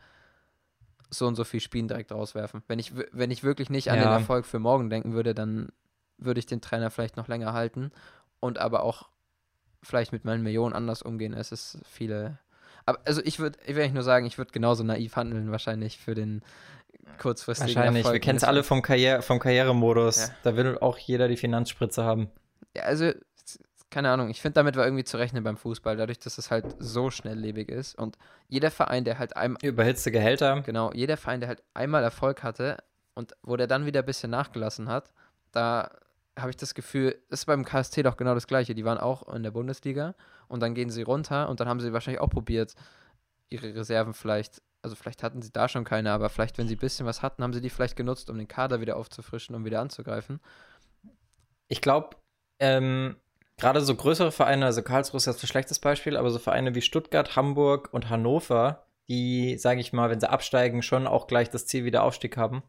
so 1.18 1.26
und 1.26 1.34
so 1.34 1.44
viel 1.44 1.60
Spielen 1.60 1.88
direkt 1.88 2.12
rauswerfen. 2.12 2.62
Wenn 2.68 2.78
ich, 2.78 2.92
wenn 3.12 3.30
ich 3.30 3.42
wirklich 3.44 3.70
nicht 3.70 3.90
an 3.90 3.96
Ja. 3.98 4.04
den 4.04 4.12
Erfolg 4.12 4.46
für 4.46 4.58
morgen 4.58 4.90
denken 4.90 5.12
würde, 5.12 5.34
dann 5.34 5.70
würde 6.18 6.38
ich 6.38 6.46
den 6.46 6.60
Trainer 6.60 6.90
vielleicht 6.90 7.16
noch 7.16 7.28
länger 7.28 7.52
halten 7.52 7.90
und 8.40 8.58
aber 8.58 8.82
auch 8.82 9.08
vielleicht 9.82 10.12
mit 10.12 10.24
meinen 10.24 10.42
Millionen 10.42 10.74
anders 10.74 11.02
umgehen. 11.02 11.34
Es 11.34 11.52
ist 11.52 11.78
viele. 11.84 12.38
Aber 12.86 12.98
also 13.04 13.20
ich 13.24 13.38
würde, 13.38 13.58
ich 13.66 13.74
will 13.76 13.90
nur 13.90 14.02
sagen, 14.02 14.26
ich 14.26 14.38
würde 14.38 14.52
genauso 14.52 14.84
naiv 14.84 15.16
handeln, 15.16 15.50
wahrscheinlich 15.50 15.98
für 15.98 16.14
den 16.14 16.42
kurzfristigen 17.18 17.74
Wahrscheinlich. 17.74 18.00
Erfolg. 18.04 18.14
Wir 18.14 18.20
kennen 18.20 18.36
es 18.36 18.44
alle 18.44 18.62
vom, 18.62 18.82
Karriere, 18.82 19.22
vom 19.22 19.38
Karrieremodus. 19.38 20.28
Ja. 20.28 20.34
Da 20.42 20.56
will 20.56 20.78
auch 20.78 20.98
jeder 20.98 21.28
die 21.28 21.36
Finanzspritze 21.36 22.04
haben. 22.04 22.30
Ja, 22.76 22.84
also, 22.84 23.12
keine 23.94 24.10
Ahnung, 24.10 24.28
ich 24.28 24.42
finde, 24.42 24.54
damit 24.54 24.74
war 24.74 24.84
irgendwie 24.84 25.04
zu 25.04 25.18
rechnen 25.18 25.44
beim 25.44 25.56
Fußball, 25.56 25.96
dadurch, 25.96 26.18
dass 26.18 26.36
es 26.36 26.50
halt 26.50 26.66
so 26.80 27.10
schnelllebig 27.10 27.68
ist 27.68 27.96
und 27.96 28.18
jeder 28.48 28.72
Verein, 28.72 29.04
der 29.04 29.20
halt 29.20 29.36
einmal, 29.36 29.64
Überhitzte 29.64 30.10
Gehälter. 30.10 30.62
genau, 30.62 30.92
jeder 30.92 31.16
Verein, 31.16 31.38
der 31.38 31.48
halt 31.48 31.62
einmal 31.74 32.02
Erfolg 32.02 32.42
hatte 32.42 32.82
und 33.14 33.36
wo 33.44 33.56
der 33.56 33.68
dann 33.68 33.86
wieder 33.86 34.00
ein 34.00 34.06
bisschen 34.06 34.32
nachgelassen 34.32 34.88
hat, 34.88 35.12
da 35.52 35.92
habe 36.36 36.50
ich 36.50 36.56
das 36.56 36.74
Gefühl, 36.74 37.16
ist 37.30 37.46
beim 37.46 37.64
KST 37.64 38.04
doch 38.04 38.16
genau 38.16 38.34
das 38.34 38.48
Gleiche. 38.48 38.74
Die 38.74 38.84
waren 38.84 38.98
auch 38.98 39.32
in 39.32 39.44
der 39.44 39.52
Bundesliga 39.52 40.16
und 40.48 40.58
dann 40.60 40.74
gehen 40.74 40.90
sie 40.90 41.02
runter 41.02 41.48
und 41.48 41.60
dann 41.60 41.68
haben 41.68 41.78
sie 41.78 41.92
wahrscheinlich 41.92 42.20
auch 42.20 42.30
probiert, 42.30 42.74
ihre 43.48 43.76
Reserven 43.76 44.12
vielleicht, 44.12 44.60
also 44.82 44.96
vielleicht 44.96 45.22
hatten 45.22 45.40
sie 45.40 45.52
da 45.52 45.68
schon 45.68 45.84
keine, 45.84 46.10
aber 46.10 46.30
vielleicht, 46.30 46.58
wenn 46.58 46.66
sie 46.66 46.74
ein 46.74 46.80
bisschen 46.80 47.06
was 47.06 47.22
hatten, 47.22 47.44
haben 47.44 47.52
sie 47.52 47.60
die 47.60 47.70
vielleicht 47.70 47.94
genutzt, 47.94 48.28
um 48.28 48.38
den 48.38 48.48
Kader 48.48 48.80
wieder 48.80 48.96
aufzufrischen, 48.96 49.54
um 49.54 49.64
wieder 49.64 49.80
anzugreifen. 49.80 50.40
Ich 51.68 51.80
glaube, 51.80 52.16
ähm, 52.58 53.14
gerade 53.56 53.80
so 53.80 53.94
größere 53.94 54.32
Vereine, 54.32 54.66
also 54.66 54.82
Karlsruhe 54.82 55.18
ist 55.18 55.26
jetzt 55.26 55.42
ein 55.42 55.48
schlechtes 55.48 55.78
Beispiel, 55.78 56.16
aber 56.16 56.30
so 56.30 56.38
Vereine 56.38 56.74
wie 56.74 56.82
Stuttgart, 56.82 57.36
Hamburg 57.36 57.92
und 57.92 58.10
Hannover, 58.10 58.86
die, 59.08 59.58
sage 59.58 59.80
ich 59.80 59.92
mal, 59.92 60.10
wenn 60.10 60.20
sie 60.20 60.30
absteigen, 60.30 60.82
schon 60.82 61.06
auch 61.06 61.26
gleich 61.26 61.50
das 61.50 61.66
Ziel 61.66 61.84
wieder 61.84 62.02
Aufstieg 62.02 62.36
haben. 62.36 62.62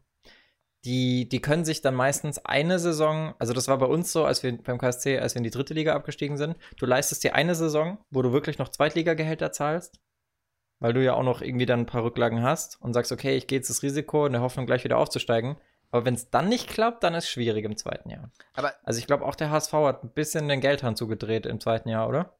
Die, 0.84 1.28
die 1.28 1.40
können 1.40 1.64
sich 1.64 1.80
dann 1.80 1.94
meistens 1.94 2.38
eine 2.44 2.78
Saison, 2.78 3.34
also 3.38 3.52
das 3.52 3.66
war 3.66 3.78
bei 3.78 3.86
uns 3.86 4.12
so, 4.12 4.24
als 4.24 4.42
wir 4.44 4.56
beim 4.56 4.78
KSC, 4.78 5.18
als 5.18 5.34
wir 5.34 5.38
in 5.38 5.44
die 5.44 5.50
dritte 5.50 5.74
Liga 5.74 5.94
abgestiegen 5.94 6.36
sind, 6.36 6.56
du 6.78 6.86
leistest 6.86 7.24
dir 7.24 7.34
eine 7.34 7.56
Saison, 7.56 7.98
wo 8.10 8.22
du 8.22 8.32
wirklich 8.32 8.58
noch 8.58 8.68
Zweitligagehälter 8.68 9.50
zahlst, 9.50 9.98
weil 10.78 10.92
du 10.92 11.02
ja 11.02 11.14
auch 11.14 11.24
noch 11.24 11.42
irgendwie 11.42 11.66
dann 11.66 11.80
ein 11.80 11.86
paar 11.86 12.04
Rücklagen 12.04 12.42
hast 12.42 12.80
und 12.80 12.92
sagst, 12.92 13.10
okay, 13.10 13.36
ich 13.36 13.48
gehe 13.48 13.58
jetzt 13.58 13.70
das 13.70 13.82
Risiko 13.82 14.26
in 14.26 14.32
der 14.32 14.42
Hoffnung, 14.42 14.66
gleich 14.66 14.84
wieder 14.84 14.98
aufzusteigen. 14.98 15.56
Aber 15.90 16.04
wenn 16.04 16.14
es 16.14 16.30
dann 16.30 16.48
nicht 16.48 16.68
klappt, 16.68 17.02
dann 17.04 17.14
ist 17.14 17.24
es 17.24 17.30
schwierig 17.30 17.64
im 17.64 17.76
zweiten 17.76 18.10
Jahr. 18.10 18.30
Aber 18.54 18.74
Also 18.84 18.98
ich 18.98 19.06
glaube, 19.06 19.24
auch 19.24 19.34
der 19.34 19.50
HSV 19.50 19.72
hat 19.72 20.04
ein 20.04 20.10
bisschen 20.10 20.48
den 20.48 20.60
Geldhahn 20.60 20.96
zugedreht 20.96 21.46
im 21.46 21.60
zweiten 21.60 21.88
Jahr, 21.88 22.08
oder? 22.08 22.32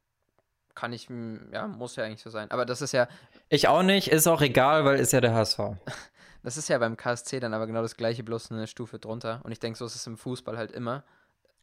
kann 0.75 0.93
ich, 0.93 1.09
ja, 1.51 1.65
muss 1.65 1.95
ja 1.95 2.03
eigentlich 2.03 2.21
so 2.21 2.29
sein. 2.29 2.51
Aber 2.51 2.63
das 2.63 2.83
ist 2.83 2.91
ja, 2.91 3.07
Ich 3.49 3.67
auch 3.67 3.81
nicht, 3.81 4.09
ist 4.09 4.27
auch 4.27 4.41
egal, 4.41 4.85
weil 4.85 4.99
ist 4.99 5.11
ja 5.11 5.21
der 5.21 5.33
HSV. 5.33 5.57
das 6.43 6.55
ist 6.55 6.69
ja 6.69 6.77
beim 6.77 6.95
KSC 6.95 7.39
dann 7.39 7.55
aber 7.55 7.65
genau 7.65 7.81
das 7.81 7.97
gleiche, 7.97 8.23
bloß 8.23 8.51
eine 8.51 8.67
Stufe 8.67 8.99
drunter. 8.99 9.41
Und 9.43 9.51
ich 9.51 9.59
denke, 9.59 9.79
so 9.79 9.85
ist 9.85 9.95
es 9.95 10.05
im 10.05 10.17
Fußball 10.17 10.55
halt 10.55 10.71
immer. 10.71 11.03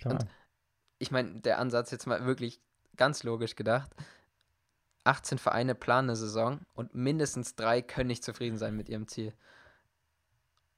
Klar. 0.00 0.14
Und- 0.14 0.26
Ich 0.98 1.12
meine, 1.12 1.40
der 1.42 1.60
Ansatz 1.60 1.92
jetzt 1.92 2.06
mal 2.08 2.26
wirklich 2.26 2.60
ganz 2.96 3.22
logisch 3.22 3.54
gedacht. 3.54 3.92
18 5.04 5.38
Vereine 5.38 5.76
planen 5.76 6.08
eine 6.10 6.16
Saison 6.16 6.60
und 6.74 6.94
mindestens 6.96 7.54
drei 7.54 7.82
können 7.82 8.08
nicht 8.08 8.24
zufrieden 8.24 8.58
sein 8.58 8.74
mit 8.74 8.88
ihrem 8.88 9.06
Ziel. 9.06 9.32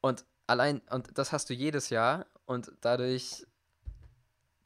Und 0.02 0.26
allein, 0.46 0.80
und 0.90 1.18
das 1.18 1.32
hast 1.32 1.50
du 1.50 1.54
jedes 1.54 1.90
Jahr 1.90 2.26
und 2.44 2.72
dadurch 2.80 3.46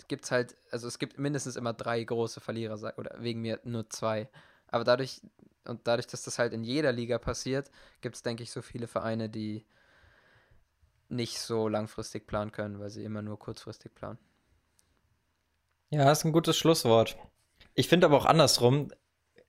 gibt 0.09 0.25
es 0.25 0.31
halt, 0.31 0.57
also 0.71 0.89
es 0.89 0.99
gibt 0.99 1.19
mindestens 1.19 1.57
immer 1.57 1.73
drei 1.73 2.03
große 2.03 2.41
Verlierer, 2.41 2.75
oder 2.99 3.17
wegen 3.21 3.41
mir 3.41 3.61
nur 3.65 3.89
zwei. 3.91 4.29
Aber 4.67 4.85
dadurch, 4.85 5.21
und 5.65 5.87
dadurch, 5.87 6.07
dass 6.09 6.23
das 6.23 6.39
halt 6.39 6.53
in 6.53 6.65
jeder 6.65 6.93
Liga 6.93 7.19
passiert, 7.19 7.71
gibt 8.01 8.17
es, 8.17 8.23
denke 8.23 8.43
ich, 8.43 8.51
so 8.51 8.61
viele 8.61 8.89
Vereine, 8.89 9.29
die 9.29 9.65
nicht 11.09 11.39
so 11.41 11.69
langfristig 11.69 12.27
planen 12.27 12.53
können, 12.53 12.81
weil 12.81 12.91
sie 12.91 13.05
immer 13.05 13.23
nur 13.23 13.39
kurzfristig 13.39 13.95
planen. 13.95 14.19
Ja, 15.91 16.11
ist 16.11 16.25
ein 16.25 16.33
gutes 16.33 16.57
Schlusswort. 16.57 17.17
Ich 17.75 17.89
finde 17.89 18.07
aber 18.07 18.17
auch 18.17 18.27
andersrum, 18.27 18.93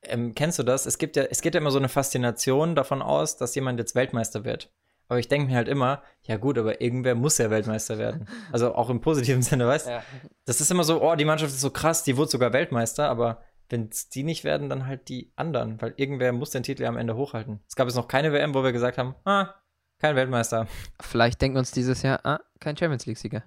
ähm, 0.02 0.34
kennst 0.34 0.58
du 0.58 0.64
das? 0.64 0.86
Es 0.88 0.98
gibt 0.98 1.16
ja, 1.16 1.24
es 1.24 1.42
geht 1.42 1.54
ja 1.54 1.62
immer 1.62 1.72
so 1.72 1.78
eine 1.78 1.90
Faszination 1.90 2.76
davon 2.76 3.02
aus, 3.02 3.38
dass 3.38 3.54
jemand 3.56 3.80
jetzt 3.80 3.94
Weltmeister 3.94 4.44
wird. 4.44 4.72
Aber 5.12 5.20
ich 5.20 5.28
denke 5.28 5.50
mir 5.50 5.58
halt 5.58 5.68
immer, 5.68 6.04
ja 6.24 6.38
gut, 6.38 6.58
aber 6.58 6.80
irgendwer 6.80 7.16
muss 7.16 7.38
ja 7.38 7.50
Weltmeister 7.50 7.98
werden. 7.98 8.30
Also 8.54 8.76
auch 8.76 8.90
im 8.90 9.02
positiven 9.02 9.42
Sinne, 9.42 9.68
weißt 9.68 9.88
du? 9.88 9.92
Ja. 9.92 10.04
Das 10.46 10.62
ist 10.62 10.72
immer 10.72 10.86
so, 10.86 11.04
oh, 11.04 11.16
die 11.16 11.26
Mannschaft 11.26 11.52
ist 11.52 11.60
so 11.60 11.70
krass, 11.70 12.06
die 12.06 12.16
wurde 12.16 12.32
sogar 12.32 12.54
Weltmeister, 12.54 13.10
aber 13.10 13.44
wenn 13.68 13.90
es 13.90 14.08
die 14.08 14.24
nicht 14.24 14.46
werden, 14.46 14.70
dann 14.70 14.88
halt 14.88 15.10
die 15.10 15.34
anderen, 15.36 15.82
weil 15.82 15.96
irgendwer 15.98 16.32
muss 16.32 16.52
den 16.52 16.64
Titel 16.64 16.84
ja 16.84 16.88
am 16.88 16.96
Ende 16.96 17.18
hochhalten. 17.18 17.60
Es 17.68 17.76
gab 17.76 17.88
jetzt 17.88 17.98
noch 17.98 18.08
keine 18.08 18.32
WM, 18.32 18.54
wo 18.54 18.64
wir 18.64 18.72
gesagt 18.72 18.98
haben, 18.98 19.16
ah, 19.26 19.54
kein 20.00 20.16
Weltmeister. 20.16 20.66
Vielleicht 21.02 21.42
denken 21.42 21.56
wir 21.56 21.60
uns 21.60 21.72
dieses 21.72 22.04
Jahr, 22.04 22.26
ah, 22.26 22.40
kein 22.62 22.78
Champions 22.78 23.06
League-Sieger. 23.06 23.44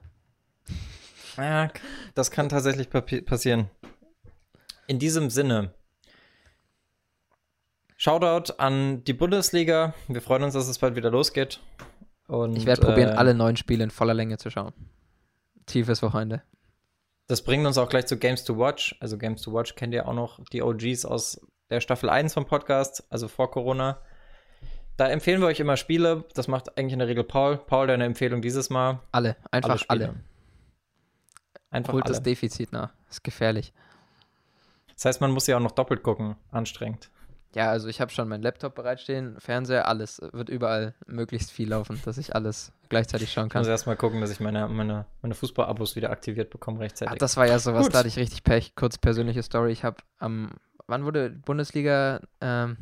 Ja, 1.39 1.71
das 2.15 2.31
kann 2.31 2.51
tatsächlich 2.51 2.91
passieren. 3.25 3.71
In 4.87 4.99
diesem 4.99 5.31
Sinne, 5.31 5.73
Shoutout 7.97 8.55
an 8.59 9.05
die 9.05 9.13
Bundesliga. 9.13 9.95
Wir 10.09 10.21
freuen 10.21 10.43
uns, 10.43 10.55
dass 10.55 10.69
es 10.69 10.79
bald 10.79 10.97
wieder 10.97 11.11
losgeht. 11.11 11.61
Und, 12.27 12.57
Ich 12.57 12.67
werde 12.67 12.83
probieren, 12.83 13.11
äh, 13.11 13.17
alle 13.17 13.35
neun 13.35 13.57
Spiele 13.57 13.85
in 13.85 13.91
voller 13.91 14.15
Länge 14.15 14.39
zu 14.39 14.51
schauen. 14.51 14.73
Tiefes 15.67 16.03
Wochenende. 16.03 16.43
Das 17.27 17.43
bringt 17.43 17.67
uns 17.67 17.79
auch 17.79 17.89
gleich 17.89 18.07
zu 18.07 18.19
Games 18.19 18.45
to 18.45 18.59
Watch. 18.59 18.97
Also 19.01 19.17
Games 19.17 19.43
to 19.43 19.53
Watch 19.53 19.75
kennt 19.77 19.95
ihr 19.95 20.07
auch 20.09 20.15
noch 20.15 20.41
die 20.53 20.63
OGs 20.63 21.05
aus 21.05 21.41
der 21.71 21.81
Staffel 21.81 22.11
1 22.11 22.35
vom 22.35 22.47
Podcast, 22.47 23.05
also 23.11 23.29
vor 23.29 23.51
Corona. 23.51 23.99
Da 24.97 25.09
empfehlen 25.09 25.41
wir 25.41 25.49
euch 25.49 25.61
immer 25.61 25.77
Spiele. 25.77 26.25
Das 26.35 26.49
macht 26.49 26.77
eigentlich 26.77 26.93
in 26.93 26.99
der 26.99 27.09
Regel 27.09 27.25
Paul. 27.25 27.57
Paul, 27.57 27.87
deine 27.87 28.05
Empfehlung 28.05 28.43
dieses 28.43 28.71
Mal. 28.71 29.01
Alle, 29.13 29.37
einfach 29.51 29.79
Spiele. 29.79 30.09
alle. 30.09 30.15
Einfach 31.71 31.95
Holt 31.95 32.05
alle. 32.05 32.13
das 32.13 32.23
Defizit 32.23 32.73
nach. 32.73 32.93
Ist 33.11 33.25
gefährlich. 33.25 33.73
Das 34.95 35.07
heißt, 35.07 35.21
man 35.21 35.33
muss 35.33 35.47
ja 35.47 35.57
auch 35.57 35.61
noch 35.61 35.73
doppelt 35.73 36.03
gucken. 36.03 36.37
Anstrengend. 36.53 37.11
Ja, 37.55 37.71
also 37.71 37.87
ich 37.89 38.01
habe 38.01 38.11
schon 38.11 38.29
meinen 38.29 38.43
Laptop 38.43 38.75
bereitstehen, 38.75 39.37
Fernseher, 39.39 39.87
alles. 39.87 40.21
Wird 40.33 40.49
überall 40.49 40.95
möglichst 41.07 41.53
viel 41.53 41.69
laufen, 41.69 42.01
dass 42.05 42.19
ich 42.19 42.35
alles 42.35 42.73
gleichzeitig 42.89 43.33
schauen 43.33 43.47
Ich 43.47 43.55
muss 43.55 43.63
kann. 43.65 43.71
erstmal 43.71 43.97
gucken, 43.97 44.21
dass 44.21 44.31
ich 44.31 44.41
meine, 44.41 44.67
meine, 44.69 45.07
meine 45.23 45.35
Fußball-Abos 45.35 45.95
wieder 45.95 46.11
aktiviert 46.11 46.51
bekomme 46.51 46.81
rechtzeitig. 46.81 47.13
Ach, 47.15 47.19
das 47.19 47.37
war 47.37 47.47
ja 47.47 47.59
sowas, 47.61 47.85
Gut. 47.85 47.95
da 47.95 47.99
hatte 48.01 48.09
ich 48.09 48.17
richtig 48.17 48.43
Pech. 48.43 48.75
Kurz 48.75 48.99
persönliche 48.99 49.43
Story. 49.43 49.71
Ich 49.71 49.85
habe 49.85 49.99
am, 50.19 50.51
wann 50.89 51.05
wurde 51.05 51.31
Bundesliga, 51.31 52.21
ähm, 52.41 52.77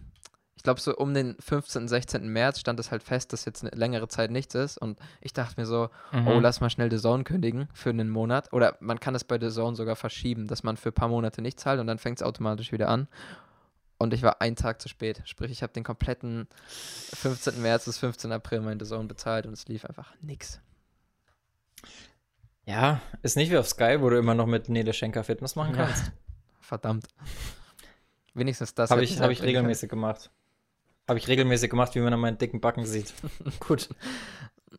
ich 0.56 0.62
glaube 0.62 0.80
so 0.80 0.94
um 0.96 1.12
den 1.12 1.36
15., 1.40 1.88
16. 1.88 2.28
März 2.28 2.60
stand 2.60 2.78
es 2.78 2.90
halt 2.92 3.02
fest, 3.02 3.32
dass 3.32 3.44
jetzt 3.44 3.62
eine 3.64 3.76
längere 3.76 4.06
Zeit 4.08 4.30
nichts 4.30 4.54
ist. 4.54 4.78
Und 4.78 4.98
ich 5.20 5.32
dachte 5.32 5.60
mir 5.60 5.66
so, 5.66 5.90
Mhm. 6.12 6.28
oh, 6.28 6.38
lass 6.40 6.60
mal 6.60 6.70
schnell 6.70 6.90
The 6.90 6.98
Zone 6.98 7.24
kündigen 7.24 7.68
für 7.74 7.90
einen 7.90 8.08
Monat. 8.08 8.52
Oder 8.52 8.76
man 8.80 9.00
kann 9.00 9.14
es 9.16 9.24
bei 9.24 9.40
The 9.40 9.50
Zone 9.50 9.74
sogar 9.76 9.96
verschieben, 9.96 10.46
dass 10.46 10.62
man 10.62 10.76
für 10.76 10.90
ein 10.90 10.94
paar 10.94 11.08
Monate 11.08 11.42
nicht 11.42 11.58
zahlt 11.58 11.80
und 11.80 11.88
dann 11.88 11.98
fängt 11.98 12.18
es 12.18 12.22
automatisch 12.22 12.70
wieder 12.72 12.88
an. 12.88 13.08
Und 14.02 14.12
ich 14.12 14.22
war 14.22 14.40
einen 14.40 14.56
Tag 14.56 14.82
zu 14.82 14.88
spät. 14.88 15.22
Sprich, 15.24 15.52
ich 15.52 15.62
habe 15.62 15.72
den 15.72 15.84
kompletten 15.84 16.48
15. 17.14 17.62
März 17.62 17.84
bis 17.84 17.98
15. 17.98 18.32
April 18.32 18.60
mein 18.60 18.80
The 18.80 18.84
Zone 18.86 19.06
bezahlt 19.06 19.46
und 19.46 19.52
es 19.52 19.68
lief 19.68 19.84
einfach 19.84 20.12
nix. 20.20 20.60
Ja, 22.64 23.00
ist 23.22 23.36
nicht 23.36 23.50
wie 23.52 23.56
auf 23.58 23.68
Sky, 23.68 23.98
wo 24.00 24.10
du 24.10 24.18
immer 24.18 24.34
noch 24.34 24.46
mit 24.46 24.68
Nele 24.68 24.92
Schenker 24.92 25.22
Fitness 25.22 25.54
machen 25.54 25.76
Ja. 25.76 25.86
kannst. 25.86 26.10
Verdammt. 26.60 27.06
Wenigstens 28.34 28.74
das. 28.74 28.90
Habe 28.90 29.04
ich, 29.04 29.20
hab 29.20 29.30
ich 29.30 29.38
bringen 29.38 29.54
können. 29.54 29.56
regelmäßig 29.58 29.88
gemacht. 29.88 30.30
Habe 31.08 31.18
ich 31.18 31.28
regelmäßig 31.28 31.70
gemacht, 31.70 31.94
wie 31.94 32.00
man 32.00 32.12
an 32.12 32.20
meinen 32.20 32.38
dicken 32.38 32.60
Backen 32.60 32.86
sieht. 32.86 33.12
Gut. 33.60 33.88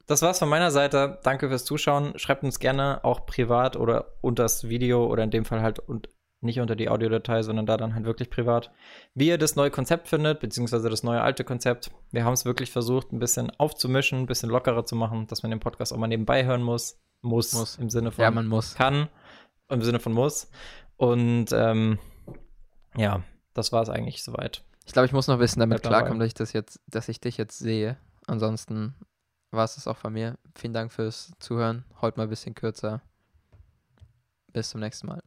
Das 0.05 0.21
war's 0.21 0.39
von 0.39 0.49
meiner 0.49 0.71
Seite. 0.71 1.19
Danke 1.23 1.47
fürs 1.47 1.63
Zuschauen. 1.65 2.17
Schreibt 2.19 2.43
uns 2.43 2.59
gerne 2.59 3.03
auch 3.05 3.25
privat 3.25 3.75
oder 3.77 4.13
unter 4.21 4.43
das 4.43 4.67
Video 4.67 5.05
oder 5.05 5.23
in 5.23 5.31
dem 5.31 5.45
Fall 5.45 5.61
halt 5.61 5.79
und 5.79 6.09
nicht 6.43 6.59
unter 6.59 6.75
die 6.75 6.89
Audiodatei, 6.89 7.41
sondern 7.43 7.65
da 7.65 7.77
dann 7.77 7.93
halt 7.95 8.05
wirklich 8.05 8.29
privat, 8.29 8.71
wie 9.13 9.27
ihr 9.27 9.37
das 9.37 9.55
neue 9.55 9.71
Konzept 9.71 10.07
findet, 10.07 10.39
beziehungsweise 10.39 10.89
das 10.89 11.03
neue 11.03 11.21
alte 11.21 11.43
Konzept. 11.43 11.91
Wir 12.11 12.23
haben 12.25 12.33
es 12.33 12.45
wirklich 12.45 12.71
versucht, 12.71 13.11
ein 13.11 13.19
bisschen 13.19 13.49
aufzumischen, 13.57 14.19
ein 14.19 14.25
bisschen 14.25 14.49
lockerer 14.49 14.85
zu 14.85 14.95
machen, 14.95 15.27
dass 15.27 15.43
man 15.43 15.51
den 15.51 15.59
Podcast 15.59 15.93
auch 15.93 15.97
mal 15.97 16.07
nebenbei 16.07 16.45
hören 16.45 16.61
muss. 16.63 16.99
Muss, 17.21 17.53
Muss. 17.53 17.77
im 17.77 17.89
Sinne 17.89 18.11
von 18.11 18.21
Ja, 18.23 18.31
man 18.31 18.47
muss. 18.47 18.75
kann, 18.75 19.07
im 19.69 19.81
Sinne 19.81 19.99
von 19.99 20.11
muss. 20.11 20.49
Und 20.97 21.47
ähm, 21.53 21.97
ja, 22.97 23.23
das 23.53 23.71
war 23.71 23.81
es 23.81 23.89
eigentlich 23.89 24.23
soweit. 24.23 24.63
Ich 24.85 24.91
glaube, 24.91 25.05
ich 25.05 25.13
muss 25.13 25.27
noch 25.27 25.35
ein 25.35 25.39
bisschen 25.39 25.61
damit 25.61 25.81
Bleib 25.81 25.83
dabei. 25.83 25.97
klarkommen, 25.99 26.19
dass 26.19 26.27
ich 26.27 26.33
das 26.33 26.51
jetzt, 26.51 26.81
dass 26.87 27.07
ich 27.07 27.21
dich 27.21 27.37
jetzt 27.37 27.57
sehe. 27.59 27.95
Ansonsten 28.27 28.93
war 29.51 29.63
es 29.63 29.75
das 29.75 29.87
auch 29.87 29.95
von 29.97 30.11
mir. 30.11 30.37
Vielen 30.55 30.73
Dank 30.73 30.91
fürs 30.91 31.31
Zuhören. 31.39 31.85
Heute 32.01 32.17
mal 32.17 32.23
ein 32.23 32.29
bisschen 32.29 32.55
kürzer. 32.55 33.01
Bis 34.51 34.69
zum 34.69 34.81
nächsten 34.81 35.07
Mal. 35.07 35.21